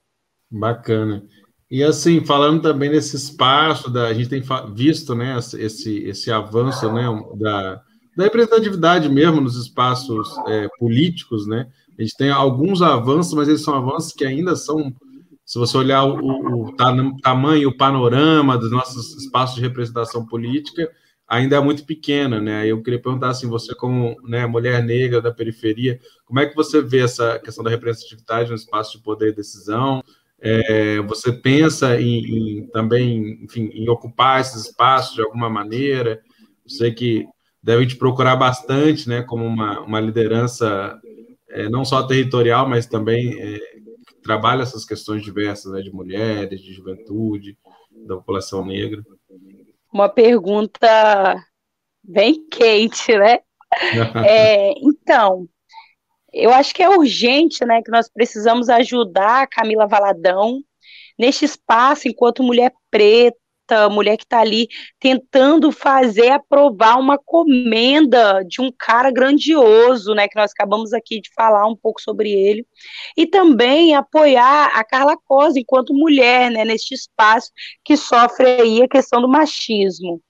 Bacana. 0.51 1.25
E 1.71 1.85
assim, 1.85 2.25
falando 2.25 2.63
também 2.63 2.91
desse 2.91 3.17
espaço, 3.17 3.91
da, 3.91 4.07
a 4.07 4.15
gente 4.15 4.29
tem 4.29 4.43
visto 4.75 5.15
né, 5.15 5.39
esse, 5.39 5.99
esse 6.05 6.31
avanço 6.31 6.91
né, 6.91 7.05
da, 7.37 7.83
da 8.17 8.25
representatividade 8.25 9.09
mesmo 9.09 9.41
nos 9.41 9.57
espaços 9.57 10.29
é, 10.47 10.67
políticos, 10.79 11.47
né? 11.47 11.67
A 11.99 12.03
gente 12.03 12.17
tem 12.17 12.31
alguns 12.31 12.81
avanços, 12.81 13.35
mas 13.35 13.49
eles 13.49 13.63
são 13.63 13.75
avanços 13.75 14.13
que 14.13 14.25
ainda 14.25 14.55
são 14.57 14.93
se 15.49 15.59
você 15.59 15.79
olhar 15.79 16.05
o, 16.05 16.19
o, 16.21 16.65
o 16.67 16.77
tamanho, 17.23 17.71
o 17.71 17.77
panorama 17.77 18.59
dos 18.59 18.71
nossos 18.71 19.17
espaços 19.17 19.57
de 19.57 19.63
representação 19.63 20.27
política, 20.27 20.87
ainda 21.27 21.57
é 21.57 21.61
muito 21.61 21.87
pequena, 21.87 22.39
né? 22.39 22.67
Eu 22.67 22.83
queria 22.83 23.01
perguntar 23.01 23.31
assim, 23.31 23.49
você 23.49 23.75
como 23.75 24.15
né, 24.25 24.47
mulher 24.47 24.85
negra 24.85 25.23
da 25.23 25.33
periferia, 25.33 25.99
como 26.27 26.39
é 26.39 26.45
que 26.45 26.55
você 26.55 26.83
vê 26.83 26.99
essa 27.01 27.39
questão 27.39 27.65
da 27.65 27.71
representatividade 27.71 28.51
no 28.51 28.57
espaço 28.57 28.99
de 28.99 29.03
poder 29.03 29.31
e 29.31 29.37
decisão? 29.37 30.05
É, 30.39 31.01
você 31.01 31.33
pensa 31.33 31.99
em, 31.99 32.59
em, 32.59 32.67
também, 32.67 33.43
enfim, 33.43 33.71
em 33.73 33.89
ocupar 33.89 34.43
esses 34.43 34.67
espaços 34.67 35.15
de 35.15 35.23
alguma 35.23 35.49
maneira? 35.49 36.21
Eu 36.63 36.71
sei 36.71 36.93
que 36.93 37.25
deve 37.63 37.87
te 37.87 37.97
procurar 37.97 38.37
bastante, 38.37 39.09
né, 39.09 39.23
como 39.23 39.47
uma, 39.47 39.81
uma 39.81 39.99
liderança 39.99 41.01
é, 41.49 41.71
não 41.71 41.87
só 41.87 42.03
territorial, 42.03 42.69
mas 42.69 42.87
também 42.87 43.35
é, 43.41 43.78
trabalha 44.29 44.63
essas 44.63 44.85
questões 44.85 45.23
diversas 45.23 45.73
né, 45.73 45.81
de 45.81 45.91
mulheres, 45.91 46.61
de 46.61 46.71
juventude, 46.71 47.57
da 48.07 48.17
população 48.17 48.63
negra? 48.63 49.03
Uma 49.91 50.07
pergunta 50.07 51.43
bem 52.05 52.47
quente, 52.47 53.17
né? 53.17 53.39
é, 54.29 54.73
então, 54.83 55.49
eu 56.31 56.53
acho 56.53 56.75
que 56.75 56.83
é 56.83 56.91
urgente, 56.91 57.65
né, 57.65 57.81
que 57.83 57.91
nós 57.91 58.11
precisamos 58.11 58.69
ajudar 58.69 59.45
a 59.45 59.47
Camila 59.47 59.87
Valadão 59.87 60.63
neste 61.19 61.47
espaço 61.47 62.07
enquanto 62.07 62.43
mulher 62.43 62.75
preta, 62.91 63.39
mulher 63.91 64.17
que 64.17 64.25
está 64.25 64.41
ali 64.41 64.69
tentando 64.99 65.71
fazer 65.71 66.31
aprovar 66.31 66.99
uma 66.99 67.19
comenda 67.19 68.43
de 68.45 68.61
um 68.61 68.71
cara 68.77 69.11
grandioso, 69.11 70.15
né, 70.15 70.29
que 70.29 70.37
nós 70.37 70.51
acabamos 70.53 70.93
aqui 70.93 71.21
de 71.21 71.31
falar 71.35 71.67
um 71.67 71.77
pouco 71.77 72.01
sobre 72.01 72.31
ele, 72.31 72.67
e 73.17 73.27
também 73.27 73.95
apoiar 73.95 74.71
a 74.75 74.85
Carla 74.85 75.17
Cosa 75.25 75.59
enquanto 75.59 75.93
mulher, 75.93 76.51
né, 76.51 76.65
neste 76.65 76.95
espaço 76.95 77.51
que 77.85 77.97
sofre 77.97 78.47
aí 78.47 78.83
a 78.83 78.89
questão 78.89 79.21
do 79.21 79.29
machismo. 79.29 80.21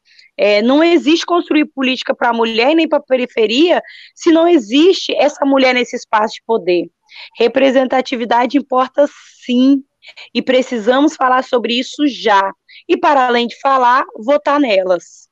É, 0.41 0.63
não 0.63 0.85
existe 0.85 1.27
construir 1.27 1.65
política 1.67 2.15
para 2.15 2.31
a 2.31 2.33
mulher 2.33 2.73
nem 2.75 2.89
para 2.89 2.99
a 2.99 3.03
periferia 3.03 3.83
se 4.15 4.31
não 4.31 4.47
existe 4.47 5.13
essa 5.17 5.45
mulher 5.45 5.75
nesse 5.75 5.97
espaço 5.97 6.35
de 6.35 6.43
poder. 6.47 6.89
Representatividade 7.37 8.57
importa 8.57 9.09
sim, 9.45 9.83
e 10.35 10.43
precisamos 10.43 11.15
falar 11.15 11.45
sobre 11.45 11.79
isso 11.79 12.07
já. 12.07 12.53
E, 12.89 12.97
para 12.97 13.27
além 13.27 13.47
de 13.47 13.59
falar, 13.61 14.05
votar 14.17 14.61
nelas. 14.61 15.29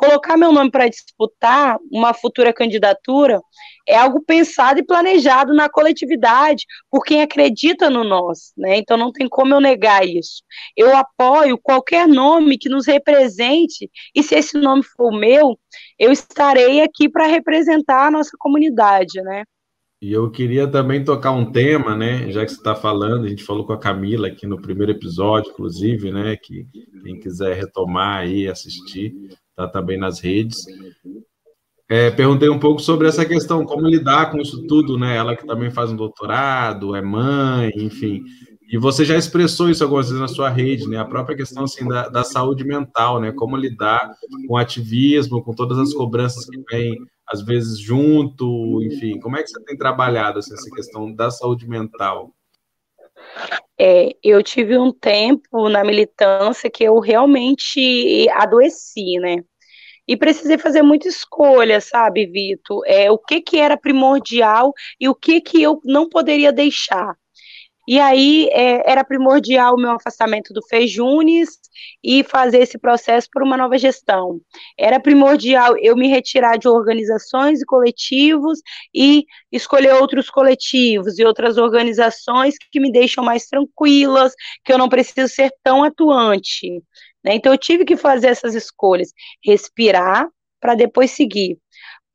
Colocar 0.00 0.34
meu 0.38 0.50
nome 0.50 0.70
para 0.70 0.88
disputar 0.88 1.78
uma 1.92 2.14
futura 2.14 2.54
candidatura 2.54 3.38
é 3.86 3.94
algo 3.94 4.22
pensado 4.24 4.80
e 4.80 4.82
planejado 4.82 5.52
na 5.52 5.68
coletividade 5.68 6.64
por 6.90 7.04
quem 7.04 7.20
acredita 7.20 7.90
no 7.90 8.02
nós, 8.02 8.50
né? 8.56 8.78
Então 8.78 8.96
não 8.96 9.12
tem 9.12 9.28
como 9.28 9.52
eu 9.52 9.60
negar 9.60 10.02
isso. 10.06 10.42
Eu 10.74 10.96
apoio 10.96 11.58
qualquer 11.58 12.08
nome 12.08 12.56
que 12.56 12.70
nos 12.70 12.86
represente 12.86 13.90
e 14.14 14.22
se 14.22 14.34
esse 14.36 14.56
nome 14.56 14.82
for 14.82 15.12
o 15.12 15.18
meu, 15.18 15.58
eu 15.98 16.10
estarei 16.10 16.80
aqui 16.80 17.06
para 17.06 17.26
representar 17.26 18.06
a 18.06 18.10
nossa 18.10 18.34
comunidade, 18.38 19.20
né? 19.20 19.44
E 20.00 20.12
eu 20.12 20.30
queria 20.30 20.66
também 20.66 21.04
tocar 21.04 21.30
um 21.32 21.52
tema, 21.52 21.94
né? 21.94 22.30
Já 22.30 22.42
que 22.42 22.52
você 22.52 22.56
está 22.56 22.74
falando, 22.74 23.26
a 23.26 23.28
gente 23.28 23.44
falou 23.44 23.66
com 23.66 23.74
a 23.74 23.78
Camila 23.78 24.28
aqui 24.28 24.46
no 24.46 24.60
primeiro 24.60 24.92
episódio, 24.92 25.50
inclusive, 25.50 26.10
né? 26.10 26.36
Que 26.36 26.66
quem 27.02 27.20
quiser 27.20 27.54
retomar 27.54 28.20
aí, 28.20 28.48
assistir, 28.48 29.14
está 29.50 29.68
também 29.68 29.98
nas 29.98 30.18
redes. 30.18 30.64
É, 31.86 32.10
perguntei 32.10 32.48
um 32.48 32.58
pouco 32.58 32.80
sobre 32.80 33.08
essa 33.08 33.26
questão, 33.26 33.66
como 33.66 33.86
lidar 33.86 34.30
com 34.30 34.38
isso 34.38 34.66
tudo, 34.66 34.96
né? 34.96 35.16
Ela 35.16 35.36
que 35.36 35.46
também 35.46 35.70
faz 35.70 35.90
um 35.90 35.96
doutorado, 35.96 36.96
é 36.96 37.02
mãe, 37.02 37.70
enfim. 37.74 38.22
E 38.72 38.78
você 38.78 39.04
já 39.04 39.16
expressou 39.18 39.68
isso 39.68 39.82
algumas 39.82 40.06
vezes 40.06 40.20
na 40.20 40.28
sua 40.28 40.48
rede, 40.48 40.88
né? 40.88 40.96
A 40.96 41.04
própria 41.04 41.36
questão 41.36 41.64
assim 41.64 41.86
da, 41.86 42.08
da 42.08 42.24
saúde 42.24 42.64
mental, 42.64 43.20
né? 43.20 43.32
Como 43.32 43.56
lidar 43.56 44.14
com 44.46 44.54
o 44.54 44.56
ativismo, 44.56 45.42
com 45.42 45.52
todas 45.52 45.76
as 45.78 45.92
cobranças 45.92 46.46
que 46.46 46.58
vêm 46.70 46.96
às 47.30 47.42
vezes 47.42 47.78
junto, 47.78 48.82
enfim. 48.82 49.20
Como 49.20 49.36
é 49.36 49.42
que 49.42 49.48
você 49.48 49.62
tem 49.64 49.76
trabalhado 49.76 50.40
assim, 50.40 50.52
essa 50.52 50.70
questão 50.70 51.12
da 51.14 51.30
saúde 51.30 51.68
mental? 51.68 52.34
É, 53.78 54.16
eu 54.22 54.42
tive 54.42 54.76
um 54.76 54.92
tempo 54.92 55.68
na 55.68 55.84
militância 55.84 56.70
que 56.70 56.82
eu 56.84 56.98
realmente 56.98 58.28
adoeci, 58.30 59.18
né? 59.18 59.36
E 60.08 60.16
precisei 60.16 60.58
fazer 60.58 60.82
muita 60.82 61.06
escolha, 61.06 61.80
sabe, 61.80 62.26
Vitor? 62.26 62.82
É, 62.84 63.10
o 63.12 63.16
que, 63.16 63.40
que 63.40 63.58
era 63.58 63.76
primordial 63.76 64.72
e 64.98 65.08
o 65.08 65.14
que, 65.14 65.40
que 65.40 65.62
eu 65.62 65.80
não 65.84 66.08
poderia 66.08 66.52
deixar. 66.52 67.14
E 67.90 67.98
aí 67.98 68.48
é, 68.52 68.88
era 68.88 69.02
primordial 69.02 69.74
o 69.74 69.76
meu 69.76 69.90
afastamento 69.90 70.54
do 70.54 70.62
Fejunes 70.62 71.58
e 72.04 72.22
fazer 72.22 72.58
esse 72.58 72.78
processo 72.78 73.26
por 73.32 73.42
uma 73.42 73.56
nova 73.56 73.76
gestão. 73.76 74.40
Era 74.78 75.00
primordial 75.00 75.76
eu 75.76 75.96
me 75.96 76.06
retirar 76.06 76.56
de 76.56 76.68
organizações 76.68 77.60
e 77.60 77.66
coletivos 77.66 78.60
e 78.94 79.24
escolher 79.50 79.94
outros 79.94 80.30
coletivos 80.30 81.18
e 81.18 81.24
outras 81.24 81.58
organizações 81.58 82.54
que 82.70 82.78
me 82.78 82.92
deixam 82.92 83.24
mais 83.24 83.46
tranquilas, 83.46 84.34
que 84.64 84.72
eu 84.72 84.78
não 84.78 84.88
preciso 84.88 85.26
ser 85.26 85.50
tão 85.60 85.82
atuante. 85.82 86.68
Né? 87.24 87.34
Então 87.34 87.52
eu 87.52 87.58
tive 87.58 87.84
que 87.84 87.96
fazer 87.96 88.28
essas 88.28 88.54
escolhas, 88.54 89.12
respirar 89.44 90.28
para 90.60 90.76
depois 90.76 91.10
seguir 91.10 91.58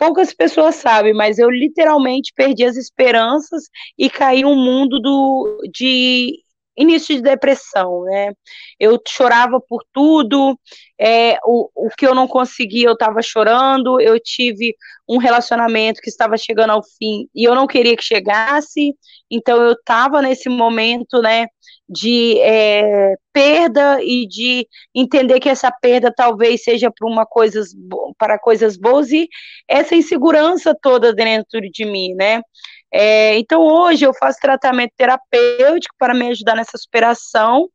poucas 0.06 0.34
pessoas 0.34 0.76
sabem, 0.76 1.14
mas 1.14 1.40
eu 1.40 1.50
literalmente 1.50 2.32
perdi 2.36 2.64
as 2.64 2.78
esperanças 2.78 3.64
e 3.98 4.08
caí 4.08 4.46
um 4.46 4.56
mundo 4.56 5.00
do, 5.00 5.62
de 5.74 6.44
início 6.78 7.16
de 7.16 7.22
depressão, 7.24 8.04
né? 8.04 8.34
Eu 8.80 9.02
chorava 9.08 9.60
por 9.60 9.84
tudo, 9.92 10.60
é, 11.00 11.38
o, 11.44 11.70
o 11.74 11.90
que 11.90 12.06
eu 12.06 12.14
não 12.14 12.28
conseguia 12.28 12.88
eu 12.88 12.94
estava 12.94 13.22
chorando, 13.22 14.00
eu 14.00 14.20
tive 14.20 14.76
um 15.10 15.18
relacionamento 15.18 16.02
que 16.02 16.10
estava 16.10 16.38
chegando 16.38 16.72
ao 16.72 16.84
fim 16.84 17.28
e 17.34 17.44
eu 17.44 17.56
não 17.56 17.66
queria 17.66 17.96
que 17.96 18.04
chegasse, 18.04 18.94
então 19.32 19.60
eu 19.62 19.72
estava 19.72 20.22
nesse 20.22 20.50
momento, 20.50 21.20
né, 21.22 21.48
de 21.88 22.40
é, 22.40 23.16
perda 23.32 24.02
e 24.02 24.28
de 24.28 24.68
entender 24.94 25.40
que 25.40 25.50
essa 25.50 25.72
perda 25.72 26.12
talvez 26.14 26.64
seja 26.64 26.92
para 26.92 27.08
uma 27.08 27.26
coisas 27.26 27.76
para 28.18 28.40
coisas 28.40 28.76
boas 28.76 29.12
e 29.12 29.28
essa 29.68 29.96
insegurança 29.96 30.76
toda 30.82 31.14
dentro 31.14 31.62
de 31.62 31.86
mim, 31.86 32.14
né? 32.16 32.42
É, 32.92 33.38
então 33.38 33.62
hoje 33.62 34.06
eu 34.06 34.14
faço 34.14 34.40
tratamento 34.40 34.94
terapêutico 34.98 35.96
para 35.98 36.14
me 36.14 36.30
ajudar 36.30 36.56
nessa 36.56 36.78
superação 36.78 37.70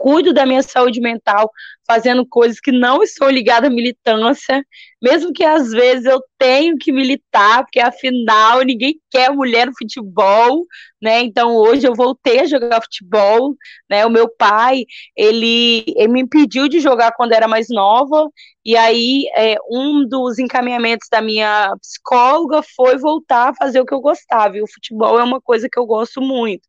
cuido 0.00 0.32
da 0.32 0.46
minha 0.46 0.62
saúde 0.62 0.98
mental 0.98 1.50
fazendo 1.90 2.24
coisas 2.24 2.60
que 2.60 2.70
não 2.70 3.02
estão 3.02 3.28
ligadas 3.28 3.68
à 3.68 3.74
militância, 3.74 4.64
mesmo 5.02 5.32
que 5.32 5.42
às 5.42 5.72
vezes 5.72 6.04
eu 6.04 6.22
tenho 6.38 6.78
que 6.78 6.92
militar, 6.92 7.64
porque 7.64 7.80
afinal 7.80 8.60
ninguém 8.62 9.00
quer 9.10 9.32
mulher 9.32 9.66
no 9.66 9.72
futebol, 9.76 10.64
né? 11.02 11.20
Então 11.20 11.56
hoje 11.56 11.88
eu 11.88 11.94
voltei 11.94 12.40
a 12.40 12.46
jogar 12.46 12.80
futebol, 12.80 13.56
né? 13.88 14.06
O 14.06 14.10
meu 14.10 14.28
pai, 14.28 14.84
ele, 15.16 15.84
ele 15.96 16.08
me 16.08 16.20
impediu 16.20 16.68
de 16.68 16.78
jogar 16.78 17.10
quando 17.12 17.32
era 17.32 17.48
mais 17.48 17.66
nova, 17.68 18.28
e 18.64 18.76
aí 18.76 19.24
é, 19.34 19.56
um 19.68 20.06
dos 20.06 20.38
encaminhamentos 20.38 21.08
da 21.10 21.20
minha 21.20 21.74
psicóloga 21.80 22.62
foi 22.76 22.98
voltar 22.98 23.48
a 23.48 23.54
fazer 23.54 23.80
o 23.80 23.86
que 23.86 23.94
eu 23.94 24.00
gostava, 24.00 24.56
e 24.56 24.62
o 24.62 24.70
futebol 24.72 25.18
é 25.18 25.24
uma 25.24 25.40
coisa 25.40 25.68
que 25.68 25.78
eu 25.78 25.86
gosto 25.86 26.20
muito. 26.20 26.62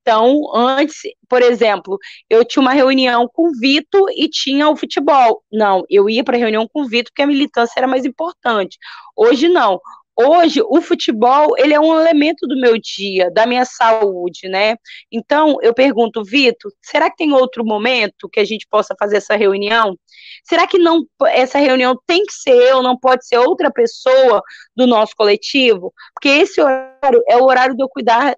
Então, 0.00 0.42
antes, 0.54 0.96
por 1.28 1.42
exemplo, 1.42 1.98
eu 2.28 2.44
tinha 2.44 2.62
uma 2.62 2.72
reunião 2.72 3.28
com 3.32 3.48
o 3.48 3.52
Vitor 3.58 4.08
e 4.16 4.28
tinha 4.28 4.63
o 4.68 4.76
futebol. 4.76 5.42
Não, 5.52 5.84
eu 5.88 6.08
ia 6.08 6.24
para 6.24 6.36
a 6.36 6.38
reunião 6.38 6.68
com 6.72 6.82
o 6.82 6.88
Vitor 6.88 7.10
porque 7.10 7.22
a 7.22 7.26
militância 7.26 7.74
era 7.76 7.86
mais 7.86 8.04
importante. 8.04 8.78
Hoje 9.16 9.48
não. 9.48 9.80
Hoje 10.16 10.62
o 10.62 10.80
futebol 10.80 11.56
ele 11.58 11.74
é 11.74 11.80
um 11.80 11.98
elemento 11.98 12.46
do 12.46 12.56
meu 12.56 12.78
dia, 12.80 13.32
da 13.32 13.46
minha 13.46 13.64
saúde, 13.64 14.48
né? 14.48 14.76
Então 15.10 15.56
eu 15.60 15.74
pergunto, 15.74 16.22
Vitor, 16.22 16.70
será 16.80 17.10
que 17.10 17.16
tem 17.16 17.32
outro 17.32 17.64
momento 17.64 18.28
que 18.32 18.38
a 18.38 18.44
gente 18.44 18.64
possa 18.70 18.94
fazer 18.96 19.16
essa 19.16 19.34
reunião? 19.34 19.98
Será 20.44 20.68
que 20.68 20.78
não 20.78 21.04
essa 21.26 21.58
reunião 21.58 21.98
tem 22.06 22.24
que 22.24 22.32
ser 22.32 22.54
eu, 22.54 22.80
não 22.80 22.96
pode 22.96 23.26
ser 23.26 23.38
outra 23.38 23.72
pessoa 23.72 24.40
do 24.76 24.86
nosso 24.86 25.16
coletivo? 25.16 25.92
Porque 26.14 26.28
esse 26.28 26.60
horário 26.60 27.20
é 27.28 27.36
o 27.36 27.44
horário 27.44 27.74
de 27.74 27.82
eu 27.82 27.88
cuidar 27.88 28.36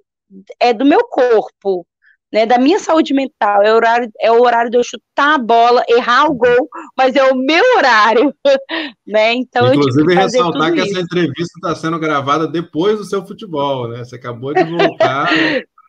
é 0.59 0.73
do 0.73 0.85
meu 0.85 1.01
corpo, 1.09 1.87
né, 2.37 2.45
da 2.45 2.59
minha 2.59 2.79
saúde 2.79 3.15
mental, 3.15 3.63
é 3.63 3.73
o, 3.73 3.77
horário, 3.77 4.13
é 4.21 4.31
o 4.31 4.43
horário 4.43 4.71
de 4.71 4.77
eu 4.77 4.85
chutar 4.85 5.37
a 5.37 5.39
bola, 5.39 5.83
errar 5.89 6.27
o 6.27 6.35
gol, 6.35 6.69
mas 6.95 7.17
é 7.17 7.25
o 7.25 7.35
meu 7.35 7.65
horário, 7.79 8.35
né, 9.07 9.33
então 9.33 9.73
Inclusive, 9.73 10.07
que 10.07 10.15
ressaltar 10.15 10.71
que 10.75 10.81
isso. 10.81 10.91
essa 10.91 11.01
entrevista 11.01 11.53
está 11.57 11.75
sendo 11.75 11.99
gravada 11.99 12.47
depois 12.47 12.99
do 12.99 13.05
seu 13.07 13.27
futebol, 13.27 13.89
né, 13.89 14.05
você 14.05 14.17
acabou 14.17 14.53
de 14.53 14.65
voltar, 14.65 15.31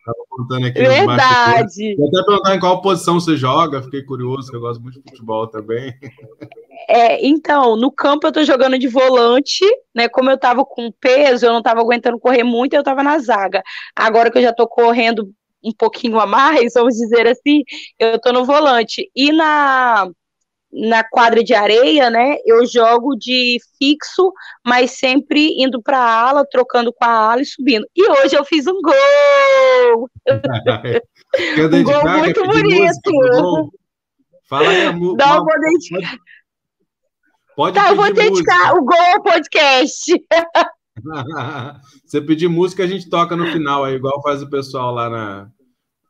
Estava 0.08 0.24
contando 0.30 0.66
aqui 0.66 0.80
Verdade. 0.80 1.96
Vou 1.96 2.08
até 2.08 2.24
perguntar 2.24 2.56
em 2.56 2.60
qual 2.60 2.80
posição 2.80 3.20
você 3.20 3.36
joga, 3.36 3.82
fiquei 3.82 4.02
curioso, 4.02 4.50
que 4.50 4.56
eu 4.56 4.60
gosto 4.60 4.80
muito 4.80 5.02
de 5.02 5.10
futebol 5.10 5.46
também. 5.46 5.92
É, 6.88 7.26
então, 7.26 7.76
no 7.76 7.92
campo 7.92 8.26
eu 8.26 8.32
tô 8.32 8.42
jogando 8.44 8.78
de 8.78 8.88
volante, 8.88 9.64
né? 9.94 10.08
Como 10.08 10.30
eu 10.30 10.38
tava 10.38 10.64
com 10.64 10.90
peso, 10.98 11.44
eu 11.44 11.52
não 11.52 11.60
tava 11.60 11.80
aguentando 11.80 12.18
correr 12.18 12.42
muito, 12.42 12.72
eu 12.72 12.82
tava 12.82 13.02
na 13.02 13.18
zaga. 13.18 13.62
Agora 13.94 14.30
que 14.30 14.38
eu 14.38 14.42
já 14.42 14.52
tô 14.52 14.66
correndo 14.66 15.30
um 15.62 15.72
pouquinho 15.72 16.18
a 16.18 16.26
mais, 16.26 16.72
vamos 16.74 16.94
dizer 16.94 17.26
assim, 17.26 17.62
eu 17.98 18.20
tô 18.20 18.32
no 18.32 18.44
volante. 18.44 19.10
E 19.14 19.32
na 19.32 20.08
na 20.70 21.02
quadra 21.02 21.42
de 21.42 21.54
areia, 21.54 22.10
né? 22.10 22.36
Eu 22.44 22.66
jogo 22.66 23.16
de 23.16 23.58
fixo, 23.78 24.32
mas 24.64 24.98
sempre 24.98 25.54
indo 25.58 25.82
para 25.82 25.98
a 25.98 26.28
ala, 26.28 26.46
trocando 26.46 26.92
com 26.92 27.04
a 27.04 27.32
ala 27.32 27.40
e 27.40 27.46
subindo. 27.46 27.86
E 27.96 28.10
hoje 28.10 28.36
eu 28.36 28.44
fiz 28.44 28.66
um 28.66 28.80
gol! 28.82 30.10
um 31.72 31.82
gol 31.82 32.08
muito 32.18 32.44
bonito! 32.44 33.72
Fala 34.48 34.68
aí 34.68 34.86
a 34.86 34.92
música. 34.92 35.26
Não, 35.26 35.44
vou 35.44 35.60
dedicar. 35.60 36.18
Pode 37.56 37.74
tá, 37.74 37.88
eu 37.90 37.96
vou 37.96 38.12
dedicar 38.12 38.74
música. 38.74 38.76
o 38.76 38.84
gol 38.84 39.14
ao 39.14 39.22
podcast. 39.22 40.12
Você 42.04 42.20
pedir 42.20 42.48
música, 42.48 42.84
a 42.84 42.86
gente 42.86 43.08
toca 43.08 43.36
no 43.36 43.46
final, 43.46 43.84
aí, 43.84 43.94
igual 43.94 44.22
faz 44.22 44.42
o 44.42 44.50
pessoal 44.50 44.94
lá 44.94 45.08
na, 45.08 45.50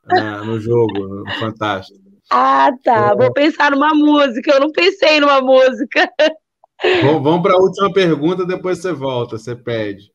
na 0.07 0.43
no 0.43 0.59
jogo, 0.59 1.23
no 1.23 1.31
Fantástico. 1.39 1.99
Ah, 2.29 2.69
tá. 2.83 3.11
É. 3.11 3.15
Vou 3.15 3.33
pensar 3.33 3.71
numa 3.71 3.93
música. 3.93 4.51
Eu 4.51 4.59
não 4.59 4.71
pensei 4.71 5.19
numa 5.19 5.41
música. 5.41 6.09
Bom, 7.03 7.21
vamos 7.23 7.41
para 7.41 7.55
a 7.55 7.59
última 7.59 7.91
pergunta, 7.91 8.45
depois 8.45 8.77
você 8.77 8.93
volta, 8.93 9.37
você 9.37 9.55
pede. 9.55 10.11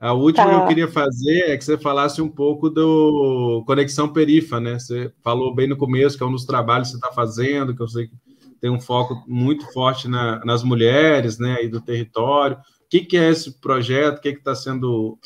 A 0.00 0.12
última 0.12 0.46
tá. 0.46 0.54
que 0.54 0.62
eu 0.62 0.66
queria 0.68 0.88
fazer 0.88 1.50
é 1.50 1.56
que 1.56 1.64
você 1.64 1.76
falasse 1.76 2.22
um 2.22 2.28
pouco 2.28 2.70
do 2.70 3.64
Conexão 3.66 4.12
Perifa, 4.12 4.60
né? 4.60 4.78
Você 4.78 5.12
falou 5.24 5.52
bem 5.52 5.66
no 5.66 5.76
começo 5.76 6.16
que 6.16 6.22
é 6.22 6.26
um 6.26 6.32
dos 6.32 6.44
trabalhos 6.44 6.88
que 6.88 6.92
você 6.92 6.98
está 6.98 7.12
fazendo, 7.12 7.74
que 7.74 7.82
eu 7.82 7.88
sei 7.88 8.06
que 8.06 8.14
tem 8.60 8.70
um 8.70 8.80
foco 8.80 9.24
muito 9.26 9.72
forte 9.72 10.06
na, 10.06 10.44
nas 10.44 10.62
mulheres, 10.62 11.38
né? 11.40 11.64
E 11.64 11.68
do 11.68 11.80
território. 11.80 12.56
O 12.88 12.90
que, 12.90 13.00
que 13.04 13.18
é 13.18 13.28
esse 13.28 13.60
projeto? 13.60 14.16
O 14.16 14.20
que 14.22 14.30
está 14.30 14.54
sendo 14.54 15.18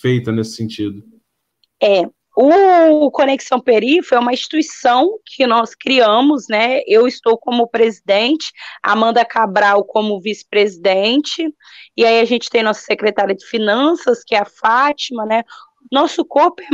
feito 0.00 0.30
nesse 0.30 0.54
sentido? 0.54 1.02
É, 1.82 2.08
o 2.36 3.10
Conexão 3.10 3.60
Peri 3.60 4.00
foi 4.00 4.16
uma 4.16 4.32
instituição 4.32 5.18
que 5.26 5.44
nós 5.44 5.74
criamos, 5.74 6.46
né? 6.48 6.82
Eu 6.86 7.08
estou 7.08 7.36
como 7.36 7.66
presidente, 7.66 8.52
Amanda 8.80 9.24
Cabral 9.24 9.84
como 9.84 10.20
vice-presidente, 10.20 11.52
e 11.96 12.04
aí 12.04 12.20
a 12.20 12.24
gente 12.24 12.48
tem 12.48 12.62
nossa 12.62 12.82
secretária 12.82 13.34
de 13.34 13.44
finanças, 13.44 14.22
que 14.24 14.36
é 14.36 14.38
a 14.38 14.44
Fátima, 14.44 15.26
né? 15.26 15.42
Nosso 15.90 16.24
corpo 16.24 16.62
é 16.62 16.68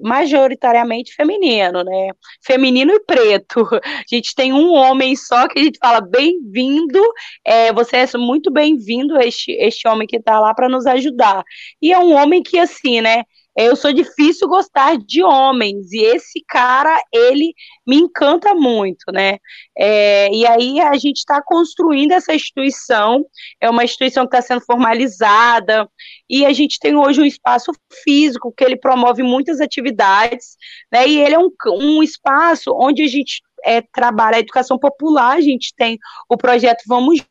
majoritariamente 0.00 1.14
feminino, 1.14 1.82
né? 1.84 2.10
Feminino 2.44 2.92
e 2.92 3.00
preto. 3.00 3.68
A 3.72 4.04
gente 4.14 4.34
tem 4.34 4.52
um 4.52 4.72
homem 4.72 5.14
só 5.16 5.48
que 5.48 5.58
a 5.58 5.62
gente 5.62 5.78
fala 5.78 6.00
bem-vindo, 6.00 7.00
é, 7.44 7.72
você 7.72 7.96
é 7.96 8.18
muito 8.18 8.50
bem-vindo, 8.50 9.18
este, 9.20 9.52
este 9.52 9.86
homem 9.88 10.06
que 10.06 10.16
está 10.16 10.40
lá 10.40 10.54
para 10.54 10.68
nos 10.68 10.86
ajudar. 10.86 11.42
E 11.80 11.92
é 11.92 11.98
um 11.98 12.12
homem 12.14 12.42
que, 12.42 12.58
assim, 12.58 13.00
né? 13.00 13.24
Eu 13.56 13.76
sou 13.76 13.92
difícil 13.92 14.48
gostar 14.48 14.96
de 14.96 15.22
homens, 15.22 15.92
e 15.92 16.02
esse 16.02 16.42
cara, 16.48 16.98
ele 17.12 17.52
me 17.86 17.96
encanta 17.96 18.54
muito, 18.54 19.12
né? 19.12 19.38
É, 19.76 20.32
e 20.34 20.46
aí 20.46 20.80
a 20.80 20.94
gente 20.94 21.18
está 21.18 21.42
construindo 21.42 22.12
essa 22.12 22.34
instituição, 22.34 23.24
é 23.60 23.68
uma 23.68 23.84
instituição 23.84 24.26
que 24.26 24.34
está 24.34 24.40
sendo 24.40 24.64
formalizada, 24.64 25.88
e 26.28 26.46
a 26.46 26.52
gente 26.52 26.78
tem 26.78 26.96
hoje 26.96 27.20
um 27.20 27.26
espaço 27.26 27.72
físico 28.02 28.52
que 28.56 28.64
ele 28.64 28.76
promove 28.76 29.22
muitas 29.22 29.60
atividades, 29.60 30.56
né? 30.90 31.06
E 31.06 31.20
ele 31.20 31.34
é 31.34 31.38
um, 31.38 31.50
um 31.78 32.02
espaço 32.02 32.72
onde 32.74 33.02
a 33.02 33.08
gente 33.08 33.42
é, 33.64 33.82
trabalha 33.92 34.36
a 34.36 34.40
educação 34.40 34.78
popular, 34.78 35.36
a 35.36 35.40
gente 35.40 35.74
tem 35.76 35.98
o 36.28 36.36
projeto 36.36 36.82
Vamos 36.86 37.22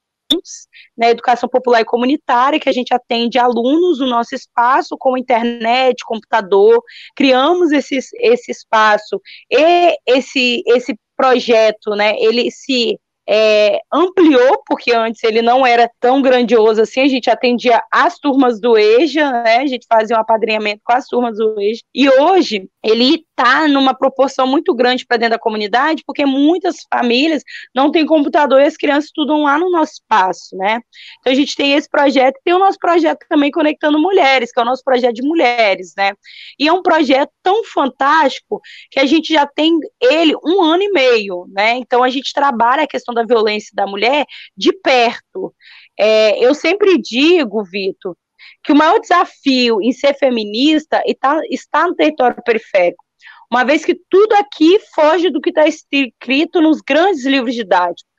né, 0.97 1.09
educação 1.09 1.49
popular 1.49 1.81
e 1.81 1.85
comunitária, 1.85 2.59
que 2.59 2.69
a 2.69 2.73
gente 2.73 2.93
atende 2.93 3.39
alunos 3.39 3.99
no 3.99 4.07
nosso 4.07 4.35
espaço, 4.35 4.97
com 4.97 5.17
internet, 5.17 6.03
computador, 6.05 6.81
criamos 7.15 7.71
esse, 7.71 7.99
esse 8.19 8.51
espaço 8.51 9.21
e 9.49 9.95
esse, 10.05 10.63
esse 10.67 10.95
projeto, 11.15 11.91
né, 11.91 12.15
ele 12.17 12.49
se 12.51 12.99
é, 13.27 13.79
ampliou, 13.93 14.61
porque 14.65 14.93
antes 14.93 15.23
ele 15.23 15.41
não 15.41 15.65
era 15.65 15.89
tão 15.99 16.21
grandioso 16.21 16.81
assim, 16.81 17.01
a 17.01 17.07
gente 17.07 17.29
atendia 17.29 17.81
as 17.91 18.17
turmas 18.17 18.59
do 18.59 18.77
EJA, 18.77 19.31
né, 19.43 19.57
a 19.57 19.67
gente 19.67 19.85
fazia 19.87 20.17
um 20.17 20.19
apadrinhamento 20.19 20.81
com 20.83 20.93
as 20.93 21.05
turmas 21.07 21.37
do 21.37 21.59
EJA, 21.59 21.81
e 21.93 22.09
hoje 22.09 22.67
ele 22.83 23.23
está 23.31 23.67
numa 23.67 23.93
proporção 23.93 24.45
muito 24.45 24.73
grande 24.73 25.05
para 25.05 25.17
dentro 25.17 25.35
da 25.35 25.39
comunidade, 25.39 26.03
porque 26.05 26.25
muitas 26.25 26.77
famílias 26.91 27.43
não 27.73 27.91
têm 27.91 28.05
computador 28.05 28.61
e 28.61 28.65
as 28.65 28.77
crianças 28.77 29.05
estudam 29.05 29.43
lá 29.43 29.57
no 29.57 29.71
nosso 29.71 29.93
espaço, 29.93 30.55
né? 30.55 30.79
Então 31.19 31.33
a 31.33 31.35
gente 31.35 31.55
tem 31.55 31.73
esse 31.73 31.89
projeto, 31.89 32.39
tem 32.43 32.53
o 32.53 32.59
nosso 32.59 32.77
projeto 32.77 33.25
também 33.27 33.51
Conectando 33.51 33.99
Mulheres, 33.99 34.51
que 34.51 34.59
é 34.59 34.63
o 34.63 34.65
nosso 34.65 34.83
projeto 34.83 35.15
de 35.15 35.23
mulheres, 35.23 35.93
né? 35.97 36.13
E 36.59 36.67
é 36.67 36.73
um 36.73 36.81
projeto 36.81 37.31
tão 37.41 37.63
fantástico 37.63 38.61
que 38.89 38.99
a 38.99 39.05
gente 39.05 39.33
já 39.33 39.45
tem 39.47 39.79
ele 40.01 40.35
um 40.45 40.61
ano 40.61 40.83
e 40.83 40.91
meio, 40.91 41.47
né? 41.49 41.77
Então 41.77 42.03
a 42.03 42.09
gente 42.09 42.33
trabalha 42.33 42.83
a 42.83 42.87
questão 42.87 43.13
da 43.13 43.23
violência 43.23 43.71
da 43.73 43.87
mulher 43.87 44.25
de 44.55 44.71
perto. 44.73 45.53
É, 45.97 46.43
eu 46.43 46.53
sempre 46.53 46.97
digo, 46.97 47.63
Vitor, 47.63 48.15
que 48.63 48.71
o 48.71 48.75
maior 48.75 48.99
desafio 48.99 49.81
em 49.81 49.91
ser 49.91 50.13
feminista 50.13 51.01
está 51.05 51.87
no 51.87 51.95
território 51.95 52.41
periférico, 52.43 53.03
uma 53.51 53.65
vez 53.65 53.83
que 53.83 53.99
tudo 54.09 54.33
aqui 54.35 54.79
foge 54.95 55.29
do 55.29 55.41
que 55.41 55.49
está 55.49 55.65
escrito 55.67 56.61
nos 56.61 56.79
grandes 56.79 57.25
livros 57.25 57.53
didáticos. 57.53 58.09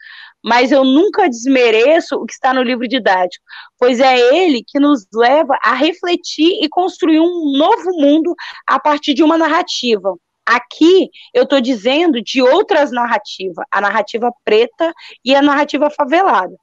Mas 0.44 0.72
eu 0.72 0.84
nunca 0.84 1.28
desmereço 1.28 2.16
o 2.16 2.26
que 2.26 2.34
está 2.34 2.52
no 2.52 2.62
livro 2.62 2.86
didático, 2.86 3.44
pois 3.78 4.00
é 4.00 4.18
ele 4.36 4.62
que 4.66 4.78
nos 4.78 5.06
leva 5.14 5.56
a 5.62 5.72
refletir 5.72 6.58
e 6.62 6.68
construir 6.68 7.20
um 7.20 7.52
novo 7.56 7.92
mundo 7.92 8.34
a 8.66 8.78
partir 8.78 9.14
de 9.14 9.22
uma 9.22 9.38
narrativa. 9.38 10.14
Aqui 10.44 11.08
eu 11.32 11.44
estou 11.44 11.60
dizendo 11.60 12.20
de 12.20 12.42
outras 12.42 12.90
narrativas, 12.90 13.64
a 13.70 13.80
narrativa 13.80 14.30
preta 14.44 14.92
e 15.24 15.34
a 15.34 15.40
narrativa 15.40 15.88
favelada. 15.88 16.54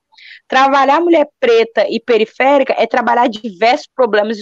Trabalhar 0.47 0.97
a 0.97 1.01
mulher 1.01 1.27
preta 1.39 1.85
e 1.89 1.99
periférica 1.99 2.73
é 2.77 2.87
trabalhar 2.87 3.27
diversos 3.27 3.87
problemas 3.95 4.37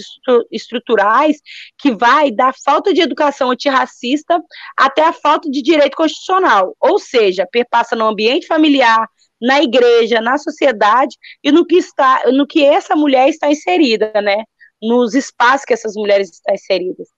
estruturais 0.50 1.36
que 1.78 1.92
vai 1.92 2.30
da 2.30 2.52
falta 2.52 2.94
de 2.94 3.00
educação 3.00 3.50
antirracista 3.50 4.40
até 4.76 5.02
a 5.02 5.12
falta 5.12 5.50
de 5.50 5.60
direito 5.60 5.96
constitucional, 5.96 6.74
ou 6.80 6.98
seja, 6.98 7.46
perpassa 7.50 7.94
no 7.94 8.06
ambiente 8.06 8.46
familiar, 8.46 9.06
na 9.40 9.62
igreja, 9.62 10.20
na 10.20 10.36
sociedade 10.36 11.16
e 11.42 11.52
no 11.52 11.64
que 11.64 11.76
está, 11.76 12.24
no 12.32 12.46
que 12.46 12.64
essa 12.64 12.96
mulher 12.96 13.28
está 13.28 13.50
inserida, 13.50 14.12
né? 14.20 14.44
Nos 14.80 15.14
espaços 15.14 15.64
que 15.64 15.72
essas 15.72 15.94
mulheres 15.94 16.30
estão 16.30 16.54
inseridas. 16.54 17.08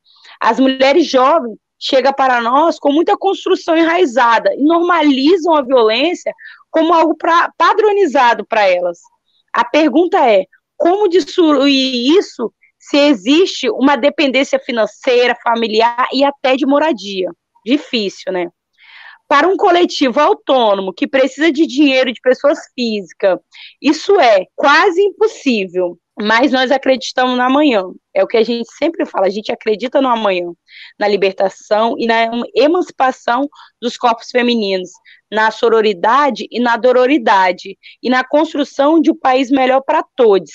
As 0.41 0.59
mulheres 0.59 1.07
jovens 1.07 1.57
chegam 1.79 2.13
para 2.13 2.41
nós 2.43 2.79
com 2.79 2.93
muita 2.93 3.17
construção 3.17 3.77
enraizada 3.77 4.55
e 4.55 4.63
normalizam 4.63 5.55
a 5.55 5.63
violência 5.63 6.33
como 6.71 6.95
algo 6.95 7.17
pra, 7.17 7.51
padronizado 7.57 8.47
para 8.47 8.69
elas. 8.69 8.99
A 9.53 9.65
pergunta 9.65 10.19
é: 10.29 10.45
como 10.77 11.09
destruir 11.09 12.17
isso 12.19 12.53
se 12.79 12.97
existe 12.97 13.69
uma 13.71 13.97
dependência 13.97 14.59
financeira, 14.59 15.37
familiar 15.43 16.09
e 16.13 16.25
até 16.25 16.57
de 16.57 16.67
moradia? 16.67 17.31
Difícil, 17.65 18.33
né? 18.33 18.49
Para 19.29 19.47
um 19.47 19.57
coletivo 19.57 20.19
autônomo 20.19 20.93
que 20.93 21.07
precisa 21.07 21.53
de 21.53 21.67
dinheiro 21.67 22.13
de 22.13 22.21
pessoas 22.21 22.59
físicas, 22.75 23.39
isso 23.81 24.19
é 24.19 24.47
quase 24.57 25.01
impossível 25.01 25.99
mas 26.21 26.53
nós 26.53 26.71
acreditamos 26.71 27.37
no 27.37 27.43
amanhã. 27.43 27.83
É 28.15 28.23
o 28.23 28.27
que 28.27 28.37
a 28.37 28.43
gente 28.43 28.71
sempre 28.75 29.07
fala, 29.07 29.27
a 29.27 29.31
gente 29.31 29.51
acredita 29.51 30.01
no 30.01 30.09
amanhã, 30.09 30.53
na 30.99 31.09
libertação 31.09 31.95
e 31.99 32.07
na 32.07 32.31
emancipação 32.55 33.49
dos 33.81 33.97
corpos 33.97 34.29
femininos, 34.31 34.91
na 35.31 35.51
sororidade 35.51 36.47
e 36.51 36.59
na 36.59 36.77
dororidade, 36.77 37.79
e 38.03 38.11
na 38.11 38.25
construção 38.25 39.01
de 39.01 39.11
um 39.11 39.17
país 39.17 39.51
melhor 39.51 39.83
para 39.83 40.03
todos. 40.17 40.51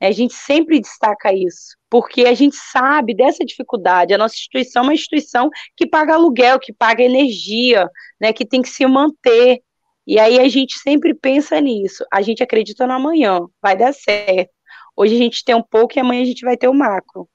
A 0.00 0.10
gente 0.10 0.34
sempre 0.34 0.80
destaca 0.80 1.32
isso, 1.32 1.76
porque 1.88 2.22
a 2.26 2.34
gente 2.34 2.56
sabe 2.56 3.14
dessa 3.14 3.44
dificuldade. 3.44 4.12
A 4.12 4.18
nossa 4.18 4.34
instituição 4.34 4.82
é 4.82 4.86
uma 4.86 4.94
instituição 4.94 5.48
que 5.76 5.86
paga 5.86 6.14
aluguel, 6.14 6.58
que 6.58 6.72
paga 6.72 7.04
energia, 7.04 7.88
né, 8.20 8.32
que 8.32 8.44
tem 8.44 8.60
que 8.60 8.68
se 8.68 8.84
manter. 8.84 9.60
E 10.04 10.18
aí 10.18 10.40
a 10.40 10.48
gente 10.48 10.76
sempre 10.78 11.14
pensa 11.14 11.60
nisso. 11.60 12.04
A 12.12 12.20
gente 12.20 12.42
acredita 12.42 12.84
no 12.84 12.94
amanhã, 12.94 13.46
vai 13.62 13.76
dar 13.76 13.94
certo. 13.94 14.50
Hoje 14.96 15.14
a 15.14 15.18
gente 15.18 15.44
tem 15.44 15.54
um 15.54 15.62
pouco 15.62 15.96
e 15.96 16.00
amanhã 16.00 16.22
a 16.22 16.26
gente 16.26 16.44
vai 16.44 16.56
ter 16.56 16.66
o 16.66 16.74
macro. 16.74 17.28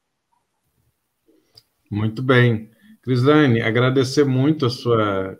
Muito 1.90 2.22
bem. 2.22 2.70
Crislane, 3.02 3.62
agradecer 3.62 4.26
muito 4.26 4.66
a 4.66 4.70
sua, 4.70 5.40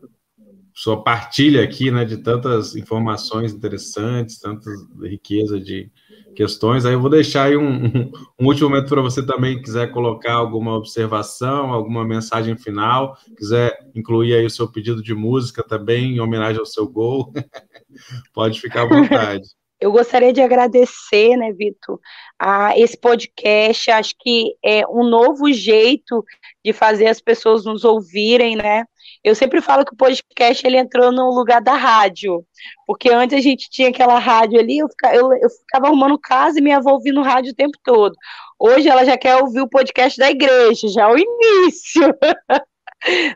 sua 0.78 1.02
partilha 1.02 1.64
aqui, 1.64 1.90
né, 1.90 2.06
de 2.06 2.18
tantas 2.18 2.76
informações 2.76 3.52
interessantes, 3.52 4.40
tanta 4.40 4.70
riqueza 5.02 5.60
de 5.60 5.90
questões. 6.36 6.86
Aí 6.86 6.94
eu 6.94 7.02
vou 7.02 7.10
deixar 7.10 7.46
aí 7.46 7.58
um, 7.58 8.12
um, 8.40 8.46
último 8.46 8.70
momento 8.70 8.88
para 8.88 9.02
você 9.02 9.26
também, 9.26 9.60
quiser 9.60 9.92
colocar 9.92 10.34
alguma 10.34 10.76
observação, 10.76 11.74
alguma 11.74 12.06
mensagem 12.06 12.56
final, 12.56 13.18
quiser 13.36 13.76
incluir 13.96 14.36
aí 14.36 14.46
o 14.46 14.52
seu 14.52 14.72
pedido 14.72 15.02
de 15.02 15.16
música 15.16 15.64
também, 15.64 16.18
em 16.18 16.20
homenagem 16.20 16.60
ao 16.60 16.66
seu 16.66 16.88
gol, 16.88 17.34
pode 18.32 18.62
ficar 18.62 18.84
à 18.84 18.86
vontade. 18.86 19.48
Eu 19.80 19.92
gostaria 19.92 20.34
de 20.34 20.42
agradecer, 20.42 21.38
né, 21.38 21.54
Vitor, 21.54 22.00
a 22.40 22.78
esse 22.78 22.98
podcast. 22.98 23.92
Acho 23.92 24.16
que 24.20 24.56
é 24.64 24.88
um 24.88 25.08
novo 25.08 25.52
jeito 25.52 26.24
de 26.66 26.74
fazer 26.74 27.08
as 27.08 27.22
pessoas 27.22 27.64
nos 27.64 27.84
ouvirem, 27.84 28.56
né? 28.56 28.86
Eu 29.28 29.36
sempre 29.36 29.62
falo 29.62 29.84
que 29.84 29.94
o 29.94 29.98
podcast 29.98 30.66
ele 30.66 30.78
entrou 30.78 31.12
no 31.12 31.30
lugar 31.32 31.62
da 31.62 31.74
rádio, 31.74 32.46
porque 32.86 33.10
antes 33.10 33.38
a 33.38 33.42
gente 33.42 33.70
tinha 33.70 33.90
aquela 33.90 34.18
rádio 34.18 34.58
ali, 34.58 34.78
eu 34.78 34.88
ficava, 34.88 35.16
eu, 35.16 35.34
eu 35.34 35.50
ficava 35.50 35.88
arrumando 35.88 36.18
casa 36.18 36.60
e 36.60 36.62
minha 36.62 36.78
avó 36.78 36.92
ouvindo 36.92 37.22
rádio 37.22 37.52
o 37.52 37.56
tempo 37.56 37.78
todo. 37.84 38.16
Hoje 38.58 38.88
ela 38.88 39.04
já 39.04 39.18
quer 39.18 39.36
ouvir 39.36 39.60
o 39.60 39.68
podcast 39.68 40.18
da 40.18 40.32
igreja, 40.32 40.88
já 40.88 41.10
é 41.10 41.14
o 41.14 41.18
início. 41.18 42.04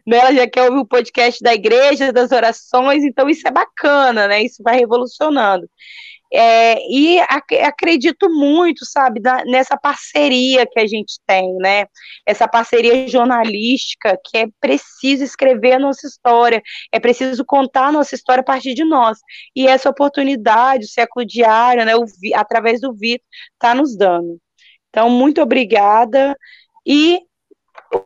Né, 0.07 0.17
ela 0.17 0.33
já 0.33 0.49
quer 0.49 0.63
ouvir 0.63 0.79
o 0.79 0.87
podcast 0.87 1.41
da 1.43 1.53
igreja, 1.53 2.11
das 2.11 2.31
orações, 2.31 3.03
então 3.03 3.29
isso 3.29 3.47
é 3.47 3.51
bacana, 3.51 4.27
né? 4.27 4.41
Isso 4.41 4.63
vai 4.63 4.75
revolucionando. 4.75 5.69
É, 6.33 6.77
e 6.89 7.19
ac 7.19 7.53
acredito 7.61 8.29
muito, 8.29 8.85
sabe, 8.85 9.19
da, 9.19 9.43
nessa 9.45 9.77
parceria 9.77 10.65
que 10.65 10.79
a 10.79 10.87
gente 10.87 11.19
tem, 11.27 11.53
né? 11.57 11.85
Essa 12.25 12.47
parceria 12.47 13.07
jornalística 13.07 14.17
que 14.25 14.37
é 14.37 14.45
preciso 14.59 15.23
escrever 15.23 15.73
a 15.73 15.79
nossa 15.79 16.07
história, 16.07 16.61
é 16.91 16.99
preciso 16.99 17.43
contar 17.45 17.87
a 17.87 17.91
nossa 17.91 18.15
história 18.15 18.41
a 18.41 18.45
partir 18.45 18.73
de 18.73 18.85
nós. 18.85 19.17
E 19.55 19.67
essa 19.67 19.89
oportunidade, 19.89 20.85
o 20.85 20.89
século 20.89 21.25
diário, 21.25 21.85
né, 21.85 21.95
o, 21.95 22.05
através 22.35 22.79
do 22.79 22.93
Vitor, 22.93 23.25
está 23.53 23.75
nos 23.75 23.97
dando. 23.97 24.39
Então, 24.89 25.09
muito 25.09 25.41
obrigada. 25.41 26.35
E 26.85 27.19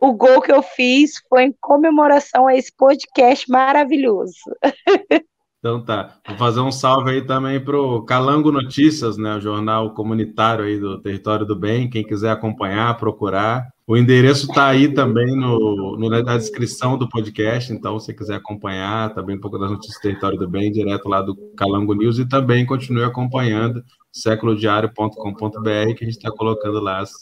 o 0.00 0.12
gol 0.12 0.42
que 0.42 0.52
eu 0.52 0.62
fiz 0.62 1.12
foi 1.28 1.44
em 1.44 1.56
comemoração 1.60 2.46
a 2.48 2.56
esse 2.56 2.74
podcast 2.76 3.48
maravilhoso. 3.50 4.34
Então 5.66 5.82
tá. 5.82 6.16
Vou 6.28 6.36
fazer 6.38 6.60
um 6.60 6.70
salve 6.70 7.10
aí 7.10 7.22
também 7.26 7.58
para 7.58 7.76
o 7.76 8.02
Calango 8.04 8.52
Notícias, 8.52 9.18
né? 9.18 9.34
O 9.34 9.40
jornal 9.40 9.92
comunitário 9.94 10.64
aí 10.64 10.78
do 10.78 11.00
Território 11.02 11.44
do 11.44 11.56
Bem. 11.56 11.90
Quem 11.90 12.04
quiser 12.04 12.30
acompanhar, 12.30 12.96
procurar. 12.96 13.66
O 13.84 13.96
endereço 13.96 14.46
está 14.46 14.68
aí 14.68 14.94
também 14.94 15.34
no, 15.36 15.96
no, 15.98 16.08
na 16.08 16.36
descrição 16.36 16.96
do 16.96 17.08
podcast, 17.08 17.72
então 17.72 17.98
se 17.98 18.14
quiser 18.14 18.36
acompanhar 18.36 19.12
também 19.12 19.36
um 19.36 19.40
pouco 19.40 19.58
das 19.58 19.70
notícias 19.70 19.98
do 19.98 20.02
Território 20.02 20.38
do 20.38 20.48
Bem, 20.48 20.70
direto 20.70 21.08
lá 21.08 21.20
do 21.20 21.36
Calango 21.56 21.94
News, 21.94 22.18
e 22.18 22.28
também 22.28 22.64
continue 22.64 23.04
acompanhando 23.04 23.82
séculodiário.com.br, 24.12 25.94
que 25.96 26.04
a 26.04 26.06
gente 26.06 26.16
está 26.16 26.30
colocando 26.30 26.80
lá 26.80 26.98
as 26.98 27.12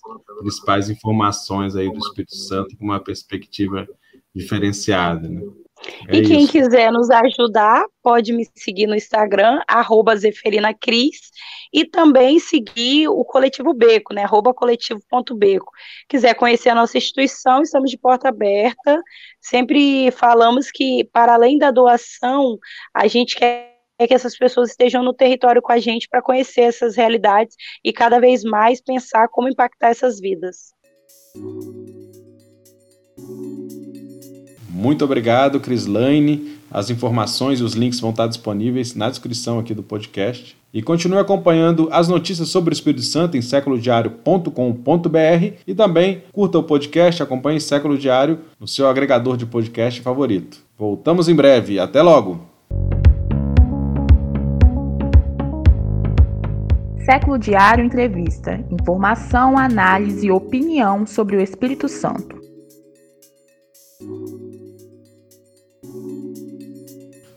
principais 0.40 0.88
informações 0.90 1.76
aí 1.76 1.90
do 1.90 1.98
Espírito 1.98 2.34
Santo 2.34 2.76
com 2.76 2.84
uma 2.84 3.00
perspectiva 3.00 3.86
diferenciada, 4.34 5.28
né? 5.28 5.42
É 6.08 6.16
e 6.16 6.22
quem 6.22 6.44
isso. 6.44 6.52
quiser 6.52 6.90
nos 6.90 7.10
ajudar, 7.10 7.84
pode 8.02 8.32
me 8.32 8.46
seguir 8.54 8.86
no 8.86 8.94
Instagram, 8.94 9.60
arroba 9.66 10.16
zeferinacris, 10.16 11.30
e 11.72 11.84
também 11.84 12.38
seguir 12.38 13.08
o 13.08 13.24
Coletivo 13.24 13.74
Beco, 13.74 14.14
né, 14.14 14.22
arroba 14.22 14.54
coletivo.beco. 14.54 15.72
Quiser 16.08 16.34
conhecer 16.34 16.70
a 16.70 16.74
nossa 16.74 16.96
instituição, 16.96 17.62
estamos 17.62 17.90
de 17.90 17.98
porta 17.98 18.28
aberta, 18.28 19.02
sempre 19.40 20.10
falamos 20.12 20.70
que, 20.70 21.04
para 21.12 21.34
além 21.34 21.58
da 21.58 21.70
doação, 21.70 22.58
a 22.94 23.06
gente 23.06 23.36
quer 23.36 23.74
que 24.08 24.14
essas 24.14 24.36
pessoas 24.36 24.70
estejam 24.70 25.02
no 25.02 25.14
território 25.14 25.62
com 25.62 25.72
a 25.72 25.78
gente 25.78 26.08
para 26.08 26.20
conhecer 26.20 26.62
essas 26.62 26.96
realidades 26.96 27.54
e 27.82 27.92
cada 27.92 28.18
vez 28.18 28.42
mais 28.42 28.80
pensar 28.80 29.28
como 29.28 29.48
impactar 29.48 29.90
essas 29.90 30.18
vidas. 30.18 30.74
Muito 34.74 35.04
obrigado, 35.04 35.60
Crislaine. 35.60 36.58
As 36.68 36.90
informações 36.90 37.60
e 37.60 37.62
os 37.62 37.74
links 37.74 38.00
vão 38.00 38.10
estar 38.10 38.26
disponíveis 38.26 38.96
na 38.96 39.08
descrição 39.08 39.60
aqui 39.60 39.72
do 39.72 39.84
podcast. 39.84 40.56
E 40.72 40.82
continue 40.82 41.20
acompanhando 41.20 41.88
as 41.92 42.08
notícias 42.08 42.48
sobre 42.48 42.72
o 42.72 42.74
Espírito 42.74 43.04
Santo 43.04 43.36
em 43.36 43.40
séculodiário.com.br 43.40 45.52
e 45.64 45.74
também 45.76 46.24
curta 46.32 46.58
o 46.58 46.64
podcast, 46.64 47.22
acompanhe 47.22 47.60
Século 47.60 47.96
Diário 47.96 48.40
no 48.58 48.66
seu 48.66 48.88
agregador 48.88 49.36
de 49.36 49.46
podcast 49.46 50.00
favorito. 50.00 50.58
Voltamos 50.76 51.28
em 51.28 51.36
breve. 51.36 51.78
Até 51.78 52.02
logo! 52.02 52.40
Século 57.04 57.38
Diário 57.38 57.84
Entrevista. 57.84 58.58
Informação, 58.72 59.56
análise 59.56 60.26
e 60.26 60.32
opinião 60.32 61.06
sobre 61.06 61.36
o 61.36 61.40
Espírito 61.40 61.88
Santo. 61.88 62.43